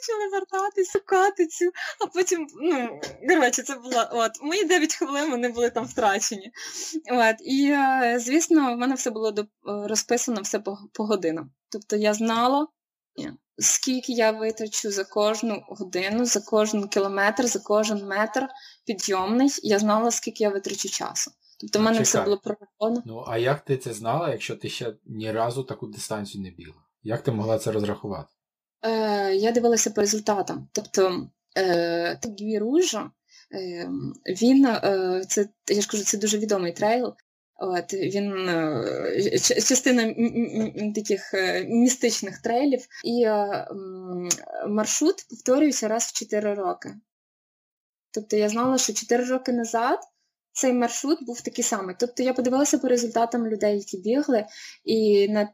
почали 0.00 0.30
вертатись, 0.30 0.92
шукати 0.92 1.46
цю, 1.46 1.64
а 2.00 2.06
потім, 2.06 2.46
ну, 2.62 3.00
коротше, 3.28 3.62
це 3.62 3.74
було, 3.74 4.08
от, 4.12 4.32
мої 4.42 4.64
9 4.64 4.94
хвилин 4.94 5.30
вони 5.30 5.48
були 5.48 5.70
там 5.70 5.86
втрачені. 5.86 6.52
От, 7.12 7.36
І, 7.40 7.70
е, 7.70 8.18
звісно, 8.20 8.74
в 8.74 8.78
мене 8.78 8.94
все 8.94 9.10
було 9.10 9.34
е, 9.38 9.44
розписано 9.64 10.40
все 10.42 10.58
по, 10.58 10.78
по 10.92 11.04
годинам. 11.04 11.50
Тобто 11.68 11.96
я 11.96 12.14
знала, 12.14 12.66
скільки 13.58 14.12
я 14.12 14.30
витрачу 14.30 14.90
за 14.90 15.04
кожну 15.04 15.62
годину, 15.68 16.24
за 16.24 16.40
кожен 16.40 16.88
кілометр, 16.88 17.46
за 17.46 17.58
кожен 17.58 18.06
метр 18.06 18.48
підйомний, 18.86 19.50
я 19.62 19.78
знала, 19.78 20.10
скільки 20.10 20.44
я 20.44 20.50
витрачу 20.50 20.88
часу. 20.88 21.30
Тобто 21.60 21.78
в 21.78 21.82
мене 21.82 21.94
Чекай. 21.94 22.04
все 22.04 22.22
було 22.22 22.38
прораховано. 22.38 23.02
Ну, 23.06 23.24
а 23.28 23.38
як 23.38 23.60
ти 23.60 23.76
це 23.76 23.92
знала, 23.92 24.30
якщо 24.30 24.56
ти 24.56 24.68
ще 24.68 24.94
ні 25.06 25.32
разу 25.32 25.62
таку 25.62 25.86
дистанцію 25.86 26.44
не 26.44 26.50
бігла? 26.50 26.82
Як 27.02 27.22
ти 27.22 27.32
могла 27.32 27.58
це 27.58 27.72
розрахувати? 27.72 28.28
Е, 28.82 29.34
Я 29.34 29.52
дивилася 29.52 29.90
по 29.90 30.00
результатам. 30.00 30.68
Тобто 30.72 31.28
е, 31.58 32.18
Ружа, 32.60 33.10
е, 33.54 33.88
він, 34.26 34.66
е, 34.66 35.24
це, 35.28 35.48
я 35.68 35.80
ж 35.80 35.88
кажу, 35.88 36.04
це 36.04 36.18
дуже 36.18 36.38
відомий 36.38 36.72
трейл. 36.72 37.14
От, 37.62 37.94
Він 37.94 38.48
е, 38.48 39.38
частина 39.38 40.14
таких 40.94 41.34
е, 41.34 41.64
містичних 41.64 42.38
трейлів, 42.38 42.86
і 43.04 43.22
е, 43.22 43.66
маршрут 44.68 45.26
повторюється 45.30 45.88
раз 45.88 46.04
в 46.04 46.12
4 46.12 46.54
роки. 46.54 46.94
Тобто 48.10 48.36
я 48.36 48.48
знала, 48.48 48.78
що 48.78 48.92
4 48.92 49.24
роки 49.24 49.52
назад 49.52 49.98
цей 50.52 50.72
маршрут 50.72 51.18
був 51.26 51.40
такий 51.40 51.64
самий. 51.64 51.96
Тобто 51.98 52.22
я 52.22 52.34
подивилася 52.34 52.78
по 52.78 52.88
результатам 52.88 53.46
людей, 53.46 53.76
які 53.78 53.98
бігли, 53.98 54.46
і 54.84 55.28
на, 55.28 55.48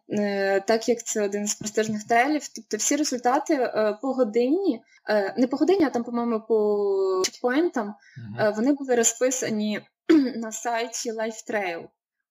так 0.60 0.88
як 0.88 1.04
це 1.04 1.24
один 1.24 1.46
з 1.46 1.54
престижних 1.54 2.04
трейлів, 2.04 2.48
тобто 2.54 2.76
всі 2.76 2.96
результати 2.96 3.72
по 4.02 4.12
годині, 4.12 4.82
не 5.36 5.46
по 5.46 5.56
годині, 5.56 5.84
а 5.84 5.90
там, 5.90 6.04
по-моєму, 6.04 6.40
по 6.48 7.22
чекпоінтам, 7.24 7.94
uh-huh. 8.38 8.56
вони 8.56 8.72
були 8.72 8.94
розписані 8.94 9.80
на 10.36 10.52
сайті 10.52 11.12
LifeTrail. 11.12 11.86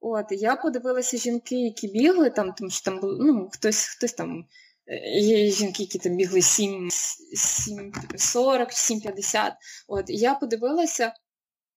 От, 0.07 0.25
я 0.29 0.55
подивилася 0.55 1.17
жінки, 1.17 1.55
які 1.55 1.87
бігли 1.87 2.29
там, 2.29 2.53
тому 2.53 2.69
що 2.69 2.85
там 2.85 2.99
були, 2.99 3.17
ну, 3.19 3.49
хтось 3.51 3.87
хтось 3.87 4.13
там. 4.13 4.45
Е, 4.87 5.19
є 5.19 5.51
жінки, 5.51 5.83
які 5.83 5.99
там 5.99 6.15
бігли 6.15 6.41
7, 6.41 6.89
7 6.91 7.93
40, 8.15 8.69
7,50. 8.69 9.51
От, 9.87 10.05
я 10.07 10.33
подивилася, 10.35 11.13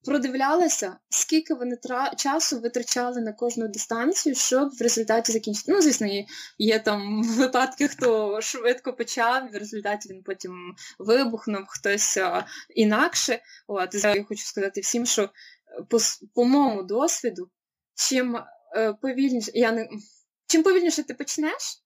продивлялася, 0.04 0.96
скільки 1.08 1.54
вони 1.54 1.76
тра... 1.76 2.14
часу 2.16 2.60
витрачали 2.60 3.20
на 3.20 3.32
кожну 3.32 3.68
дистанцію, 3.68 4.34
щоб 4.34 4.68
в 4.68 4.82
результаті 4.82 5.32
закінчити. 5.32 5.72
Ну, 5.72 5.82
звісно, 5.82 6.06
є, 6.06 6.26
є 6.58 6.78
там 6.78 7.22
випадки, 7.36 7.88
хто 7.88 8.40
швидко 8.40 8.92
почав, 8.92 9.48
в 9.52 9.56
результаті 9.56 10.08
він 10.08 10.22
потім 10.22 10.74
вибухнув, 10.98 11.64
хтось 11.68 12.18
інакше. 12.74 13.40
От, 13.66 13.94
я 13.94 14.24
хочу 14.24 14.44
сказати 14.44 14.80
всім, 14.80 15.06
що 15.06 15.30
по, 15.88 15.98
по 16.34 16.44
моєму 16.44 16.82
досвіду 16.82 17.50
чим 17.94 18.36
е, 18.76 18.92
повільніше 18.92 19.50
я 19.54 19.72
не 19.72 19.88
чим 20.46 20.62
повільніше 20.62 21.02
ти 21.02 21.14
почнеш, 21.14 21.82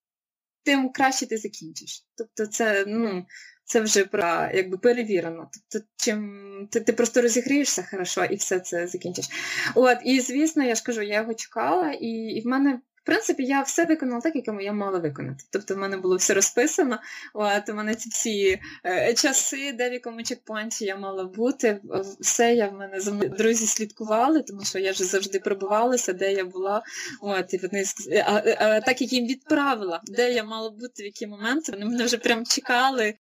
тим 0.65 0.93
краще 0.93 1.27
ти 1.27 1.37
закінчиш. 1.37 2.07
Тобто, 2.17 2.47
це 2.47 2.85
ну, 2.87 3.27
це 3.65 3.81
вже 3.81 4.05
про 4.05 4.49
якби 4.55 4.79
перевірено. 4.79 5.51
Тобто, 5.71 5.89
чим 5.97 6.69
ти 6.71 6.81
ти 6.81 6.93
просто 6.93 7.23
розігрієшся 7.23 7.89
хорошо 7.91 8.25
і 8.25 8.35
все 8.35 8.61
це 8.61 8.87
закінчиш. 8.87 9.29
От, 9.75 9.99
І 10.05 10.21
звісно, 10.21 10.65
я 10.65 10.75
ж 10.75 10.83
кажу, 10.83 11.03
я 11.03 11.21
його 11.21 11.35
чекала, 11.35 11.93
і, 11.93 12.09
і 12.09 12.41
в 12.41 12.47
мене 12.47 12.81
в 13.03 13.07
принципі, 13.07 13.45
я 13.45 13.63
все 13.63 13.85
виконала 13.85 14.21
так, 14.21 14.37
як 14.37 14.45
я 14.61 14.73
мала 14.73 14.99
виконати. 14.99 15.45
Тобто 15.51 15.75
в 15.75 15.79
мене 15.79 15.97
було 15.97 16.17
все 16.17 16.35
розписано. 16.35 16.99
От 17.35 17.69
у 17.69 17.75
мене 17.75 17.95
ці 17.95 18.09
всі 18.09 18.61
е, 18.85 19.15
часи, 19.15 19.73
де 19.73 19.91
в 19.91 19.93
якому 19.93 20.23
чекпоінті 20.23 20.85
я 20.85 20.97
мала 20.97 21.25
бути. 21.25 21.81
Все 22.21 22.55
я 22.55 22.69
в 22.69 22.75
мене 22.75 23.01
за 23.01 23.13
мною 23.13 23.31
друзі 23.31 23.67
слідкували, 23.67 24.43
тому 24.43 24.65
що 24.65 24.79
я 24.79 24.93
ж 24.93 25.05
завжди 25.05 25.39
пробувалася, 25.39 26.13
де 26.13 26.33
я 26.33 26.45
була. 26.45 26.83
От, 27.21 27.55
і 27.55 27.59
вони 27.59 27.85
а, 28.27 28.43
а, 28.59 28.81
так 28.81 29.01
як 29.01 29.13
їм 29.13 29.27
відправила, 29.27 30.01
де 30.05 30.33
я 30.33 30.45
мала 30.45 30.71
бути 30.71 31.03
в 31.03 31.07
який 31.07 31.29
момент, 31.29 31.69
вони 31.69 31.85
мене 31.85 32.05
вже 32.05 32.19
прям 32.19 32.47
чекали. 32.47 33.15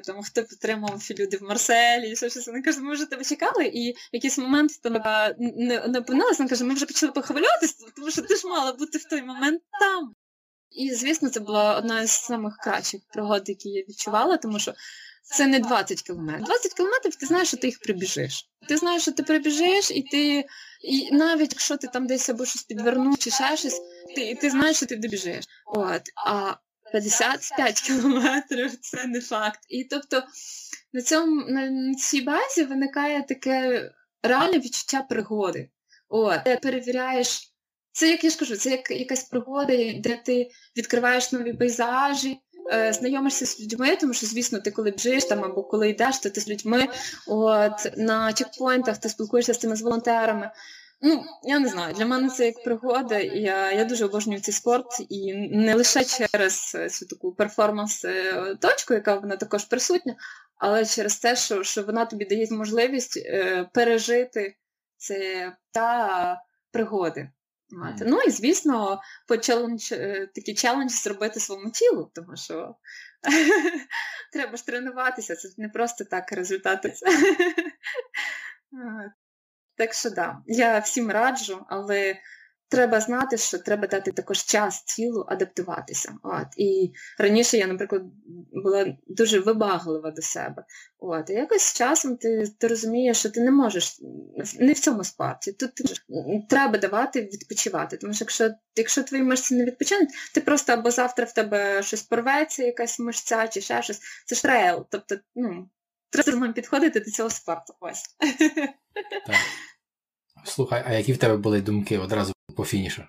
Там 0.00 0.22
хто 0.22 0.42
підтримав 0.42 1.02
люди 1.18 1.36
в 1.36 1.42
Марселі, 1.42 2.10
і 2.10 2.16
щось 2.16 2.46
вони 2.46 2.62
кажуть, 2.62 2.82
ми 2.82 2.94
вже 2.94 3.06
тебе 3.06 3.24
чекали, 3.24 3.66
і 3.66 3.92
в 3.92 3.96
якийсь 4.12 4.38
момент 4.38 4.70
там 4.82 4.92
не, 5.38 5.88
не 5.88 5.98
опинилися, 5.98 6.42
він 6.42 6.48
каже, 6.48 6.64
ми 6.64 6.74
вже 6.74 6.86
почали 6.86 7.12
похвалюватися, 7.12 7.74
тому 7.96 8.10
що 8.10 8.22
ти 8.22 8.36
ж 8.36 8.48
мала 8.48 8.72
бути 8.72 8.98
в 8.98 9.04
той 9.04 9.22
момент 9.22 9.62
там. 9.80 10.14
І, 10.70 10.94
звісно, 10.94 11.30
це 11.30 11.40
була 11.40 11.78
одна 11.78 12.06
з 12.06 12.10
самих 12.10 12.56
кращих 12.56 13.00
пригод, 13.12 13.48
які 13.48 13.68
я 13.68 13.84
відчувала, 13.88 14.36
тому 14.36 14.58
що 14.58 14.74
це 15.22 15.46
не 15.46 15.58
20 15.58 16.02
кілометрів. 16.02 16.44
20 16.44 16.74
кілометрів 16.74 17.14
ти 17.14 17.26
знаєш, 17.26 17.48
що 17.48 17.56
ти 17.56 17.66
їх 17.66 17.78
прибіжиш. 17.78 18.48
Ти 18.68 18.76
знаєш, 18.76 19.02
що 19.02 19.12
ти 19.12 19.22
прибіжиш, 19.22 19.90
і 19.90 20.02
ти, 20.02 20.44
і 20.82 21.12
навіть 21.12 21.52
якщо 21.52 21.76
ти 21.76 21.86
там 21.86 22.06
десь 22.06 22.28
або 22.28 22.44
щось 22.44 22.62
підвернув, 22.62 23.18
чи 23.18 23.30
ще 23.30 23.56
щось, 23.56 23.80
ти 24.16 24.34
ти 24.34 24.50
знаєш, 24.50 24.76
що 24.76 24.86
ти 24.86 24.96
добіжиш. 24.96 25.44
От. 25.66 26.02
А 26.26 26.54
55 26.94 27.80
кілометрів 27.80 28.76
це 28.80 29.06
не 29.06 29.20
факт. 29.20 29.60
І 29.68 29.84
тобто 29.84 30.22
на 30.92 31.02
цьому 31.02 31.44
на 31.48 31.94
цій 31.94 32.20
базі 32.20 32.64
виникає 32.64 33.22
таке 33.22 33.90
реальне 34.22 34.58
відчуття 34.58 35.06
пригоди. 35.08 35.70
О, 36.08 36.36
ти 36.36 36.58
перевіряєш. 36.62 37.54
Це, 37.92 38.10
як 38.10 38.24
я 38.24 38.30
ж 38.30 38.38
кажу, 38.38 38.56
це 38.56 38.70
як 38.70 38.90
якась 38.90 39.24
пригода, 39.24 39.76
де 39.76 40.20
ти 40.24 40.50
відкриваєш 40.76 41.32
нові 41.32 41.52
пейзажі, 41.52 42.38
е, 42.72 42.92
знайомишся 42.92 43.46
з 43.46 43.60
людьми, 43.60 43.96
тому 43.96 44.12
що, 44.12 44.26
звісно, 44.26 44.60
ти 44.60 44.70
коли 44.70 44.90
бжиш 44.90 45.24
там 45.24 45.44
або 45.44 45.62
коли 45.62 45.88
йдеш, 45.88 46.18
то 46.18 46.30
ти 46.30 46.40
з 46.40 46.48
людьми. 46.48 46.88
От 47.26 47.96
на 47.96 48.32
чекпоінтах 48.32 48.98
ти 48.98 49.08
спілкуєшся 49.08 49.54
з 49.54 49.58
тими 49.58 49.76
з 49.76 49.82
волонтерами. 49.82 50.50
Ну, 51.06 51.24
я 51.42 51.58
не 51.58 51.68
знаю, 51.68 51.94
для 51.94 52.06
мене 52.06 52.28
це 52.28 52.46
як 52.46 52.62
пригода, 52.64 53.18
і 53.18 53.40
я 53.40 53.72
я 53.72 53.84
дуже 53.84 54.04
обожнюю 54.04 54.40
цей 54.40 54.54
спорт, 54.54 54.86
і 55.08 55.34
не 55.34 55.74
лише 55.74 56.04
через 56.04 56.72
е, 56.74 56.88
цю 56.88 57.06
таку 57.06 57.32
перформанс-точку, 57.34 58.94
яка 58.94 59.14
вона 59.14 59.36
також 59.36 59.64
присутня, 59.64 60.16
але 60.56 60.84
через 60.84 61.16
те, 61.18 61.36
що 61.36 61.62
що 61.62 61.82
вона 61.82 62.04
тобі 62.04 62.24
дає 62.24 62.48
можливість 62.50 63.16
е, 63.16 63.64
пережити 63.74 64.56
це 64.96 65.52
та 65.70 66.42
пригоди. 66.72 67.30
Mm. 67.70 68.02
Ну 68.06 68.20
і 68.20 68.30
звісно, 68.30 69.00
по 69.28 69.36
челендж, 69.36 69.92
е, 69.92 70.28
такий 70.34 70.54
челендж 70.54 70.92
зробити 70.92 71.40
своєму 71.40 71.70
тілу, 71.70 72.10
тому 72.14 72.36
що 72.36 72.74
треба 74.32 74.56
ж 74.56 74.66
тренуватися, 74.66 75.36
це 75.36 75.48
не 75.58 75.68
просто 75.68 76.04
так 76.04 76.32
результати. 76.32 76.94
Так 79.76 79.94
що 79.94 80.10
да, 80.10 80.38
я 80.46 80.78
всім 80.78 81.10
раджу, 81.10 81.64
але 81.68 82.16
треба 82.74 83.00
знати, 83.00 83.38
що 83.38 83.58
треба 83.58 83.86
дати 83.86 84.12
також 84.12 84.44
час 84.44 84.82
тілу 84.82 85.24
адаптуватися. 85.28 86.14
От. 86.22 86.46
І 86.56 86.92
раніше 87.18 87.56
я, 87.56 87.66
наприклад, 87.66 88.02
була 88.52 88.96
дуже 89.06 89.40
вибаглива 89.40 90.10
до 90.10 90.22
себе. 90.22 90.64
От. 90.98 91.30
І 91.30 91.32
якось 91.32 91.62
з 91.62 91.74
часом 91.74 92.16
ти 92.16 92.46
ти 92.58 92.68
розумієш, 92.68 93.18
що 93.18 93.30
ти 93.30 93.40
не 93.40 93.50
можеш 93.50 94.00
не 94.60 94.72
в 94.72 94.78
цьому 94.78 95.04
спорті. 95.04 95.52
Тут 95.52 95.74
ти, 95.74 95.84
треба 96.48 96.78
давати 96.78 97.20
відпочивати. 97.22 97.96
Тому 97.96 98.14
що 98.14 98.22
якщо 98.24 98.50
якщо 98.76 99.02
твої 99.02 99.22
мишці 99.22 99.54
не 99.54 99.64
відпочинуть, 99.64 100.08
ти 100.34 100.40
просто 100.40 100.72
або 100.72 100.90
завтра 100.90 101.24
в 101.24 101.32
тебе 101.32 101.82
щось 101.82 102.02
порветься, 102.02 102.64
якась 102.64 102.98
мишця 102.98 103.48
чи 103.48 103.60
ще 103.60 103.82
щось. 103.82 104.00
Це 104.26 104.34
ж 104.34 104.42
трейл. 104.42 104.86
Тобто, 104.90 105.16
ну, 105.34 105.68
треба 106.22 106.52
підходити 106.52 107.00
до 107.00 107.10
цього 107.10 107.30
спорту. 107.30 107.74
Ось. 107.80 108.02
Так. 109.26 109.36
Слухай, 110.44 110.84
а 110.86 110.92
які 110.92 111.12
в 111.12 111.18
тебе 111.18 111.36
були 111.36 111.60
думки 111.60 111.98
одразу 111.98 112.32
по 112.56 112.64
фінішу? 112.64 113.02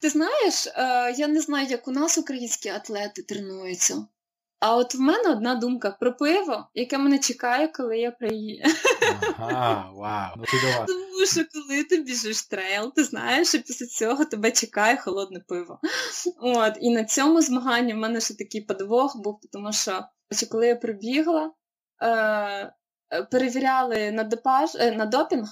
Ти 0.00 0.08
знаєш, 0.08 0.66
е, 0.66 1.14
я 1.16 1.28
не 1.28 1.40
знаю, 1.40 1.66
як 1.66 1.88
у 1.88 1.90
нас 1.90 2.18
українські 2.18 2.68
атлети 2.68 3.22
тренуються. 3.22 4.06
А 4.60 4.76
от 4.76 4.94
в 4.94 5.00
мене 5.00 5.30
одна 5.30 5.54
думка 5.54 5.90
про 6.00 6.16
пиво, 6.16 6.68
яке 6.74 6.98
мене 6.98 7.18
чекає, 7.18 7.68
коли 7.68 7.98
я 7.98 8.10
приїду. 8.10 8.68
Ага, 9.38 9.90
вау. 9.94 10.34
Ну, 10.36 10.44
давай. 10.62 10.86
Тому 10.86 11.26
що 11.26 11.40
коли 11.52 11.84
ти 11.84 11.96
біжиш 11.96 12.42
трейл, 12.42 12.92
ти 12.94 13.04
знаєш, 13.04 13.48
що 13.48 13.58
після 13.58 13.86
цього 13.86 14.24
тебе 14.24 14.50
чекає 14.50 14.96
холодне 14.96 15.40
пиво. 15.48 15.80
От, 16.40 16.72
І 16.80 16.90
на 16.90 17.04
цьому 17.04 17.42
змаганні 17.42 17.94
в 17.94 17.96
мене 17.96 18.20
ще 18.20 18.34
такий 18.34 18.60
подвох 18.60 19.16
був, 19.16 19.40
тому 19.52 19.72
що 19.72 20.04
коли 20.50 20.66
я 20.66 20.76
прибігла, 20.76 21.52
е, 22.02 22.08
е 23.10 23.22
перевіряли 23.30 24.12
на 24.12 24.24
допаж, 24.24 24.74
е, 24.74 24.90
на 24.90 25.06
допінг 25.06 25.48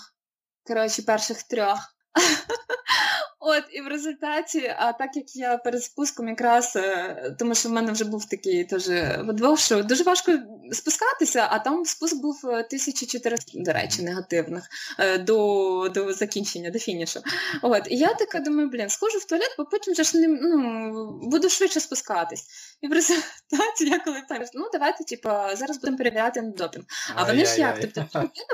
коротше, 0.66 1.02
перших 1.02 1.42
трьох. 1.42 1.78
От, 3.46 3.64
і 3.72 3.80
в 3.80 3.88
результаті, 3.88 4.74
а 4.78 4.92
так 4.92 5.16
як 5.16 5.36
я 5.36 5.56
перед 5.56 5.84
спуском 5.84 6.28
якраз, 6.28 6.76
е, 6.76 7.36
тому 7.38 7.54
що 7.54 7.68
в 7.68 7.72
мене 7.72 7.92
вже 7.92 8.04
був 8.04 8.24
такий 8.24 8.64
теж 8.64 8.88
видвох, 9.18 9.58
що 9.58 9.82
дуже 9.82 10.04
важко 10.04 10.32
спускатися, 10.72 11.48
а 11.50 11.58
там 11.58 11.84
спуск 11.84 12.22
був 12.22 12.40
1400, 12.44 13.52
до 13.54 13.72
речі, 13.72 14.02
негативних 14.02 14.68
е, 14.98 15.18
до 15.18 15.88
до 15.94 16.12
закінчення, 16.12 16.70
до 16.70 16.78
фінішу. 16.78 17.20
От, 17.62 17.82
І 17.88 17.96
я 17.96 18.14
така 18.14 18.40
думаю, 18.40 18.68
блін, 18.68 18.88
схожу 18.88 19.18
в 19.18 19.24
туалет, 19.24 19.54
бо 19.58 19.64
потім 19.64 19.92
вже 19.92 20.02
ж 20.02 20.18
не 20.18 20.28
ну, 20.28 21.20
буду 21.22 21.48
швидше 21.48 21.80
спускатись. 21.80 22.44
І 22.82 22.88
в 22.88 22.92
результаті 22.92 23.86
я 23.86 23.98
коли 23.98 24.22
там, 24.28 24.42
ну 24.54 24.68
давайте, 24.72 25.04
типу, 25.04 25.28
зараз 25.28 25.78
будемо 25.78 25.98
перевіряти 25.98 26.42
на 26.42 26.50
допінг. 26.50 26.84
А 27.14 27.24
вони 27.24 27.46
ж 27.46 27.60
як? 27.60 27.80
Тобто, 27.80 28.06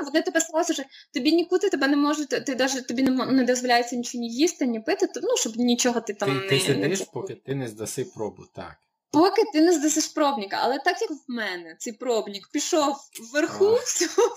вони 0.05 0.21
тебе 0.21 0.41
сразу 0.41 0.73
ж, 0.73 0.83
тобі 1.13 1.31
нікуди 1.31 1.69
тебе 1.69 1.87
не 1.87 1.97
можуть, 1.97 2.29
ти 2.29 2.55
навіть 2.55 2.87
тобі 2.87 3.03
не 3.03 3.43
дозволяється 3.43 3.95
нічого 3.95 4.21
не 4.21 4.27
їсти, 4.27 4.65
ні 4.65 4.80
пити, 4.81 5.07
то, 5.07 5.19
ну, 5.23 5.37
щоб 5.37 5.55
нічого 5.55 6.01
ти 6.01 6.13
там 6.13 6.39
ти, 6.39 6.47
ти 6.49 6.59
сидиш, 6.59 6.99
не... 6.99 7.05
поки 7.13 7.35
ти 7.35 7.55
не 7.55 7.67
здаси 7.67 8.05
пробу, 8.05 8.43
так. 8.55 8.77
Поки 9.11 9.43
ти 9.53 9.61
не 9.61 9.73
здасиш 9.73 10.07
пробника, 10.07 10.57
але 10.61 10.79
так 10.79 11.01
як 11.01 11.11
в 11.11 11.23
мене 11.27 11.75
цей 11.79 11.93
пробник 11.93 12.49
пішов 12.51 12.95
вверху, 13.31 13.75
всього 13.85 14.35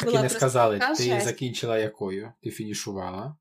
Так 0.00 0.14
і 0.14 0.18
не 0.18 0.28
сказали, 0.28 0.78
ти 0.96 1.02
жесть. 1.02 1.26
закінчила 1.26 1.78
якою? 1.78 2.32
Ти 2.42 2.50
фінішувала? 2.50 3.36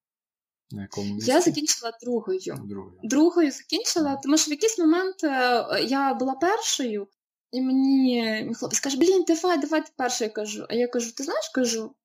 На 0.72 0.82
якому 0.82 1.14
місці? 1.14 1.32
Я 1.32 1.42
закінчила 1.42 1.98
другою. 2.04 2.40
Другою 2.40 3.00
Другою 3.04 3.52
закінчила, 3.52 4.20
тому 4.24 4.38
що 4.38 4.50
в 4.50 4.54
якийсь 4.54 4.80
момент 4.80 5.24
е, 5.24 5.66
я 5.88 6.14
була 6.14 6.34
першою, 6.34 7.08
і 7.52 7.62
мені 7.62 8.52
хлопець 8.56 8.80
каже, 8.80 8.98
блін, 8.98 9.24
давай, 9.28 9.58
давай 9.58 9.86
ти 9.86 9.92
перша. 9.98 10.26
Я 10.26 10.30
кажу. 10.30 10.66
А 10.70 10.74
я 10.74 10.88
кажу, 10.88 11.12
ти 11.12 11.24
знаєш, 11.24 11.50
кажу, 11.50 11.96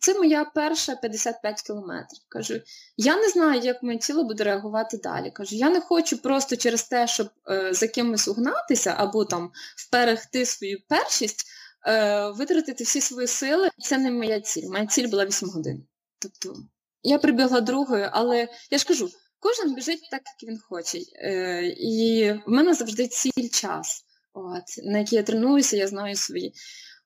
це 0.00 0.14
моя 0.14 0.44
перша 0.44 0.96
55 0.96 1.62
кілометрів. 1.62 2.20
Кажу, 2.28 2.60
я 2.96 3.16
не 3.16 3.28
знаю, 3.28 3.60
як 3.60 3.82
моє 3.82 3.98
тіло 3.98 4.24
буде 4.24 4.44
реагувати 4.44 4.96
далі. 4.96 5.30
Кажу, 5.30 5.56
я 5.56 5.70
не 5.70 5.80
хочу 5.80 6.18
просто 6.18 6.56
через 6.56 6.82
те, 6.82 7.06
щоб 7.06 7.28
е, 7.50 7.74
за 7.74 7.88
кимось 7.88 8.28
угнатися 8.28 8.94
або 8.98 9.24
там 9.24 9.50
вперегти 9.76 10.46
свою 10.46 10.78
першість, 10.88 11.46
е, 11.86 12.30
витратити 12.30 12.84
всі 12.84 13.00
свої 13.00 13.26
сили. 13.26 13.68
Це 13.78 13.98
не 13.98 14.10
моя 14.10 14.40
ціль. 14.40 14.68
Моя 14.68 14.86
ціль 14.86 15.08
була 15.08 15.26
8 15.26 15.48
годин. 15.48 15.86
Тобто 16.18 16.56
я 17.02 17.18
прибігла 17.18 17.60
другою, 17.60 18.08
але 18.12 18.48
я 18.70 18.78
ж 18.78 18.86
кажу, 18.86 19.10
кожен 19.38 19.74
біжить 19.74 20.08
так, 20.10 20.22
як 20.40 20.50
він 20.50 20.58
хоче. 20.58 20.98
Е, 21.22 21.66
І 21.66 22.30
в 22.46 22.50
мене 22.50 22.74
завжди 22.74 23.08
ціль 23.08 23.48
час, 23.52 24.04
от, 24.32 24.84
на 24.84 24.98
який 24.98 25.16
я 25.16 25.22
тренуюся, 25.22 25.76
я 25.76 25.86
знаю 25.86 26.16
свої. 26.16 26.54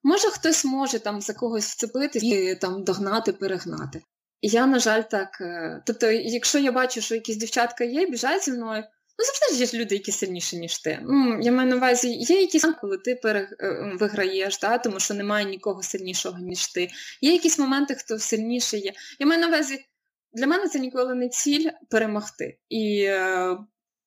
Може, 0.05 0.29
хтось 0.29 0.65
може 0.65 0.99
там 0.99 1.21
за 1.21 1.35
когось 1.35 1.71
вцепити 1.71 2.19
і 2.19 2.55
там 2.55 2.85
догнати, 2.85 3.33
перегнати. 3.33 4.03
Я, 4.43 4.67
на 4.67 4.79
жаль, 4.79 5.03
так. 5.03 5.41
Е, 5.41 5.83
тобто, 5.87 6.11
якщо 6.11 6.59
я 6.59 6.73
бачу, 6.73 7.01
що 7.01 7.15
якісь 7.15 7.37
дівчатка 7.37 7.85
є, 7.85 8.07
біжать 8.07 8.45
зі 8.45 8.53
мною, 8.53 8.83
ну 9.19 9.25
завжди 9.25 9.67
ж 9.67 9.75
є 9.75 9.81
люди, 9.83 9.95
які 9.95 10.13
сильніші, 10.13 10.59
ніж 10.59 10.79
ти. 10.79 10.99
Ну, 11.03 11.39
Я 11.43 11.53
маю 11.53 11.71
на 11.71 11.77
увазі, 11.77 12.09
є 12.13 12.41
якісь 12.41 12.65
коли 12.81 12.99
ти 12.99 13.15
перег... 13.15 13.49
Е, 13.61 13.97
виграєш, 14.01 14.59
да, 14.59 14.79
тому 14.79 15.01
що 15.01 15.15
немає 15.15 15.45
нікого 15.45 15.83
сильнішого, 15.83 16.39
ніж 16.39 16.69
ти. 16.69 16.89
Є 17.21 17.33
якісь 17.33 17.59
моменти, 17.59 17.95
хто 17.95 18.19
сильніший 18.19 18.81
є. 18.81 18.93
Я 19.19 19.27
маю 19.27 19.41
на 19.41 19.49
увазі, 19.49 19.85
для 20.33 20.47
мене 20.47 20.69
це 20.69 20.79
ніколи 20.79 21.15
не 21.15 21.29
ціль 21.29 21.71
перемогти. 21.91 22.59
І 22.69 23.03
е, 23.03 23.57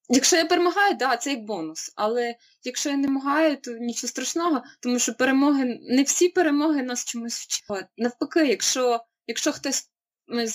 Якщо 0.10 0.36
я 0.36 0.46
перемагаю, 0.46 0.96
да, 0.96 1.18
це 1.18 1.30
як 1.30 1.46
бонус. 1.46 1.94
Але 1.96 2.36
якщо 2.64 2.90
я 2.90 2.98
не 2.98 3.08
перемагаю, 3.08 3.58
то 3.58 3.72
нічого 3.72 4.10
страшного, 4.10 4.64
тому 4.80 5.00
що 5.00 5.14
перемоги, 5.14 5.80
не 5.82 6.04
всі 6.04 6.30
перемоги 6.30 6.84
нас 6.84 7.06
чомусь 7.06 7.40
вчать. 7.40 7.86
Навпаки, 7.98 8.48
якщо 8.48 9.00
якщо 9.28 9.52
хтось 9.52 9.90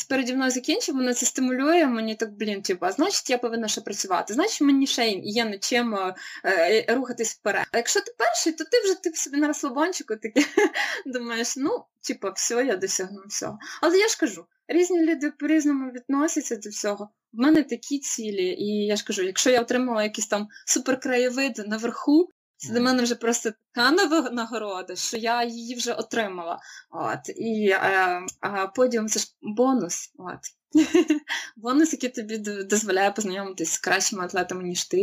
переді 0.08 0.34
мною 0.34 0.50
закінчив, 0.50 0.94
мене 0.94 1.14
це 1.14 1.26
стимулює, 1.26 1.86
мені 1.86 2.14
так, 2.14 2.32
блін, 2.32 2.62
типу, 2.62 2.86
а 2.86 2.92
значить, 2.92 3.30
я 3.30 3.38
повинна 3.38 3.68
ще 3.68 3.80
працювати. 3.80 4.34
Значить, 4.34 4.60
мені 4.60 4.86
ще 4.86 5.08
є 5.08 5.44
над 5.44 5.64
чим 5.64 5.94
е, 5.94 6.14
е, 6.44 6.94
рухатись 6.94 7.34
вперед. 7.34 7.66
А 7.72 7.76
якщо 7.76 8.00
ти 8.00 8.14
перший, 8.18 8.52
то 8.52 8.64
ти 8.64 8.80
вже 8.80 8.94
ти 8.94 9.12
собі 9.12 9.36
на 9.36 9.46
розслабончику 9.46 10.16
таке 10.16 10.44
думаєш, 11.06 11.56
ну, 11.56 11.84
типу, 12.00 12.28
все, 12.34 12.54
я 12.54 12.76
досягну 12.76 13.22
всього. 13.28 13.58
Але 13.82 13.98
я 13.98 14.08
ж 14.08 14.18
кажу, 14.18 14.46
різні 14.72 15.06
люди 15.06 15.30
по-різному 15.30 15.90
відносяться 15.90 16.56
до 16.56 16.70
всього. 16.70 17.10
В 17.32 17.38
мене 17.38 17.62
такі 17.62 17.98
цілі, 17.98 18.46
і 18.46 18.86
я 18.86 18.96
ж 18.96 19.04
кажу, 19.04 19.22
якщо 19.22 19.50
я 19.50 19.60
отримала 19.60 20.02
якийсь 20.02 20.26
там 20.26 20.48
суперкраєвид 20.66 21.64
наверху, 21.66 22.28
це 22.56 22.72
для 22.72 22.80
мене 22.80 23.02
вже 23.02 23.14
просто 23.14 23.50
така 23.74 23.90
нагорода, 24.30 24.96
що 24.96 25.16
я 25.16 25.44
її 25.44 25.74
вже 25.74 25.92
отримала. 25.92 26.58
От. 26.90 27.36
І 27.36 27.70
а, 27.70 28.20
а 28.40 28.66
подіум 28.66 29.08
це 29.08 29.20
ж 29.20 29.26
бонус. 29.42 30.12
От. 30.18 30.38
Бонус, 31.56 31.92
який 31.92 32.10
тобі 32.10 32.38
дозволяє 32.64 33.10
познайомитись 33.10 33.72
з 33.72 33.78
кращими 33.78 34.24
атлетами, 34.24 34.62
ніж 34.62 34.84
ти. 34.84 34.98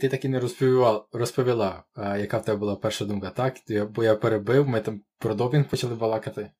Ти 0.00 0.08
так 0.08 0.24
і 0.24 0.28
не 0.28 0.40
розповіла, 0.40 1.06
розповіла, 1.12 1.84
яка 1.96 2.38
в 2.38 2.44
тебе 2.44 2.58
була 2.58 2.76
перша 2.76 3.04
думка, 3.04 3.30
так? 3.30 3.56
Бо 3.94 4.04
я 4.04 4.14
перебив, 4.16 4.68
ми 4.68 4.80
там 4.80 5.00
про 5.18 5.34
допінг 5.34 5.68
почали 5.68 5.94
балакати. 5.94 6.50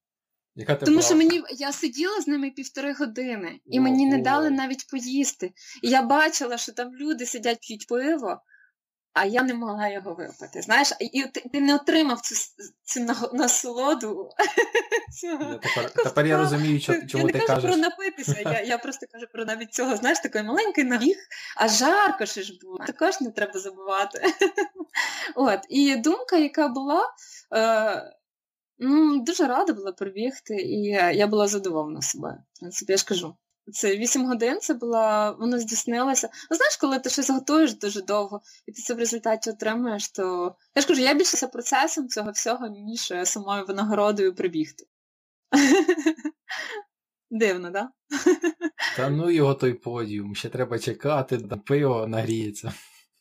Яка 0.54 0.74
Тому 0.74 0.96
була? 0.96 1.02
що 1.06 1.16
мені 1.16 1.42
я 1.50 1.72
сиділа 1.72 2.20
з 2.20 2.26
ними 2.26 2.50
півтори 2.50 2.92
години, 2.92 3.60
і 3.66 3.78
О, 3.78 3.82
мені 3.82 4.06
не 4.06 4.18
дали 4.18 4.50
навіть 4.50 4.86
поїсти. 4.90 5.52
І 5.82 5.88
я 5.90 6.02
бачила, 6.02 6.58
що 6.58 6.72
там 6.72 6.94
люди 6.94 7.26
сидять, 7.26 7.58
п'ють 7.60 7.86
пиво, 7.86 8.42
а 9.12 9.24
я 9.24 9.42
не 9.42 9.54
могла 9.54 9.88
його 9.88 10.14
випити. 10.14 10.62
Знаєш, 10.62 10.92
і 11.00 11.22
ти, 11.22 11.40
ти 11.52 11.60
не 11.60 11.74
отримав 11.74 12.20
цю 12.20 12.34
цю 12.84 13.14
насолоду. 13.32 14.30
Я 15.22 15.36
тепер 15.38 15.90
тепер 15.90 16.26
я 16.26 16.38
розумію, 16.38 16.80
чому 16.80 16.98
я 17.14 17.24
не 17.24 17.32
ти 17.32 17.40
кажу 17.40 17.66
про 17.66 17.76
напитися, 17.76 18.40
я 18.40 18.60
я 18.60 18.78
просто 18.84 19.06
кажу 19.12 19.26
про 19.32 19.44
навіть 19.44 19.74
цього, 19.74 19.96
знаєш, 19.96 20.20
такий 20.20 20.42
маленький 20.42 20.84
набіг, 20.84 21.16
а 21.56 21.68
жарко 21.68 22.26
ще 22.26 22.42
ж 22.42 22.58
було. 22.62 22.78
Також 22.86 23.20
не 23.20 23.30
треба 23.30 23.60
забувати. 23.60 24.22
От, 25.34 25.60
І 25.68 25.96
думка, 25.96 26.36
яка 26.36 26.68
була, 26.68 27.12
е, 27.54 28.17
ну, 28.78 29.24
дуже 29.24 29.46
рада 29.46 29.72
була 29.72 29.92
пробігти, 29.92 30.56
і 30.56 30.82
я 31.14 31.26
була 31.26 31.48
задоволена 31.48 32.02
собою. 32.02 32.34
В 32.52 32.60
принципі, 32.60 32.92
я 32.92 32.96
ж 32.98 33.04
кажу. 33.04 33.36
Це 33.72 33.96
8 33.96 34.26
годин, 34.26 34.58
це 34.60 34.74
була, 34.74 35.30
воно 35.30 35.58
здійснилося. 35.58 36.28
Ну, 36.50 36.56
знаєш, 36.56 36.76
коли 36.76 36.98
ти 36.98 37.10
щось 37.10 37.30
готуєш 37.30 37.74
дуже 37.74 38.02
довго, 38.02 38.40
і 38.66 38.72
ти 38.72 38.82
це 38.82 38.94
в 38.94 38.98
результаті 38.98 39.50
отримуєш, 39.50 40.08
то 40.08 40.54
я 40.74 40.82
ж 40.82 40.88
кажу, 40.88 41.00
я 41.02 41.14
більше 41.14 41.46
процесом 41.46 42.08
цього 42.08 42.30
всього, 42.30 42.66
ніж 42.66 43.12
самою 43.24 43.66
винагородою 43.66 44.34
прибігти. 44.34 44.84
Дивно, 47.30 47.70
так? 47.70 47.88
Та 48.96 49.10
ну 49.10 49.30
його 49.30 49.54
той 49.54 49.74
подіум, 49.74 50.34
ще 50.34 50.48
треба 50.48 50.78
чекати, 50.78 51.38
пиво 51.66 52.06
нагріється. 52.06 52.72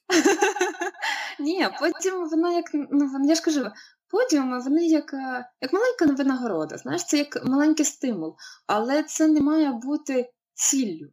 Ні, 1.40 1.68
потім 1.80 2.30
воно 2.30 2.52
як, 2.52 2.66
ну 2.74 3.26
я 3.28 3.36
ж 3.36 3.42
кажу, 3.42 3.72
подіуми, 4.10 4.60
вони 4.60 4.88
як 4.88 5.14
як 5.62 5.74
маленька 5.74 6.06
винагорода, 6.06 6.78
знаєш, 6.78 7.06
це 7.06 7.18
як 7.18 7.46
маленький 7.46 7.86
стимул, 7.86 8.36
але 8.68 9.04
це 9.04 9.28
не 9.28 9.42
має 9.42 9.72
бути 9.72 10.32
ціллю. 10.54 11.10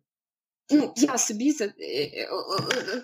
Ну, 0.71 0.93
Я 0.97 1.19
собі 1.19 1.53
за 1.53 1.65
е, 1.65 1.71
е, 1.79 2.29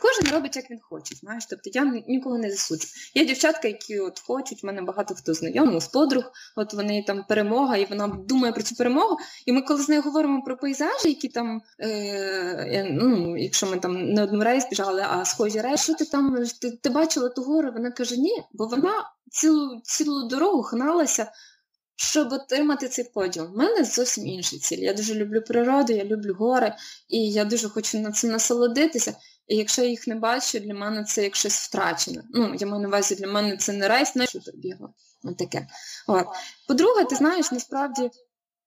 кожен 0.00 0.34
робить, 0.34 0.56
як 0.56 0.70
він 0.70 0.78
хоче, 0.82 1.14
знаєш, 1.14 1.46
тобто 1.50 1.70
я 1.72 2.02
нікого 2.08 2.38
не 2.38 2.50
засуджу. 2.50 2.86
Є 3.14 3.24
дівчатка, 3.24 3.68
які 3.68 3.98
от 3.98 4.20
хочуть, 4.20 4.62
в 4.62 4.66
мене 4.66 4.82
багато 4.82 5.14
хто 5.14 5.34
знайомий, 5.34 5.80
з 5.80 5.88
подруг, 5.88 6.24
от 6.56 6.74
вони 6.74 7.04
там 7.06 7.24
перемога, 7.28 7.76
і 7.76 7.84
вона 7.84 8.08
думає 8.08 8.52
про 8.52 8.62
цю 8.62 8.74
перемогу. 8.74 9.16
І 9.46 9.52
ми, 9.52 9.62
коли 9.62 9.82
з 9.82 9.88
нею 9.88 10.02
говоримо 10.02 10.42
про 10.42 10.56
пейзажі, 10.56 11.08
які 11.08 11.28
там, 11.28 11.62
е, 11.80 12.88
ну, 12.90 13.36
якщо 13.36 13.66
ми 13.66 13.76
там 13.76 14.12
не 14.12 14.22
одну 14.22 14.44
рейс 14.44 14.68
біжали, 14.70 15.06
а 15.10 15.24
схожі 15.24 15.60
рейс, 15.60 15.80
що 15.80 15.94
ти 15.94 16.04
там 16.04 16.44
ти, 16.60 16.70
ти 16.70 16.90
бачила 16.90 17.28
ту 17.28 17.42
гору? 17.42 17.72
Вона 17.72 17.90
каже, 17.90 18.16
ні, 18.16 18.42
бо 18.52 18.66
вона 18.66 18.92
цілу 19.30 19.80
цілу 19.84 20.28
дорогу 20.28 20.60
гналася 20.60 21.32
щоб 22.02 22.32
отримати 22.32 22.88
цей 22.88 23.04
подіум. 23.04 23.44
У 23.54 23.58
мене 23.58 23.84
зовсім 23.84 24.26
інший 24.26 24.58
ціль. 24.58 24.78
Я 24.78 24.94
дуже 24.94 25.14
люблю 25.14 25.42
природу, 25.42 25.92
я 25.92 26.04
люблю 26.04 26.34
гори, 26.34 26.74
і 27.08 27.32
я 27.32 27.44
дуже 27.44 27.68
хочу 27.68 27.98
над 27.98 28.16
цим 28.16 28.30
насолодитися. 28.30 29.14
І 29.46 29.56
якщо 29.56 29.82
я 29.82 29.88
їх 29.88 30.06
не 30.06 30.14
бачу, 30.14 30.58
для 30.58 30.74
мене 30.74 31.04
це 31.04 31.22
як 31.24 31.36
щось 31.36 31.56
втрачене. 31.56 32.24
Ну, 32.30 32.54
я 32.58 32.66
маю 32.66 32.82
на 32.82 32.88
увазі, 32.88 33.14
для 33.14 33.26
мене 33.26 33.56
це 33.56 33.72
не 33.72 33.88
рейс, 33.88 34.14
не 34.14 34.26
що 34.26 34.38
бігла. 34.54 34.88
От 35.24 35.36
таке. 35.36 35.66
От. 36.06 36.26
По-друге, 36.68 37.04
ти 37.04 37.16
знаєш, 37.16 37.52
насправді 37.52 38.10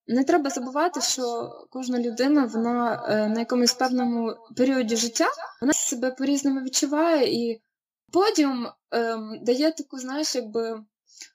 не 0.07 0.23
треба 0.23 0.49
забувати, 0.49 1.01
що 1.01 1.51
кожна 1.69 1.99
людина, 1.99 2.45
вона 2.45 3.05
е, 3.09 3.27
на 3.27 3.39
якомусь 3.39 3.73
певному 3.73 4.35
періоді 4.57 4.95
життя 4.95 5.27
вона 5.61 5.73
себе 5.73 6.11
по-різному 6.11 6.61
відчуває, 6.61 7.33
і 7.33 7.61
подіум 8.11 8.67
е, 8.93 9.17
дає 9.41 9.71
таку, 9.71 9.99
знаєш, 9.99 10.35
якби. 10.35 10.83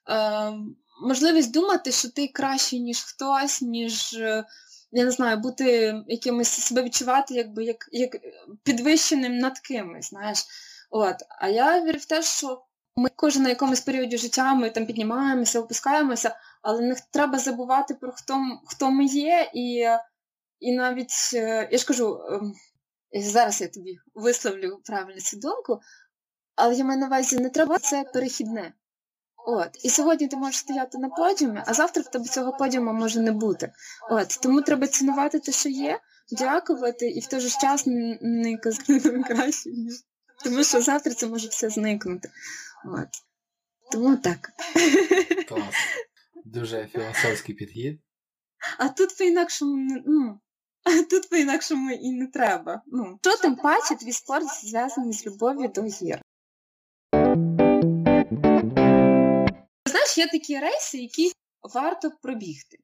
Е, 0.09 0.53
можливість 1.01 1.51
думати, 1.53 1.91
що 1.91 2.09
ти 2.09 2.27
кращий, 2.27 2.79
ніж 2.79 3.03
хтось, 3.03 3.61
ніж, 3.61 4.13
е, 4.13 4.45
я 4.91 5.05
не 5.05 5.11
знаю, 5.11 5.37
бути 5.37 5.95
якимось 6.07 6.49
себе 6.49 6.83
відчувати, 6.83 7.33
якби 7.33 7.63
як 7.63 7.89
як 7.91 8.17
підвищеним 8.63 9.37
над 9.37 9.59
кимось, 9.59 10.09
знаєш. 10.09 10.45
От. 10.89 11.15
А 11.39 11.49
я 11.49 11.83
вірю 11.83 11.97
в 11.97 12.05
те, 12.05 12.21
що 12.21 12.65
ми 12.95 13.09
кожен 13.15 13.43
на 13.43 13.49
якомусь 13.49 13.81
періоді 13.81 14.17
життя 14.17 14.53
ми 14.53 14.69
там 14.69 14.85
піднімаємося, 14.85 15.59
опускаємося, 15.59 16.35
але 16.61 16.81
не 16.81 16.95
треба 17.11 17.39
забувати 17.39 17.93
про 17.93 18.11
хто 18.11 18.41
хто 18.65 18.91
ми 18.91 19.05
є, 19.05 19.51
і 19.53 19.87
і 20.59 20.71
навіть, 20.71 21.13
е, 21.33 21.69
я 21.71 21.77
ж 21.77 21.85
кажу, 21.85 22.21
ем, 22.31 22.53
зараз 23.13 23.61
я 23.61 23.67
тобі 23.67 23.99
висловлю 24.13 24.81
правильну 24.85 25.21
цю 25.21 25.37
думку, 25.37 25.79
але 26.55 26.75
я 26.75 26.85
маю 26.85 26.99
на 26.99 27.07
увазі, 27.07 27.37
не 27.37 27.49
треба 27.49 27.79
це 27.79 28.03
перехідне. 28.13 28.73
От, 29.51 29.69
і 29.83 29.89
сьогодні 29.89 30.27
ти 30.27 30.37
можеш 30.37 30.59
стояти 30.59 30.97
на 30.97 31.09
подіумі, 31.09 31.61
а 31.65 31.73
завтра 31.73 32.03
в 32.03 32.11
тебе 32.11 32.25
цього 32.25 32.57
подіуму 32.57 32.93
може 32.93 33.19
не 33.21 33.31
бути. 33.31 33.71
От, 34.09 34.39
тому 34.41 34.61
треба 34.61 34.87
цінувати 34.87 35.39
те, 35.39 35.51
що 35.51 35.69
є, 35.69 35.99
дякувати, 36.31 37.09
і 37.09 37.19
в 37.19 37.27
той 37.27 37.39
же 37.39 37.49
час 37.49 37.83
не 38.21 38.57
казати 38.57 39.23
краще, 39.27 39.69
тому 40.43 40.63
що 40.63 40.81
завтра 40.81 41.13
це 41.13 41.27
може 41.27 41.47
все 41.47 41.69
зникнути. 41.69 42.31
От. 42.85 43.07
Тому 43.91 44.17
так. 44.17 44.51
Клас. 45.47 45.75
Дуже 46.45 46.87
філософський 46.93 47.55
підхід. 47.55 47.99
А 48.77 48.89
тут 48.89 49.17
по-інакшому 49.17 50.01
ну, 50.05 50.39
а 50.83 51.03
тут 51.03 51.29
по-інакшому 51.29 51.91
і 51.91 52.11
не 52.11 52.27
треба. 52.27 52.81
Ну, 52.87 53.19
Що 53.21 53.37
тим 53.37 53.55
паче 53.55 53.95
твій 53.95 54.13
спорт 54.13 54.45
зв'язаний 54.61 55.13
з 55.13 55.25
любов'ю 55.25 55.67
до 55.67 55.81
гір. 55.83 56.21
Знаєш, 59.89 60.17
є 60.17 60.27
такі 60.27 60.59
рейси, 60.59 60.97
які 60.97 61.31
варто 61.73 62.11
пробігти. 62.21 62.77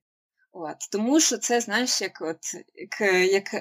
От, 0.52 0.76
Тому 0.92 1.20
що 1.20 1.38
це, 1.38 1.62
знаєш, 1.62 2.02
як 2.02 2.22
от, 2.22 2.38
як, 2.76 3.02
як 3.32 3.54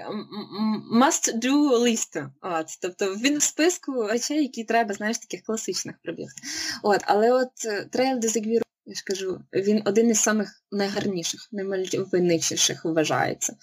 must-do 0.93 1.79
list. 1.79 2.31
От, 2.41 2.67
Тобто 2.81 3.15
він 3.15 3.39
в 3.39 3.43
списку 3.43 4.07
речей, 4.07 4.43
які 4.43 4.65
треба, 4.65 4.95
знаєш, 4.95 5.19
таких 5.19 5.43
класичних 5.43 5.97
пробігти. 6.03 6.43
От, 6.83 7.01
Але 7.05 7.33
от 7.33 7.67
Trail 7.67 8.19
de 8.19 8.64
я 8.87 8.95
ж 8.95 9.05
кажу, 9.05 9.41
він 9.53 9.83
один 9.85 10.11
із 10.11 10.21
самих 10.21 10.63
найгарніших, 10.73 11.49
наймальовничіших 11.53 12.85
вважається. 12.85 13.57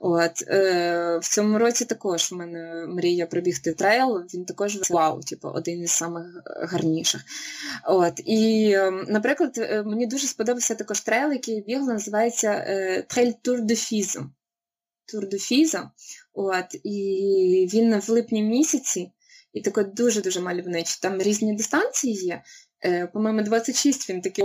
От, 0.00 0.42
е, 0.48 1.18
В 1.22 1.28
цьому 1.28 1.58
році 1.58 1.84
також 1.84 2.32
в 2.32 2.34
мене 2.34 2.86
мрія 2.88 3.26
пробігти 3.26 3.72
трейл, 3.72 4.24
він 4.34 4.44
також 4.44 4.90
вау, 4.90 5.20
типу, 5.20 5.48
один 5.48 5.82
із 5.82 5.90
самих 5.90 6.26
гарніших. 6.46 7.22
От, 7.86 8.20
І, 8.24 8.72
ем, 8.72 9.06
наприклад, 9.08 9.58
е, 9.58 9.82
мені 9.82 10.06
дуже 10.06 10.26
сподобався 10.26 10.74
також 10.74 11.00
трейл, 11.00 11.32
який 11.32 11.54
я 11.54 11.62
бігла, 11.62 11.92
називається 11.92 12.64
е, 12.68 13.02
Trail 13.02 13.32
Tour 13.42 13.60
des 13.62 13.74
Fiz. 13.74 14.26
Tour 15.12 15.28
des 15.28 15.38
Fiz. 15.38 15.90
От, 16.32 16.74
І 16.84 17.68
він 17.72 17.98
в 17.98 18.10
липні 18.10 18.42
місяці. 18.42 19.12
І 19.52 19.60
такий 19.60 19.84
дуже-дуже 19.84 20.40
мальовничий. 20.40 20.98
Там 21.02 21.18
різні 21.22 21.56
дистанції 21.56 22.14
є. 22.14 22.42
Е, 22.84 23.06
по-моєму, 23.06 23.42
26 23.42 24.10
він 24.10 24.20
такий 24.20 24.44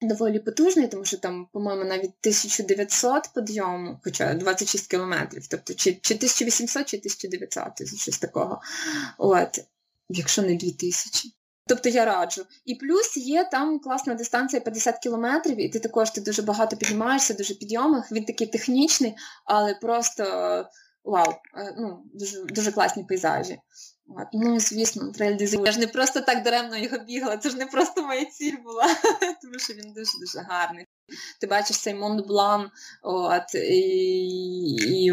доволі 0.00 0.38
потужний, 0.38 0.88
тому 0.88 1.04
що 1.04 1.16
там, 1.16 1.48
по-моєму, 1.52 1.84
навіть 1.84 2.12
1900 2.20 3.30
підйому, 3.34 4.00
хоча 4.04 4.34
26 4.34 4.90
кілометрів, 4.90 5.46
тобто 5.46 5.74
чи, 5.74 5.98
чи 6.02 6.14
1800, 6.14 6.86
чи 6.86 6.96
1900, 6.96 7.98
щось 8.00 8.18
такого. 8.18 8.60
От, 9.18 9.58
якщо 10.08 10.42
не 10.42 10.54
2000. 10.54 11.32
Тобто 11.68 11.88
я 11.88 12.04
раджу. 12.04 12.46
І 12.64 12.74
плюс 12.74 13.16
є 13.16 13.44
там 13.44 13.78
класна 13.78 14.14
дистанція 14.14 14.60
50 14.60 14.98
кілометрів, 14.98 15.60
і 15.60 15.68
ти 15.68 15.78
також 15.78 16.10
ти 16.10 16.20
дуже 16.20 16.42
багато 16.42 16.76
піднімаєшся, 16.76 17.34
дуже 17.34 17.54
підйомах. 17.54 18.12
Він 18.12 18.24
такий 18.24 18.46
технічний, 18.46 19.14
але 19.44 19.74
просто 19.74 20.24
вау, 21.04 21.32
е, 21.56 21.74
ну, 21.78 22.02
дуже 22.14 22.44
дуже 22.44 22.72
класні 22.72 23.04
пейзажі. 23.04 23.58
Ну, 24.32 24.60
звісно, 24.60 25.12
трейль 25.12 25.36
Я 25.64 25.72
ж 25.72 25.78
не 25.78 25.86
просто 25.86 26.20
так 26.20 26.42
даремно 26.42 26.76
його 26.76 26.98
бігла, 26.98 27.36
це 27.36 27.50
ж 27.50 27.56
не 27.56 27.66
просто 27.66 28.02
моя 28.02 28.24
ціль 28.24 28.56
була, 28.64 28.84
тому 29.42 29.58
що 29.58 29.74
він 29.74 29.92
дуже-дуже 29.92 30.38
гарний. 30.48 30.86
Ти 31.40 31.46
бачиш 31.46 31.78
цей 31.78 31.94
Монблан, 31.94 32.70
от, 33.02 33.54
і, 33.54 33.78
і, 34.74 35.12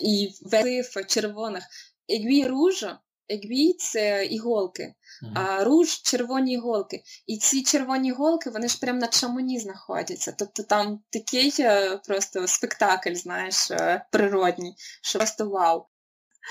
і 0.00 0.34
весив 0.42 1.06
червоних. 1.06 1.64
Егві 2.08 2.44
ружа, 2.44 2.98
егві 3.28 3.72
це 3.72 4.24
іголки, 4.24 4.94
а 5.34 5.64
руж 5.64 6.02
червоні 6.02 6.52
іголки. 6.52 7.02
І 7.26 7.38
ці 7.38 7.62
червоні 7.62 8.08
іголки, 8.08 8.50
вони 8.50 8.68
ж 8.68 8.78
прямо 8.80 8.98
на 8.98 9.06
чамоні 9.06 9.58
знаходяться. 9.58 10.34
Тобто 10.38 10.62
там 10.62 11.00
такий 11.10 11.54
е, 11.60 11.96
просто 11.96 12.46
спектакль, 12.46 13.14
знаєш, 13.14 13.70
е, 13.70 14.06
природній, 14.12 14.74
що 15.02 15.18
просто 15.18 15.48
вау. 15.48 15.86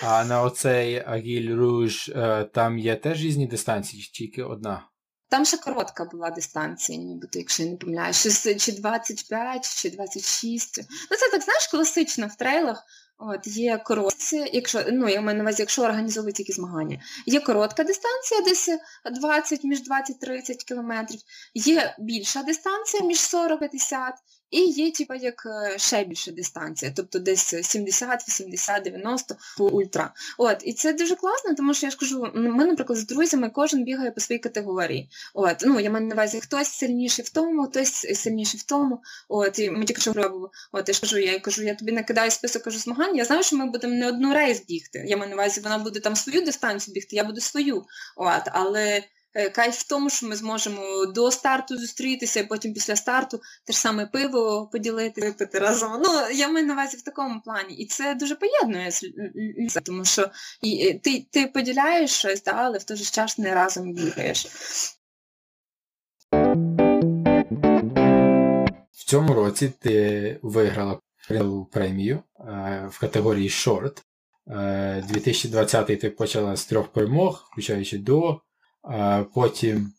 А 0.03 0.25
на 0.25 0.41
оцей 0.41 1.03
Агіль 1.07 1.55
Руж 1.55 2.09
е, 2.09 2.43
там 2.53 2.79
є 2.79 2.95
теж 2.95 3.23
різні 3.23 3.47
дистанції, 3.47 4.03
тільки 4.13 4.43
одна? 4.43 4.87
Там 5.29 5.45
ще 5.45 5.57
коротка 5.57 6.05
була 6.05 6.29
дистанція, 6.29 6.97
нібито, 6.97 7.39
якщо 7.39 7.63
я 7.63 7.69
не 7.69 7.77
помиляю, 7.77 8.13
чи 8.59 8.71
25, 8.71 9.75
чи 9.81 9.89
26. 9.89 10.77
Ну 11.11 11.17
це 11.17 11.29
так, 11.31 11.41
знаєш, 11.41 11.67
класично 11.67 12.27
в 12.27 12.35
трейлах. 12.35 12.83
От, 13.19 13.47
Є 13.47 13.77
коротці, 13.77 14.49
якщо 14.53 14.83
ну, 14.91 15.09
я 15.09 15.21
маю 15.21 15.37
на 15.37 15.43
увазі, 15.43 15.61
якщо 15.61 15.83
організовують 15.83 16.39
які 16.39 16.51
змагання. 16.51 17.01
Є 17.25 17.39
коротка 17.39 17.83
дистанція, 17.83 18.41
десь 18.41 18.69
20 19.21 19.63
між 19.63 19.79
20-30 19.79 20.55
кілометрів, 20.67 21.19
є 21.53 21.95
більша 21.99 22.43
дистанція 22.43 23.03
між 23.03 23.17
40-50 23.17 24.11
і 24.51 24.59
є, 24.59 24.91
типу, 24.91 25.13
як 25.13 25.45
е, 25.45 25.77
ще 25.77 26.03
більша 26.03 26.31
дистанція, 26.31 26.93
тобто 26.95 27.19
десь 27.19 27.55
70, 27.63 28.27
80, 28.27 28.83
90 28.83 29.35
по 29.57 29.65
ультра. 29.65 30.13
От, 30.37 30.57
І 30.63 30.73
це 30.73 30.93
дуже 30.93 31.15
класно, 31.15 31.53
тому 31.55 31.73
що 31.73 31.85
я 31.85 31.91
ж 31.91 31.97
кажу, 31.97 32.31
ми, 32.35 32.65
наприклад, 32.65 32.99
з 32.99 33.07
друзями 33.07 33.49
кожен 33.49 33.83
бігає 33.83 34.11
по 34.11 34.21
своїй 34.21 34.39
категорії. 34.39 35.09
От, 35.33 35.55
ну, 35.65 35.79
Я 35.79 35.89
маю 35.89 36.05
на 36.05 36.13
увазі, 36.13 36.39
хтось 36.39 36.67
сильніший 36.67 37.25
в 37.25 37.29
тому, 37.29 37.63
хтось 37.63 38.19
сильніший 38.19 38.59
в 38.59 38.63
тому. 38.63 39.01
От, 39.29 39.59
І 39.59 39.71
ми 39.71 39.85
тільки 39.85 40.01
що 40.01 40.13
робимо. 40.13 40.51
От, 40.71 40.87
я 40.87 40.93
ж 40.93 41.01
кажу, 41.01 41.17
я 41.17 41.39
кажу, 41.39 41.63
я 41.63 41.75
тобі 41.75 41.91
накидаю 41.91 42.31
список 42.31 42.63
кажу, 42.63 42.79
змагань, 42.79 43.15
я 43.15 43.25
знаю, 43.25 43.43
що 43.43 43.55
ми 43.57 43.65
будемо 43.65 43.95
не 43.95 44.07
одну 44.07 44.33
рейс 44.33 44.65
бігти. 44.65 45.03
Я 45.07 45.17
маю 45.17 45.29
на 45.29 45.35
увазі, 45.35 45.61
вона 45.61 45.77
буде 45.77 45.99
там 45.99 46.15
свою 46.15 46.41
дистанцію 46.41 46.93
бігти, 46.93 47.15
я 47.15 47.23
буду 47.23 47.41
свою. 47.41 47.85
От, 48.15 48.43
Але 48.45 49.03
кайф 49.55 49.75
в 49.77 49.87
тому, 49.87 50.09
що 50.09 50.27
ми 50.27 50.35
зможемо 50.35 51.05
до 51.05 51.31
старту 51.31 51.77
зустрітися, 51.77 52.39
і 52.39 52.47
потім 52.47 52.73
після 52.73 52.95
старту 52.95 53.41
те 53.65 53.73
ж 53.73 53.79
саме 53.79 54.05
пиво 54.05 54.69
поділити, 54.71 55.21
випити 55.21 55.59
разом. 55.59 56.01
Ну, 56.03 56.29
я 56.33 56.47
маю 56.47 56.65
на 56.65 56.73
увазі 56.73 56.97
в 56.97 57.01
такому 57.01 57.41
плані. 57.41 57.73
І 57.75 57.85
це 57.85 58.15
дуже 58.15 58.35
поєднує 58.35 58.91
тому 59.85 60.05
що 60.05 60.29
і, 60.61 60.93
ти 60.93 61.27
ти 61.31 61.47
поділяєш 61.47 62.11
щось, 62.11 62.43
да, 62.43 62.51
але 62.51 62.77
в 62.77 62.83
той 62.83 62.97
же 62.97 63.03
час 63.03 63.37
не 63.37 63.55
разом 63.55 63.93
бігаєш. 63.93 64.47
В 68.91 69.03
цьому 69.05 69.33
році 69.33 69.73
ти 69.79 70.39
виграла 70.41 70.99
премію 71.71 72.23
е, 72.39 72.87
в 72.91 72.99
категорії 72.99 73.49
Short. 73.49 74.03
2020 75.07 75.99
ти 75.99 76.09
почала 76.09 76.55
з 76.55 76.65
трьох 76.65 76.87
перемог, 76.87 77.49
включаючи 77.51 77.97
до. 77.97 78.41
Потім 79.33 79.93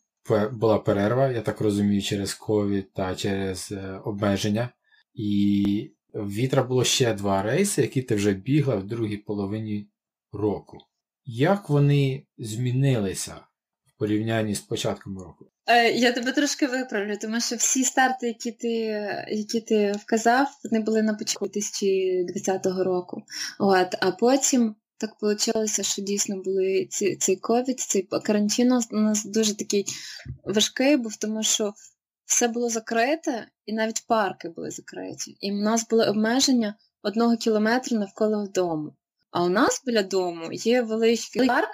була 0.52 0.78
перерва, 0.78 1.30
я 1.30 1.40
так 1.40 1.60
розумію, 1.60 2.02
через 2.02 2.34
ковід 2.34 2.92
та 2.92 3.14
через 3.14 3.72
е, 3.72 4.00
обмеження. 4.04 4.68
І 5.14 5.90
в 6.12 6.32
Вітра 6.32 6.62
було 6.62 6.84
ще 6.84 7.14
два 7.14 7.42
рейси, 7.42 7.82
які 7.82 8.02
ти 8.02 8.14
вже 8.14 8.32
бігла 8.32 8.76
в 8.76 8.86
другій 8.86 9.16
половині 9.16 9.88
року. 10.32 10.78
Як 11.24 11.68
вони 11.68 12.26
змінилися 12.38 13.40
в 13.86 13.98
порівнянні 13.98 14.54
з 14.54 14.60
початком 14.60 15.18
року? 15.18 15.46
Е, 15.66 15.92
я 15.92 16.12
тебе 16.12 16.32
трошки 16.32 16.66
виправлю, 16.66 17.16
тому 17.20 17.40
що 17.40 17.56
всі 17.56 17.84
старти, 17.84 18.26
які 18.26 18.52
ти 18.52 18.68
які 19.28 19.60
ти 19.60 19.92
вказав, 19.92 20.46
вони 20.64 20.84
були 20.84 21.02
на 21.02 21.14
початку 21.14 21.48
2020 21.48 22.66
року. 22.66 23.22
От, 23.58 23.94
А 24.00 24.10
потім 24.10 24.74
так 24.98 25.10
вийшло, 25.20 25.66
що 25.66 26.02
дійсно 26.02 26.36
були 26.36 26.86
ці, 26.90 27.16
цей 27.16 27.36
ковід, 27.36 27.80
цей 27.80 28.02
карантин 28.02 28.72
у 28.90 28.96
нас 28.96 29.24
дуже 29.24 29.56
такий 29.56 29.84
важкий 30.44 30.96
був, 30.96 31.16
тому 31.16 31.42
що 31.42 31.74
все 32.24 32.48
було 32.48 32.68
закрите, 32.68 33.48
і 33.66 33.72
навіть 33.72 34.06
парки 34.06 34.48
були 34.48 34.70
закриті. 34.70 35.36
І 35.40 35.52
в 35.52 35.54
нас 35.54 35.88
були 35.88 36.08
обмеження 36.08 36.74
одного 37.02 37.36
кілометру 37.36 37.98
навколо 37.98 38.46
дому. 38.46 38.94
А 39.30 39.44
у 39.44 39.48
нас 39.48 39.82
біля 39.86 40.02
дому 40.02 40.48
є 40.52 40.82
великий 40.82 41.46
парк, 41.46 41.70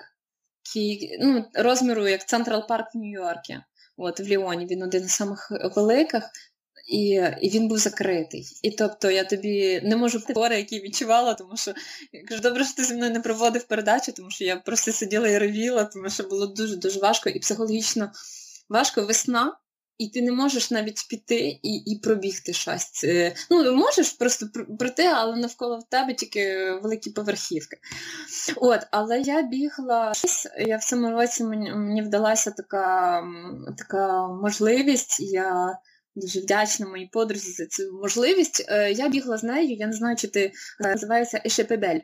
який, 0.75 1.19
ну, 1.21 1.45
розміру 1.55 2.09
як 2.09 2.29
Централ 2.29 2.67
Парк 2.69 2.95
в 2.95 2.99
Нью-Йоркі. 2.99 3.61
От 3.97 4.21
в 4.21 4.23
Ліоні 4.23 4.67
він 4.67 4.83
один 4.83 5.09
з 5.09 5.13
самих 5.13 5.53
великих 5.77 6.31
і 6.87 7.23
і 7.41 7.51
він 7.51 7.69
був 7.69 7.79
закритий. 7.79 8.47
І 8.63 8.71
тобто 8.71 9.11
я 9.11 9.25
тобі 9.25 9.81
не 9.85 9.97
можу 9.97 10.21
твори, 10.21 10.57
які 10.57 10.81
відчувала, 10.81 11.35
тому 11.35 11.57
що 11.57 11.75
я 12.13 12.25
кажу, 12.25 12.43
добре, 12.43 12.65
що 12.65 12.75
ти 12.75 12.85
зі 12.85 12.95
мною 12.95 13.13
не 13.13 13.21
проводив 13.21 13.65
передачу, 13.65 14.13
тому 14.13 14.31
що 14.31 14.45
я 14.45 14.57
просто 14.57 14.93
сиділа 14.93 15.29
і 15.29 15.39
ревіла, 15.39 15.85
тому 15.85 16.11
що 16.11 16.23
було 16.23 16.47
дуже-дуже 16.47 17.01
важко 17.01 17.29
і 17.29 17.39
психологічно 17.39 18.13
важко 18.69 19.03
весна. 19.07 19.57
І 19.99 20.09
ти 20.09 20.23
не 20.23 20.33
можеш 20.33 20.71
навіть 20.71 21.09
піти 21.09 21.61
і 21.63 21.75
і 21.75 21.99
пробігти 21.99 22.53
щось. 22.53 23.05
Ну, 23.51 23.77
можеш 23.77 24.11
просто 24.11 24.47
пройти, 24.79 25.07
але 25.07 25.37
навколо 25.37 25.79
в 25.79 25.89
тебе 25.89 26.15
тільки 26.15 26.73
великі 26.83 27.11
поверхівки. 27.11 27.77
От, 28.57 28.81
Але 28.91 29.21
я 29.21 29.43
бігла, 29.43 30.13
я 30.67 30.77
в 30.77 30.85
цьому 30.85 31.11
році 31.11 31.45
мені, 31.45 31.75
мені 31.75 32.03
вдалася 32.03 32.51
така 32.51 33.23
така 33.79 34.29
можливість. 34.29 35.21
Я 35.21 35.79
Дуже 36.15 36.41
вдячна 36.41 36.87
моїй 36.87 37.07
подрузі 37.07 37.53
за 37.53 37.67
цю 37.67 37.93
можливість. 38.03 38.67
Е, 38.69 38.93
я 38.93 39.09
бігла 39.09 39.37
з 39.37 39.43
нею, 39.43 39.75
я 39.75 39.87
не 39.87 39.93
знаю, 39.93 40.17
чи 40.17 40.29
ти 40.29 40.45
е, 40.45 40.53
називається 40.89 41.43
Ешепебель. 41.47 42.01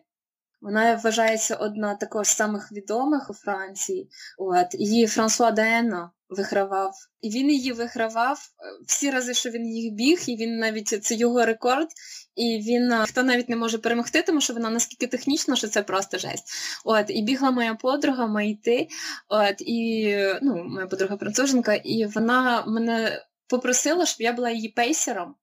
Вона 0.61 0.95
вважається 0.95 1.57
одна 1.57 1.95
також 1.95 2.27
з 2.27 2.37
самих 2.37 2.73
відомих 2.73 3.31
у 3.31 3.35
Франції. 3.35 4.09
От, 4.39 4.67
Її 4.73 5.07
Франсуа 5.07 5.51
Дено 5.51 6.11
вигравав. 6.29 6.93
І 7.21 7.31
він 7.31 7.51
її 7.51 7.73
вигравав 7.73 8.39
е, 8.39 8.85
всі 8.87 9.11
рази, 9.11 9.35
що 9.35 9.51
він 9.51 9.67
їх 9.67 9.93
біг, 9.93 10.21
і 10.27 10.37
він 10.37 10.59
навіть 10.59 11.05
це 11.05 11.15
його 11.15 11.45
рекорд. 11.45 11.89
І 12.35 12.63
він 12.67 12.93
хто 12.93 13.23
навіть 13.23 13.49
не 13.49 13.57
може 13.57 13.79
перемогти, 13.79 14.23
тому 14.23 14.41
що 14.41 14.55
вона 14.55 14.71
наскільки 14.71 15.07
технічна, 15.07 15.57
що 15.57 15.69
це 15.69 15.83
просто 15.83 16.19
жесть. 16.19 16.45
От, 16.85 17.05
І 17.09 17.23
бігла 17.23 17.51
моя 17.51 17.75
подруга, 17.75 18.27
Маїте, 18.27 18.89
от, 19.29 19.55
і 19.59 20.17
ну, 20.43 20.65
моя 20.65 20.87
подруга 20.87 21.17
француженка, 21.17 21.75
і 21.75 22.07
вона 22.07 22.65
мене 22.67 23.23
попросила, 23.51 24.07
щоб 24.07 24.21
я 24.21 24.33
була 24.33 24.51
її 24.51 24.69
пейсером 24.69 25.35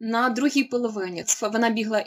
на 0.00 0.28
другій 0.28 0.64
половині. 0.64 1.24
Вона 1.40 1.70
бігла 1.70 1.98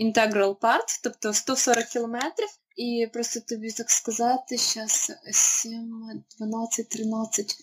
Integral 0.00 0.56
Part, 0.58 1.00
тобто 1.02 1.32
140 1.32 1.84
кілометрів. 1.84 2.48
І 2.76 3.08
просто 3.12 3.40
тобі 3.40 3.70
так 3.70 3.90
сказати, 3.90 4.56
зараз 4.56 5.12
7, 5.32 6.24
12, 6.38 6.88
13, 6.88 7.56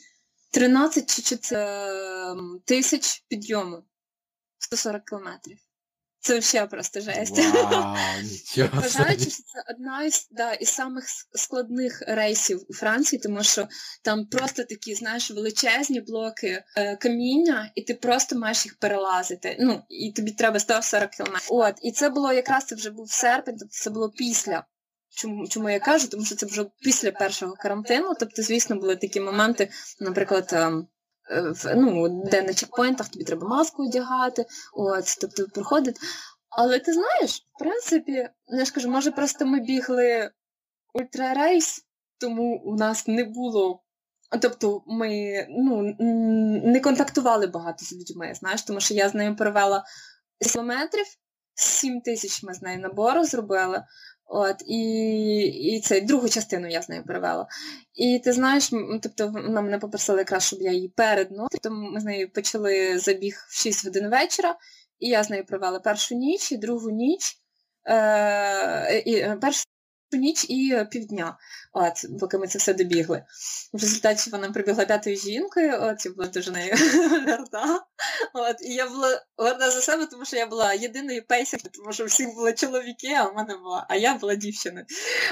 13 0.52 1.16
чи, 1.16 1.22
чи 1.22 1.38
це 1.38 1.88
тисяч 2.66 3.26
підйому 3.28 3.84
140 4.58 5.06
кілометрів. 5.06 5.58
Це 6.24 6.40
взагалі 6.40 6.70
просто 6.70 7.02
жесть. 7.02 7.40
Вау, 7.40 7.96
Вважаючи, 8.74 9.30
що 9.30 9.44
це 9.44 9.64
одна 9.70 10.04
із 10.04 10.28
да, 10.32 10.54
із 10.54 10.70
самих 10.70 11.06
складних 11.34 12.04
рейсів 12.08 12.66
у 12.70 12.74
Франції, 12.74 13.20
тому 13.20 13.44
що 13.44 13.68
там 14.04 14.26
просто 14.26 14.64
такі, 14.64 14.96
знаєш, 14.96 15.32
величезні 15.32 16.02
блоки 16.02 16.64
е, 16.76 16.96
каміння, 16.96 17.72
і 17.76 17.82
ти 17.82 17.94
просто 17.94 18.36
маєш 18.36 18.66
їх 18.66 18.80
перелазити. 18.80 19.58
Ну, 19.60 19.84
і 19.90 20.12
тобі 20.12 20.32
треба 20.32 20.60
140 20.60 21.10
кілометрів. 21.10 21.48
От, 21.50 21.76
і 21.82 21.92
це 21.92 22.10
було 22.10 22.34
якраз 22.34 22.66
це 22.66 22.76
вже 22.76 22.90
був 22.90 23.12
серпень, 23.12 23.58
тобто 23.60 23.76
це 23.76 23.90
було 23.90 24.10
після. 24.10 24.66
Чому 25.16 25.48
чому 25.48 25.70
я 25.70 25.80
кажу? 25.80 26.08
Тому 26.08 26.26
що 26.26 26.36
це 26.36 26.46
вже 26.46 26.66
після 26.82 27.12
першого 27.12 27.54
карантину. 27.54 28.14
Тобто, 28.20 28.42
звісно, 28.42 28.76
були 28.76 28.96
такі 28.96 29.20
моменти, 29.20 29.70
наприклад. 30.00 30.56
Е, 31.30 31.76
ну, 31.76 32.22
де 32.26 32.42
на 32.42 32.54
чекпоінтах 32.54 33.10
тобі 33.10 33.26
треба 33.26 33.48
маску 33.48 33.84
одягати, 33.84 34.46
от, 34.74 35.06
тобто 35.22 35.48
проходить. 35.48 36.00
Але 36.50 36.80
ти 36.80 36.94
знаєш, 36.94 37.48
в 37.56 37.60
принципі, 37.60 38.30
я 38.48 38.66
ж 38.66 38.74
кажу, 38.74 38.90
може, 38.90 39.12
просто 39.12 39.46
ми 39.46 39.60
бігли 39.60 40.32
ультрарейс, 40.94 41.82
тому 42.18 42.62
у 42.66 42.76
нас 42.76 43.08
не 43.08 43.24
було. 43.24 43.84
Тобто 44.42 44.84
ми 44.88 45.46
ну, 45.50 45.96
не 46.64 46.80
контактували 46.80 47.48
багато 47.48 47.86
з 47.86 47.94
людьми, 47.94 48.34
знаєш, 48.36 48.62
тому 48.62 48.80
що 48.80 48.94
я 48.94 49.10
з 49.10 49.14
нею 49.14 49.36
провела 49.36 49.84
кілометрів, 50.52 51.06
7 51.56 52.02
тисяч 52.02 52.44
ми 52.44 52.54
з 52.54 52.62
нею 52.62 52.80
набору 52.80 53.24
зробили. 53.24 53.84
От, 54.26 54.56
І 54.68 54.82
і 55.46 55.82
це 55.82 56.02
другу 56.02 56.30
частину 56.30 56.68
я 56.68 56.82
з 56.82 56.90
нею 56.90 57.04
перевела. 57.06 57.48
І 57.94 58.22
ти 58.24 58.34
знаєш, 58.34 58.72
тобто 59.02 59.28
вона 59.28 59.62
мене 59.62 59.80
попросила 59.80 60.20
якраз, 60.20 60.44
щоб 60.44 60.62
я 60.62 60.72
її 60.72 60.88
перед 60.88 61.30
Тобто 61.52 61.72
ми 61.72 62.00
з 62.00 62.04
нею 62.04 62.30
почали 62.32 63.00
забіг 63.00 63.46
в 63.50 63.64
6 63.64 63.86
годин 63.86 64.10
вечора, 64.10 64.56
і 65.00 65.08
я 65.10 65.24
з 65.24 65.30
нею 65.30 65.46
провела 65.46 65.80
першу 65.80 66.16
ніч 66.16 66.52
і 66.52 66.58
другу 66.58 66.90
ніч. 66.90 67.38
Е, 67.86 69.00
і 69.00 69.16
е, 69.16 69.38
Першу 69.42 69.64
ніч 70.18 70.46
і 70.50 70.86
півдня, 70.92 71.38
от, 71.74 72.20
поки 72.20 72.38
ми 72.38 72.48
це 72.48 72.60
все 72.60 72.74
добігли. 72.74 73.24
В 73.74 73.82
результаті 73.82 74.30
вона 74.30 74.52
прибігла 74.52 74.86
п'ятою 74.86 75.16
жінкою, 75.16 75.74
от, 75.82 76.06
я 76.06 76.12
була 76.12 76.28
дуже 76.28 76.52
нею 76.52 76.76
гарда. 77.28 77.86
От, 78.34 78.62
і 78.62 78.74
я 78.74 78.90
була 78.90 79.22
горда 79.38 79.72
за 79.72 79.82
себе, 79.82 80.06
тому 80.06 80.26
що 80.26 80.36
я 80.38 80.46
була 80.46 80.74
єдиною 80.74 81.24
пейсеркою, 81.28 81.72
тому 81.74 81.94
що 81.94 82.06
всіх 82.06 82.28
були 82.28 82.54
чоловіки, 82.54 83.14
а 83.18 83.24
в 83.24 83.36
мене 83.36 83.58
була, 83.58 83.86
а 83.90 83.96
я 83.96 84.16
була 84.16 84.36
дівчиною. 84.36 84.86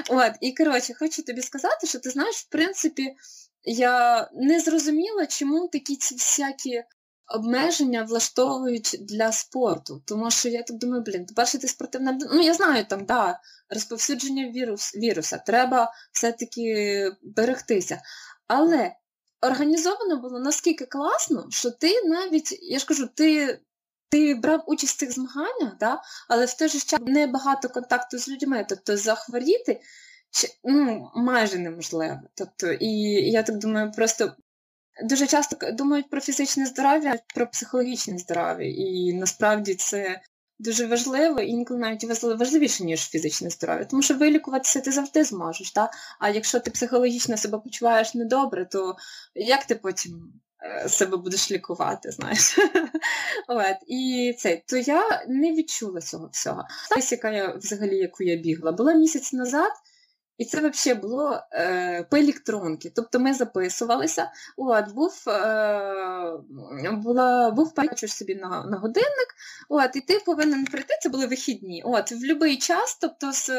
От, 0.09 0.31
і 0.41 0.53
коротше, 0.53 0.93
хочу 0.93 1.23
тобі 1.23 1.41
сказати, 1.41 1.87
що 1.87 1.99
ти 1.99 2.09
знаєш, 2.09 2.35
в 2.35 2.49
принципі, 2.49 3.15
я 3.63 4.29
не 4.33 4.59
зрозуміла, 4.59 5.27
чому 5.27 5.67
такі 5.67 5.95
ці 5.95 6.15
всякі 6.15 6.83
обмеження 7.33 8.03
влаштовують 8.03 8.97
для 9.01 9.31
спорту. 9.31 10.03
Тому 10.05 10.31
що 10.31 10.49
я 10.49 10.63
так 10.63 10.77
думаю, 10.77 11.03
блін, 11.03 11.25
по-перше, 11.25 11.59
ти 11.59 11.67
спортивна 11.67 12.19
Ну, 12.31 12.41
я 12.41 12.53
знаю, 12.53 12.85
там, 12.85 13.05
да, 13.05 13.39
розповсюдження 13.69 14.51
вірус, 14.51 14.95
віруса, 14.95 15.37
треба 15.37 15.91
все-таки 16.11 17.11
берегтися. 17.21 18.01
Але 18.47 18.95
організовано 19.41 20.21
було 20.21 20.39
наскільки 20.39 20.85
класно, 20.85 21.47
що 21.49 21.71
ти 21.71 22.01
навіть, 22.05 22.57
я 22.61 22.79
ж 22.79 22.85
кажу, 22.85 23.07
ти. 23.15 23.59
Ти 24.13 24.35
брав 24.35 24.63
участь 24.67 24.95
в 24.95 24.99
цих 24.99 25.11
змаганнях, 25.11 25.77
да? 25.79 26.01
але 26.29 26.45
в 26.45 26.53
той 26.53 26.67
же 26.67 26.79
час 26.79 26.99
не 27.05 27.27
багато 27.27 27.69
контакту 27.69 28.17
з 28.17 28.29
людьми. 28.29 28.65
Тобто 28.69 28.97
захворіти 28.97 29.81
ну, 30.63 31.11
майже 31.15 31.59
неможливо. 31.59 32.19
Тобто, 32.35 32.71
І 32.71 32.91
я 33.31 33.43
так 33.43 33.57
думаю, 33.57 33.91
просто 33.91 34.35
дуже 35.03 35.27
часто 35.27 35.71
думають 35.71 36.09
про 36.09 36.21
фізичне 36.21 36.65
здоров'я, 36.65 37.19
про 37.35 37.47
психологічне 37.47 38.17
здоров'я. 38.17 38.67
І 38.77 39.13
насправді 39.13 39.75
це 39.75 40.21
дуже 40.61 40.87
важливо, 40.87 41.41
і 41.41 41.47
інколи 41.49 41.79
навіть 41.79 42.23
важливіше, 42.23 42.83
ніж 42.83 43.09
фізичне 43.09 43.49
здоров'я. 43.49 43.85
Тому 43.85 44.01
що 44.01 44.17
вилікуватися 44.17 44.81
ти 44.81 44.91
завжди 44.91 45.23
зможеш. 45.23 45.71
Так? 45.71 45.91
А 46.19 46.29
якщо 46.29 46.59
ти 46.59 46.71
психологічно 46.71 47.37
себе 47.37 47.57
почуваєш 47.57 48.15
недобре, 48.15 48.65
то 48.65 48.95
як 49.35 49.65
ти 49.65 49.75
потім 49.75 50.33
е, 50.63 50.89
себе 50.89 51.17
будеш 51.17 51.51
лікувати, 51.51 52.11
знаєш? 52.11 52.57
От, 53.47 53.77
І 53.87 54.35
це, 54.39 54.61
то 54.67 54.77
я 54.77 55.25
не 55.27 55.51
відчула 55.53 56.01
цього 56.01 56.29
всього. 56.31 56.63
Я 57.23 57.53
взагалі, 57.53 57.97
яку 57.97 58.23
я 58.23 58.35
бігла, 58.35 58.71
була 58.71 58.93
місяць 58.93 59.33
назад. 59.33 59.71
І 60.41 60.45
це 60.45 60.69
взагалі 60.69 61.01
було 61.01 61.39
е, 61.53 62.03
по 62.09 62.17
електронки. 62.17 62.91
Тобто 62.95 63.19
ми 63.19 63.33
записувалися, 63.33 64.31
от, 64.57 64.93
був 64.93 65.23
е, 65.27 66.33
була, 66.91 67.51
був 67.51 67.73
перечуш 67.73 68.11
собі 68.13 68.35
на 68.35 68.65
на 68.65 68.77
годинник, 68.77 69.35
от, 69.69 69.95
і 69.95 70.01
ти 70.01 70.19
повинен 70.25 70.65
прийти, 70.65 70.93
це 71.01 71.09
були 71.09 71.27
вихідні. 71.27 71.83
От, 71.85 72.11
В 72.11 72.15
будь-який 72.15 72.57
час, 72.57 72.97
тобто 73.01 73.31
з 73.31 73.49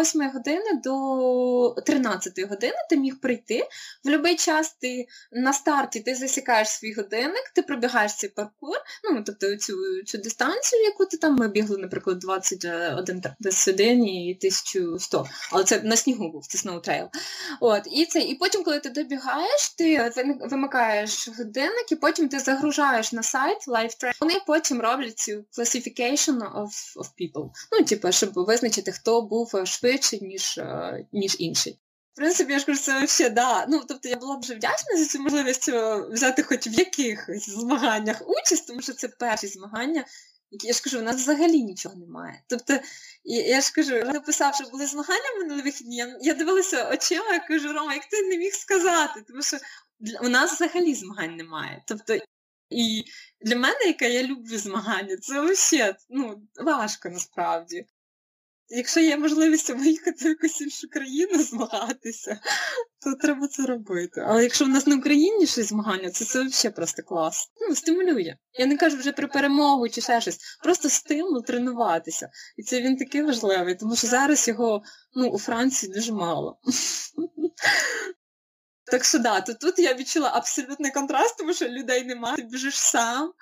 8 0.00 0.30
години 0.30 0.80
до 0.84 1.82
13 1.86 2.48
години 2.48 2.76
ти 2.90 2.96
міг 2.96 3.20
прийти. 3.20 3.68
В 4.04 4.08
будь-який 4.08 4.36
час 4.36 4.76
ти 4.80 5.06
на 5.32 5.52
старті 5.52 6.00
ти 6.00 6.14
засікаєш 6.14 6.68
свій 6.68 6.94
годинник, 6.94 7.52
ти 7.54 7.62
пробігаєш 7.62 8.16
цей 8.16 8.30
паркур, 8.30 8.76
ну, 9.04 9.22
тобто 9.26 9.56
цю 9.56 9.74
цю 10.06 10.18
дистанцію, 10.18 10.82
яку 10.82 11.06
ти 11.06 11.16
там 11.16 11.36
ми 11.36 11.48
бігли, 11.48 11.78
наприклад, 11.78 12.18
21 12.18 14.04
і 14.04 14.34
1100. 14.34 15.26
Але 15.52 15.64
це 15.64 15.80
на 15.82 15.96
снігу 15.96 16.17
снігу 16.18 16.32
був, 16.32 16.46
це 16.46 16.58
Snow 16.58 17.08
От, 17.60 17.82
І 17.90 18.06
це, 18.06 18.20
і 18.20 18.34
потім, 18.34 18.64
коли 18.64 18.80
ти 18.80 18.90
добігаєш, 18.90 19.68
ти 19.78 20.12
вимикаєш 20.40 21.28
годинник, 21.38 21.92
і 21.92 21.96
потім 21.96 22.28
ти 22.28 22.38
загружаєш 22.38 23.12
на 23.12 23.22
сайт 23.22 23.68
LiveTrail. 23.68 24.12
Вони 24.20 24.34
потім 24.46 24.80
роблять 24.80 25.18
цю 25.18 25.32
classification 25.32 26.38
of 26.38 26.96
of 26.96 27.08
people. 27.20 27.50
Ну, 27.72 27.84
типу, 27.84 28.12
щоб 28.12 28.30
визначити, 28.34 28.92
хто 28.92 29.22
був 29.22 29.52
швидший, 29.64 30.20
ніж, 30.22 30.58
е, 30.58 31.06
ніж 31.12 31.36
інший. 31.38 31.78
В 32.12 32.16
принципі, 32.16 32.52
я 32.52 32.58
ж 32.58 32.66
кажу, 32.66 32.80
це 32.80 33.04
взагалі, 33.04 33.34
да. 33.34 33.66
Ну, 33.68 33.82
тобто 33.88 34.08
я 34.08 34.16
була 34.16 34.36
б 34.36 34.40
вже 34.40 34.54
вдячна 34.54 34.96
за 34.98 35.06
цю 35.06 35.18
можливість 35.18 35.68
е, 35.68 35.96
взяти 36.10 36.42
хоч 36.42 36.66
в 36.66 36.74
якихось 36.78 37.50
змаганнях 37.50 38.22
участь, 38.28 38.66
тому 38.66 38.82
що 38.82 38.92
це 38.92 39.08
перші 39.08 39.46
змагання, 39.46 40.04
я 40.50 40.72
ж 40.72 40.82
кажу, 40.82 40.98
у 40.98 41.02
нас 41.02 41.16
взагалі 41.16 41.62
нічого 41.62 41.94
немає. 41.94 42.42
Тобто, 42.46 42.78
я, 43.24 43.46
я 43.46 43.60
ж 43.60 43.72
кажу, 43.72 43.94
написав, 43.94 44.54
що 44.54 44.64
були 44.64 44.86
змагання 44.86 45.34
минулі 45.38 45.62
вихідні, 45.62 45.96
я, 45.96 46.18
я 46.20 46.34
дивилася 46.34 46.90
очима, 46.90 47.32
я 47.32 47.40
кажу, 47.40 47.72
Рома, 47.72 47.94
як 47.94 48.06
ти 48.06 48.22
не 48.22 48.36
міг 48.36 48.54
сказати? 48.54 49.24
Тому 49.28 49.42
що 49.42 49.56
у 50.22 50.28
нас 50.28 50.52
взагалі 50.52 50.94
змагань 50.94 51.36
немає. 51.36 51.82
Тобто, 51.86 52.18
і 52.70 53.04
для 53.40 53.56
мене, 53.56 53.84
яка 53.86 54.06
я 54.06 54.22
люблю 54.22 54.58
змагання, 54.58 55.16
це 55.16 55.40
взагалі 55.40 55.94
ну, 56.08 56.42
важко 56.56 57.08
насправді. 57.08 57.86
Якщо 58.70 59.00
є 59.00 59.16
можливість 59.16 59.70
виїхати 59.70 60.24
в 60.24 60.28
якусь 60.28 60.60
іншу 60.60 60.88
країну 60.88 61.38
змагатися, 61.42 62.40
то 63.04 63.14
треба 63.14 63.48
це 63.48 63.66
робити. 63.66 64.24
Але 64.26 64.42
якщо 64.42 64.64
в 64.64 64.68
нас 64.68 64.86
на 64.86 64.96
Україні 64.96 65.46
щось 65.46 65.68
змагання, 65.68 66.10
це 66.10 66.24
це 66.24 66.44
взагалі 66.44 66.74
просто 66.76 67.02
клас. 67.02 67.48
Ну, 67.68 67.74
стимулює. 67.74 68.36
Я 68.58 68.66
не 68.66 68.76
кажу 68.76 68.96
вже 68.96 69.12
про 69.12 69.28
перемогу 69.28 69.88
чи 69.88 70.00
ще 70.00 70.20
щось. 70.20 70.38
Просто 70.62 70.88
стимул 70.88 71.44
тренуватися. 71.44 72.28
І 72.56 72.62
це 72.62 72.82
він 72.82 72.96
такий 72.96 73.22
важливий, 73.22 73.74
тому 73.74 73.96
що 73.96 74.06
зараз 74.06 74.48
його 74.48 74.82
ну, 75.14 75.28
у 75.28 75.38
Франції 75.38 75.92
дуже 75.92 76.12
мало. 76.12 76.58
Так 78.90 79.04
що 79.04 79.18
да, 79.18 79.40
то 79.40 79.54
тут 79.54 79.78
я 79.78 79.94
відчула 79.94 80.30
абсолютний 80.34 80.92
контраст, 80.92 81.38
тому 81.38 81.54
що 81.54 81.68
людей 81.68 82.04
немає, 82.04 82.36
ти 82.36 82.42
біжиш 82.42 82.78
сам. 82.78 83.32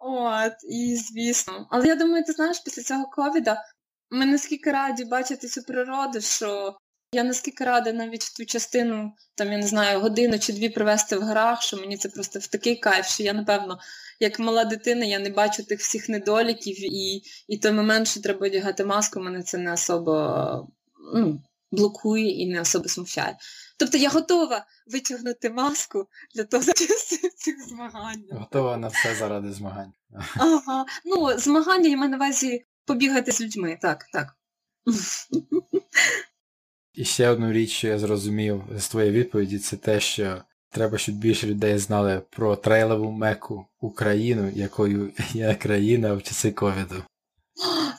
От, 0.00 0.52
і 0.70 0.96
звісно. 0.96 1.66
Але 1.70 1.86
я 1.86 1.94
думаю, 1.94 2.24
ти 2.24 2.32
знаєш, 2.32 2.60
після 2.60 2.82
цього 2.82 3.10
ковіда 3.10 3.62
ми 4.10 4.26
наскільки 4.26 4.72
раді 4.72 5.04
бачити 5.04 5.48
цю 5.48 5.62
природу, 5.62 6.20
що 6.20 6.78
я 7.12 7.24
наскільки 7.24 7.64
рада 7.64 7.92
навіть 7.92 8.22
в 8.22 8.36
ту 8.36 8.44
частину, 8.44 9.12
там, 9.34 9.52
я 9.52 9.58
не 9.58 9.66
знаю, 9.66 10.00
годину 10.00 10.38
чи 10.38 10.52
дві 10.52 10.68
провести 10.68 11.16
в 11.16 11.22
горах, 11.22 11.62
що 11.62 11.76
мені 11.76 11.96
це 11.96 12.08
просто 12.08 12.38
в 12.38 12.46
такий 12.46 12.76
кайф, 12.76 13.06
що 13.06 13.22
я, 13.22 13.32
напевно, 13.32 13.78
як 14.20 14.38
мала 14.38 14.64
дитина, 14.64 15.04
я 15.04 15.18
не 15.18 15.30
бачу 15.30 15.64
тих 15.64 15.80
всіх 15.80 16.08
недоліків, 16.08 16.94
і 16.94 17.22
і 17.48 17.58
той 17.58 17.72
момент, 17.72 18.08
що 18.08 18.20
треба 18.20 18.46
одягати 18.46 18.84
маску, 18.84 19.20
мене 19.20 19.42
це 19.42 19.58
не 19.58 19.72
особо 19.72 20.68
ну, 21.14 21.42
блокує 21.70 22.42
і 22.42 22.46
не 22.46 22.60
особо 22.60 22.88
смущає. 22.88 23.36
Тобто 23.78 23.98
я 23.98 24.08
готова 24.08 24.66
витягнути 24.86 25.50
маску 25.50 26.06
для 26.34 26.44
того, 26.44 26.62
щоб 26.62 26.76
цих 27.36 27.68
змагань. 27.68 28.24
Готова 28.30 28.76
на 28.76 28.88
все 28.88 29.14
заради 29.14 29.52
змагань. 29.52 29.92
Ага. 30.36 30.84
Ну, 31.04 31.38
змагання 31.38 31.88
я 31.88 31.96
маю 31.96 32.10
на 32.10 32.16
увазі 32.16 32.64
побігати 32.86 33.32
з 33.32 33.40
людьми, 33.40 33.78
так, 33.82 34.06
так. 34.12 34.36
І 36.94 37.04
ще 37.04 37.28
одну 37.28 37.52
річ, 37.52 37.70
що 37.70 37.88
я 37.88 37.98
зрозумів 37.98 38.62
з 38.76 38.88
твоєї 38.88 39.12
відповіді, 39.12 39.58
це 39.58 39.76
те, 39.76 40.00
що 40.00 40.42
треба, 40.70 40.98
щоб 40.98 41.14
більше 41.14 41.46
людей 41.46 41.78
знали 41.78 42.22
про 42.30 42.56
трейлову 42.56 43.10
меку 43.10 43.66
Україну, 43.80 44.52
якою 44.54 45.12
є 45.32 45.54
країна 45.54 46.14
в 46.14 46.22
часи 46.22 46.52
ковіду. 46.52 47.02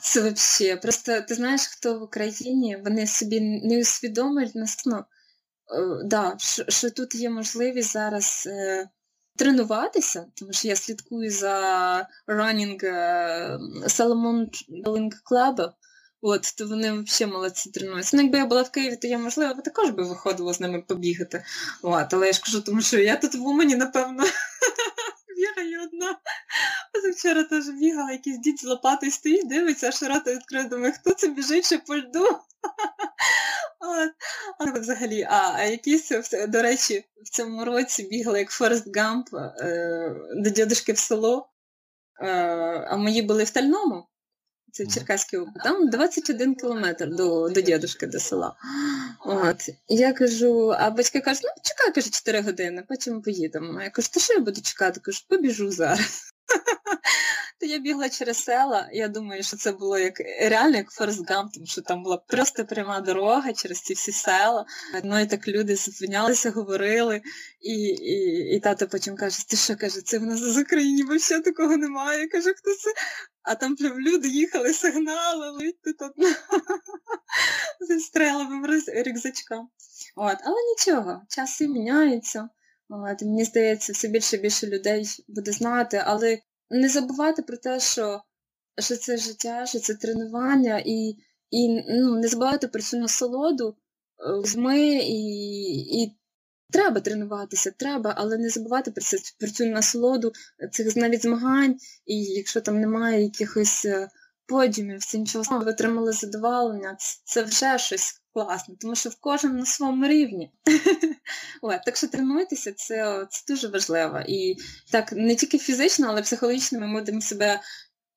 Це 0.02 0.30
взагалі. 0.30 0.80
Просто 0.80 1.20
ти 1.20 1.34
знаєш, 1.34 1.60
хто 1.66 1.98
в 1.98 2.02
Україні, 2.02 2.76
вони 2.84 3.06
собі 3.06 3.40
не 3.40 3.80
усвідомлюють 3.80 4.52
е, 4.56 5.04
да, 6.04 6.36
що, 6.38 6.64
що 6.68 6.90
тут 6.90 7.14
є 7.14 7.30
можливість 7.30 7.92
зараз 7.92 8.48
е, 8.50 8.88
тренуватися, 9.38 10.26
тому 10.34 10.52
що 10.52 10.68
я 10.68 10.76
слідкую 10.76 11.30
за 11.30 12.08
running 12.28 12.86
е, 12.86 13.58
Salomon 13.86 14.46
Running 14.86 15.12
Club, 15.30 15.72
От, 16.20 16.42
то 16.58 16.66
вони 16.66 16.92
взагалі 16.92 17.32
молодці 17.32 17.70
тренуються. 17.70 18.16
Ну, 18.16 18.22
якби 18.22 18.38
я 18.38 18.46
була 18.46 18.62
в 18.62 18.70
Києві, 18.70 18.96
то 18.96 19.08
я, 19.08 19.18
можливо, 19.18 19.62
також 19.62 19.90
би 19.90 20.02
виходила 20.02 20.54
з 20.54 20.60
ними 20.60 20.82
побігати. 20.88 21.44
От, 21.82 22.14
Але 22.14 22.26
я 22.26 22.32
ж 22.32 22.40
кажу, 22.40 22.60
тому 22.60 22.80
що 22.80 22.98
я 22.98 23.16
тут 23.16 23.34
в 23.34 23.46
Умані, 23.46 23.76
напевно, 23.76 24.24
бігаю 25.36 25.82
одна. 25.82 26.16
Вчора 27.16 27.44
теж 27.44 27.68
бігала, 27.68 28.12
якийсь 28.12 28.38
дід 28.38 28.60
з 28.60 28.64
лопатою 28.64 29.12
стоїть, 29.12 29.48
дивиться, 29.48 29.88
а 29.88 29.92
широта 29.92 30.34
відкриє, 30.34 30.64
думаю, 30.64 30.92
хто 31.00 31.10
це 31.10 31.28
біжить 31.28 31.66
ще 31.66 31.78
по 31.78 31.96
льду? 31.96 32.38
От. 33.80 34.80
Взагалі, 34.80 35.22
а, 35.22 35.52
а 35.54 35.64
якісь, 35.64 36.10
до 36.48 36.62
речі, 36.62 37.04
в 37.24 37.28
цьому 37.28 37.64
році 37.64 38.02
бігла 38.02 38.38
як 38.38 38.50
Форест 38.50 38.96
Гамп 38.96 39.28
е, 39.34 40.14
до 40.36 40.50
дідушки 40.50 40.92
в 40.92 40.98
село, 40.98 41.50
е, 42.20 42.28
а 42.88 42.96
мої 42.96 43.22
були 43.22 43.44
в 43.44 43.50
Тальному. 43.50 44.08
Це 44.72 44.84
в 44.84 44.94
Черкаській 44.94 45.36
області. 45.36 45.60
Там 45.64 45.90
21 45.90 46.54
кілометр 46.54 47.08
до 47.08 47.48
до 47.48 47.60
дідушки, 47.60 48.06
до 48.06 48.20
села. 48.20 48.56
От. 49.24 49.68
Я 49.88 50.12
кажу, 50.12 50.74
а 50.78 50.90
батьки 50.90 51.20
кажуть, 51.20 51.42
ну 51.44 51.50
чекай, 51.62 51.92
каже, 51.94 52.10
4 52.10 52.40
години, 52.40 52.84
потім 52.88 53.22
поїдемо. 53.22 53.82
Я 53.82 53.90
кажу, 53.90 54.08
то 54.14 54.20
що 54.20 54.34
я 54.34 54.40
буду 54.40 54.60
чекати? 54.60 55.00
Кажу, 55.00 55.24
побіжу 55.28 55.70
зараз. 55.70 56.32
То 57.60 57.66
я 57.66 57.78
бігла 57.78 58.08
через 58.08 58.44
села. 58.44 58.88
Я 58.92 59.08
думаю, 59.08 59.42
що 59.42 59.56
це 59.56 59.72
було 59.72 59.98
як 59.98 60.20
реально 60.40 60.76
як 60.76 60.90
Форест 60.90 61.30
Гамп, 61.30 61.52
тому 61.52 61.66
що 61.66 61.82
там 61.82 62.02
була 62.02 62.16
просто 62.16 62.64
пряма 62.64 63.00
дорога 63.00 63.52
через 63.52 63.80
ці 63.80 63.94
всі 63.94 64.12
села. 64.12 64.66
Ну 65.04 65.20
і 65.20 65.26
так 65.26 65.48
люди 65.48 65.76
зупинялися, 65.76 66.50
говорили, 66.50 67.22
і 67.60 67.74
і, 67.88 68.56
і 68.56 68.60
тато 68.60 68.88
потім 68.88 69.16
каже: 69.16 69.48
Ти 69.48 69.56
що 69.56 69.76
каже, 69.76 70.00
це 70.00 70.18
в 70.18 70.22
нас 70.22 70.56
в 70.56 70.60
Україні 70.60 71.02
взагалі 71.02 71.44
такого 71.44 71.76
немає. 71.76 72.28
Каже, 72.28 72.54
хто 72.54 72.70
це? 72.70 72.90
А 73.42 73.54
там 73.54 73.76
прям 73.76 74.00
люди 74.00 74.28
їхали, 74.28 74.72
сигнали, 74.72 75.72
тут 75.84 75.96
зі 77.88 78.00
стреловим 78.00 78.66
рюкзачком. 79.06 79.68
От, 80.16 80.36
Але 80.44 80.56
нічого, 80.70 81.22
часи 81.28 81.68
міняються. 81.68 82.48
От, 82.88 83.22
Мені 83.22 83.44
здається, 83.44 83.92
все 83.92 84.08
більше 84.08 84.36
і 84.36 84.38
більше 84.38 84.66
людей 84.66 85.06
буде 85.28 85.52
знати, 85.52 86.02
але 86.06 86.38
не 86.70 86.88
забувати 86.88 87.42
про 87.42 87.56
те, 87.56 87.80
що 87.80 88.22
що 88.78 88.96
це 88.96 89.16
життя, 89.16 89.66
що 89.66 89.78
це 89.78 89.94
тренування, 89.94 90.82
і 90.86 91.16
і 91.50 91.82
ну, 91.88 92.18
не 92.18 92.28
забувати 92.28 92.68
про 92.68 92.82
цю 92.82 92.96
насолоду 92.96 93.76
з 94.44 94.56
ми, 94.56 94.80
і 94.94 96.02
і 96.02 96.18
треба 96.70 97.00
тренуватися, 97.00 97.70
треба, 97.70 98.14
але 98.16 98.38
не 98.38 98.48
забувати 98.48 98.90
про 98.90 99.04
це, 99.04 99.18
про 99.38 99.48
цю 99.48 99.66
насолоду 99.66 100.32
цих 100.72 100.96
навіть 100.96 101.22
змагань, 101.22 101.76
і 102.06 102.24
якщо 102.24 102.60
там 102.60 102.80
немає 102.80 103.22
якихось 103.22 103.84
е, 103.84 104.08
подіумів, 104.48 105.04
це 105.04 105.18
нічого, 105.18 105.58
ви 105.58 105.70
отримали 105.70 106.12
задоволення, 106.12 106.96
це 107.24 107.42
вже 107.42 107.78
щось 107.78 108.22
класне, 108.32 108.74
тому 108.80 108.94
що 108.94 109.10
в 109.10 109.16
кожному 109.20 109.58
на 109.58 109.66
своєму 109.66 110.06
рівні. 110.06 110.52
От, 111.62 111.84
Так 111.84 111.96
що 111.96 112.08
тренуйтеся, 112.08 112.72
це 112.72 113.26
це 113.30 113.54
дуже 113.54 113.68
важливо. 113.68 114.20
І 114.28 114.56
так, 114.92 115.12
не 115.12 115.36
тільки 115.36 115.58
фізично, 115.58 116.06
але 116.08 116.22
психологічно 116.22 116.80
ми 116.80 117.00
будемо 117.00 117.20
себе 117.20 117.60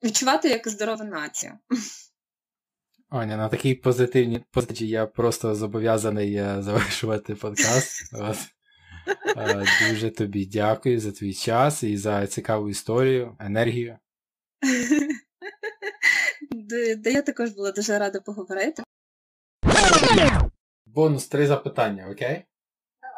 відчувати 0.03 0.49
як 0.49 0.67
здорова 0.67 1.05
нація. 1.05 1.59
Аня, 3.09 3.37
на 3.37 3.49
такій 3.49 3.75
позитивній 3.75 4.43
позиції 4.51 4.89
я 4.89 5.05
просто 5.05 5.55
зобов'язаний 5.55 6.35
е, 6.35 6.57
завершувати 6.59 7.35
подкаст. 7.35 8.13
Е, 9.37 9.65
дуже 9.89 10.09
тобі 10.09 10.45
дякую 10.45 10.99
за 10.99 11.11
твій 11.11 11.33
час 11.33 11.83
і 11.83 11.97
за 11.97 12.27
цікаву 12.27 12.69
історію, 12.69 13.37
енергію. 13.39 13.97
Да 16.97 17.09
я 17.09 17.21
також 17.21 17.49
була 17.49 17.71
дуже 17.71 17.99
рада 17.99 18.19
поговорити. 18.19 18.83
Бонус 20.85 21.27
три 21.27 21.47
запитання, 21.47 22.09
окей? 22.11 22.45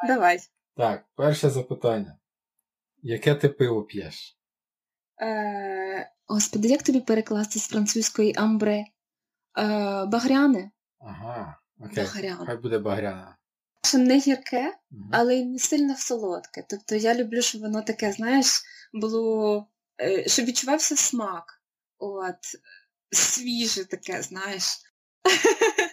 Давай. 0.07 0.39
Так, 0.77 1.05
перше 1.15 1.49
запитання. 1.49 2.17
Яке 3.01 3.35
ти 3.35 3.49
пиво 3.49 3.83
п'єш? 3.83 4.37
Е, 5.21 6.11
Господи, 6.27 6.67
як 6.67 6.83
тобі 6.83 7.01
перекласти 7.01 7.59
з 7.59 7.67
французької 7.67 8.33
амбре? 8.37 8.77
Е, 8.77 8.85
Багряне? 10.05 10.71
Ага, 10.99 11.59
окей. 11.79 12.03
Багряне. 12.03 12.45
Хай 12.45 12.57
буде 12.57 12.79
багряне. 12.79 13.35
Що 13.83 13.97
не 13.97 14.19
гірке, 14.19 14.77
угу. 14.91 15.09
але 15.11 15.35
й 15.35 15.45
не 15.45 15.59
сильно 15.59 15.95
солодке. 15.95 16.65
Тобто 16.69 16.95
я 16.95 17.15
люблю, 17.15 17.41
щоб 17.41 17.61
воно 17.61 17.81
таке, 17.81 18.11
знаєш, 18.11 18.63
було. 18.93 19.67
Е, 20.01 20.27
щоб 20.27 20.45
відчувався 20.45 20.95
смак. 20.95 21.61
От, 21.97 22.37
свіже 23.13 23.85
таке, 23.85 24.21
знаєш. 24.21 24.63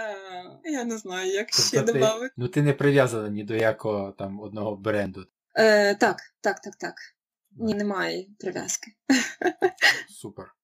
Е, 0.00 0.70
я 0.70 0.84
не 0.84 0.98
знаю, 0.98 1.32
як 1.32 1.46
тобто 1.50 1.62
ще 1.62 1.82
додати. 1.82 2.30
Ну 2.36 2.48
ти 2.48 2.62
не 2.62 2.72
прив'язана 2.72 3.28
ні 3.28 3.44
до 3.44 3.54
якого 3.54 4.12
там 4.12 4.40
одного 4.40 4.76
бренду. 4.76 5.26
Е, 5.54 5.94
Так, 5.94 6.16
так, 6.40 6.60
так, 6.60 6.76
так. 6.76 6.94
Ні, 7.50 7.74
немає 7.74 8.26
прив'язки. 8.38 8.90
Супер. 10.08 10.54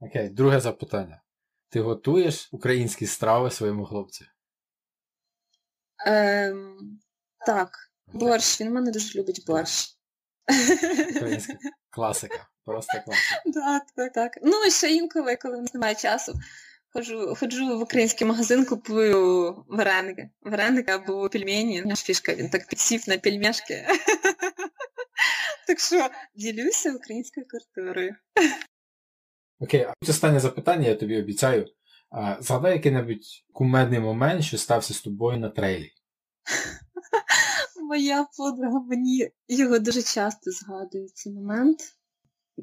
Окей, 0.00 0.28
друге 0.28 0.60
запитання. 0.60 1.22
Ти 1.68 1.80
готуєш 1.80 2.48
українські 2.52 3.06
страви 3.06 3.50
своєму 3.50 3.84
хлопцю? 3.84 4.24
Ем, 6.06 7.00
Так. 7.46 7.70
Борщ. 8.06 8.60
Він 8.60 8.72
мене 8.72 8.90
дуже 8.90 9.18
любить 9.18 9.44
борщ. 9.46 9.98
Українська 11.16 11.52
класика. 11.92 12.48
Просто 12.64 13.00
класика. 13.04 13.42
Так, 13.54 13.82
так, 13.96 14.12
так. 14.12 14.38
Ну, 14.42 14.64
і 14.66 14.70
ще 14.70 14.90
інколи, 14.90 15.36
коли 15.36 15.64
немає 15.74 15.94
часу. 15.94 16.34
Ходжу, 16.92 17.34
ходжу 17.40 17.78
в 17.78 17.82
український 17.82 18.26
магазин, 18.26 18.64
купую 18.64 19.64
вареники. 19.68 20.30
Вареники 20.42 20.92
або 20.92 21.28
пельмені. 21.28 21.82
Наш 21.82 21.98
фішка, 21.98 22.34
він 22.34 22.50
так 22.50 22.66
підсів 22.66 23.08
на 23.08 23.18
пельмешки. 23.18 23.86
Так 25.66 25.80
що 25.80 26.08
ділюся 26.34 26.92
українською 26.92 27.46
культурою. 27.50 28.14
Окей, 29.60 29.80
а 29.80 29.94
останнє 30.08 30.40
запитання, 30.40 30.88
я 30.88 30.94
тобі 30.94 31.18
обіцяю. 31.18 31.66
Згадай 32.40 32.72
який-небудь 32.72 33.44
кумедний 33.52 34.00
момент, 34.00 34.44
що 34.44 34.58
стався 34.58 34.94
з 34.94 35.00
тобою 35.00 35.38
на 35.38 35.48
трейлі. 35.48 35.92
Моя 37.92 38.26
подруга 38.36 38.80
мені 38.80 39.30
його 39.48 39.78
дуже 39.78 40.02
часто 40.02 40.50
згадує 40.50 41.08
цей 41.14 41.32
момент. 41.32 41.96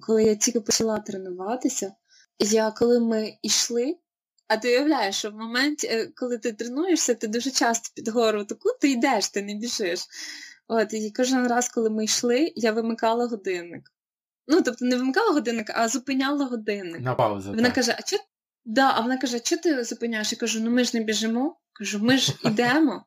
Коли 0.02 0.24
я 0.24 0.36
тільки 0.36 0.62
почала 0.62 1.00
тренуватися, 1.00 1.92
я 2.40 2.72
коли 2.72 3.00
ми 3.00 3.38
йшли, 3.44 3.98
а 4.48 4.58
ти 4.58 4.68
уявляєш, 4.70 5.16
що 5.16 5.32
в 5.32 5.34
моменті, 5.34 5.88
е, 5.88 6.12
коли 6.16 6.38
ти 6.38 6.54
тренуєшся, 6.54 7.16
ти 7.16 7.28
дуже 7.28 7.52
часто 7.52 7.90
під 7.96 8.08
гору 8.08 8.46
таку, 8.46 8.70
ти 8.82 8.92
йдеш, 8.92 9.30
ти 9.30 9.42
не 9.42 9.56
біжиш. 9.56 10.00
От, 10.68 10.94
І 10.94 11.12
кожен 11.12 11.48
раз, 11.48 11.70
коли 11.70 11.90
ми 11.90 12.04
йшли, 12.04 12.54
я 12.56 12.72
вимикала 12.72 13.28
годинник. 13.28 13.92
Ну, 14.48 14.62
тобто 14.62 14.86
не 14.86 14.96
вимикала 14.96 15.34
годинник, 15.34 15.70
а 15.70 15.88
зупиняла 15.88 16.46
годинник. 16.46 17.02
На 17.02 17.16
паузу. 17.16 17.50
Вона 17.50 17.64
так. 17.64 17.76
каже, 17.76 17.96
а 18.00 18.02
чого 18.02 18.24
да, 18.66 18.92
а 18.96 19.02
вона 19.02 19.18
каже, 19.18 19.40
що 19.40 19.58
ти 19.58 19.84
зупиняєш? 19.84 20.32
Я 20.32 20.38
кажу, 20.38 20.60
ну 20.60 20.72
ми 20.72 20.84
ж 20.84 20.98
не 20.98 21.04
біжимо. 21.04 21.60
Кажу, 21.74 22.00
ми 22.00 22.18
ж 22.18 22.34
йдемо. 22.46 23.06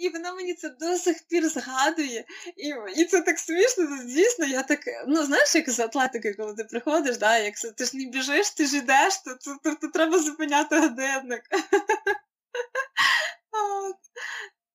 І 0.00 0.08
вона 0.08 0.34
мені 0.34 0.54
це 0.54 0.68
до 0.68 0.96
сих 0.96 1.22
пір 1.28 1.48
згадує. 1.48 2.24
І 2.56 2.74
і 2.96 3.04
це 3.04 3.20
так 3.22 3.38
смішно, 3.38 3.98
звісно, 4.06 4.46
я 4.46 4.62
так, 4.62 4.80
ну 5.06 5.24
знаєш, 5.24 5.54
як 5.54 5.70
з 5.70 5.80
атлетики, 5.80 6.34
коли 6.34 6.54
ти 6.54 6.64
приходиш, 6.64 7.16
да, 7.16 7.38
як 7.38 7.54
ти 7.76 7.84
ж 7.84 7.96
не 7.96 8.04
біжиш, 8.04 8.50
ти 8.50 8.66
ж 8.66 8.76
йдеш, 8.76 9.18
то, 9.18 9.34
то, 9.34 9.56
то, 9.64 9.74
то 9.74 9.88
треба 9.88 10.18
зупиняти 10.18 10.80
годинник. 10.80 11.42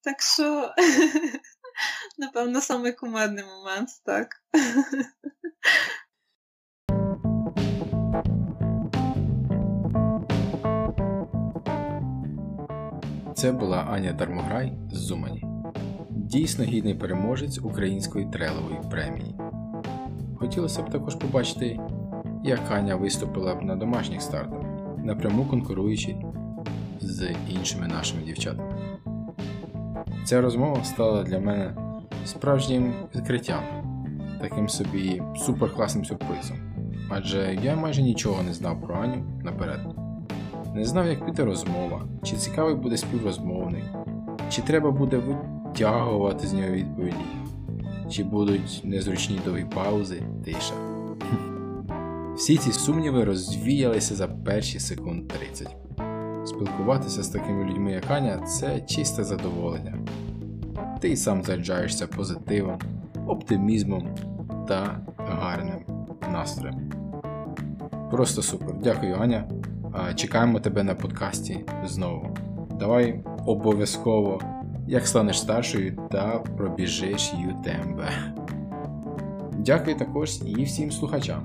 Так 0.01 0.21
що, 0.21 0.73
напевно, 2.17 2.61
самий 2.61 2.93
кумедний 2.93 3.43
момент, 3.43 3.89
так. 4.05 4.35
Це 13.45 13.51
була 13.51 13.77
Аня 13.77 14.13
Дармограй 14.13 14.73
з 14.91 14.97
Зумані. 14.97 15.43
Дійсно 16.09 16.65
гідний 16.65 16.93
переможець 16.93 17.59
української 17.63 18.25
трелової 18.25 18.79
премії. 18.91 19.35
Хотілося 20.35 20.81
б 20.81 20.89
також 20.89 21.15
побачити, 21.15 21.79
як 22.43 22.59
Аня 22.71 22.95
виступила 22.95 23.55
б 23.55 23.61
на 23.61 23.75
домашніх 23.75 24.21
стартах, 24.21 24.59
напряму 25.03 25.45
конкуруючи 25.45 26.15
з 26.99 27.29
іншими 27.49 27.87
нашими 27.87 28.23
дівчатами. 28.23 28.75
Ця 30.23 30.41
розмова 30.41 30.83
стала 30.83 31.23
для 31.23 31.39
мене 31.39 31.75
справжнім 32.25 32.93
відкриттям, 33.15 33.63
таким 34.41 34.69
собі 34.69 35.21
суперкласним 35.35 36.05
сюрпризом. 36.05 36.57
Адже 37.09 37.59
я 37.63 37.75
майже 37.75 38.01
нічого 38.01 38.43
не 38.43 38.53
знав 38.53 38.81
про 38.81 38.95
Аню 38.95 39.41
наперед. 39.43 40.04
Не 40.75 40.85
знав, 40.85 41.07
як 41.07 41.25
піде 41.25 41.45
розмова, 41.45 42.01
чи 42.23 42.35
цікавий 42.35 42.75
буде 42.75 42.97
співрозмовник, 42.97 43.83
чи 44.49 44.61
треба 44.61 44.91
буде 44.91 45.17
витягувати 45.17 46.47
з 46.47 46.53
нього 46.53 46.69
відповіді, 46.69 47.25
чи 48.09 48.23
будуть 48.23 48.81
незручні 48.83 49.39
довгі 49.45 49.65
паузи, 49.75 50.23
тиша. 50.45 50.73
Всі 52.35 52.57
ці 52.57 52.71
сумніви 52.71 53.23
розвіялися 53.23 54.15
за 54.15 54.27
перші 54.27 54.79
секунд 54.79 55.27
30. 55.27 55.75
Спілкуватися 56.45 57.23
з 57.23 57.29
такими 57.29 57.63
людьми, 57.63 57.91
як 57.91 58.11
Аня, 58.11 58.37
це 58.37 58.81
чисте 58.81 59.23
задоволення. 59.23 59.97
Ти 60.99 61.09
й 61.09 61.15
сам 61.15 61.43
заряджаєшся 61.43 62.07
позитивом, 62.07 62.79
оптимізмом 63.27 64.07
та 64.67 64.99
гарним 65.17 65.79
настроєм. 66.31 66.91
Просто 68.11 68.41
супер. 68.41 68.75
Дякую, 68.83 69.15
Аня. 69.19 69.47
Чекаємо 70.15 70.59
тебе 70.59 70.83
на 70.83 70.95
подкасті 70.95 71.59
знову. 71.85 72.37
Давай 72.79 73.23
обов'язково, 73.45 74.41
як 74.87 75.07
станеш 75.07 75.39
старшою 75.39 75.97
та 76.11 76.39
пробіжиш 76.57 77.33
ЮТМБ. 77.33 78.01
Дякую 79.57 79.95
також 79.95 80.41
і 80.45 80.63
всім 80.63 80.91
слухачам. 80.91 81.43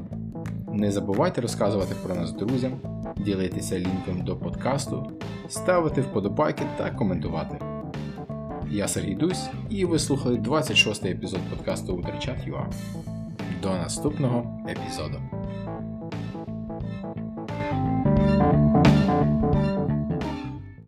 Не 0.73 0.93
забувайте 0.93 1.41
розказувати 1.41 1.95
про 2.07 2.15
нас 2.15 2.33
друзям, 2.33 2.73
ділитися 3.17 3.79
лінком 3.79 4.25
до 4.25 4.37
подкасту, 4.37 5.13
ставити 5.49 6.01
вподобайки 6.01 6.65
та 6.79 6.91
коментувати. 6.91 7.59
Я 8.71 8.89
Сергій 8.89 9.15
Дусь, 9.15 9.49
і 9.71 9.85
ви 9.85 9.99
слухали 9.99 10.37
26 10.37 11.05
й 11.05 11.09
епізод 11.09 11.41
подкасту 11.57 11.95
Утрачат.ua. 11.95 12.65
До 13.63 13.69
наступного 13.69 14.65
епізоду. 14.69 15.40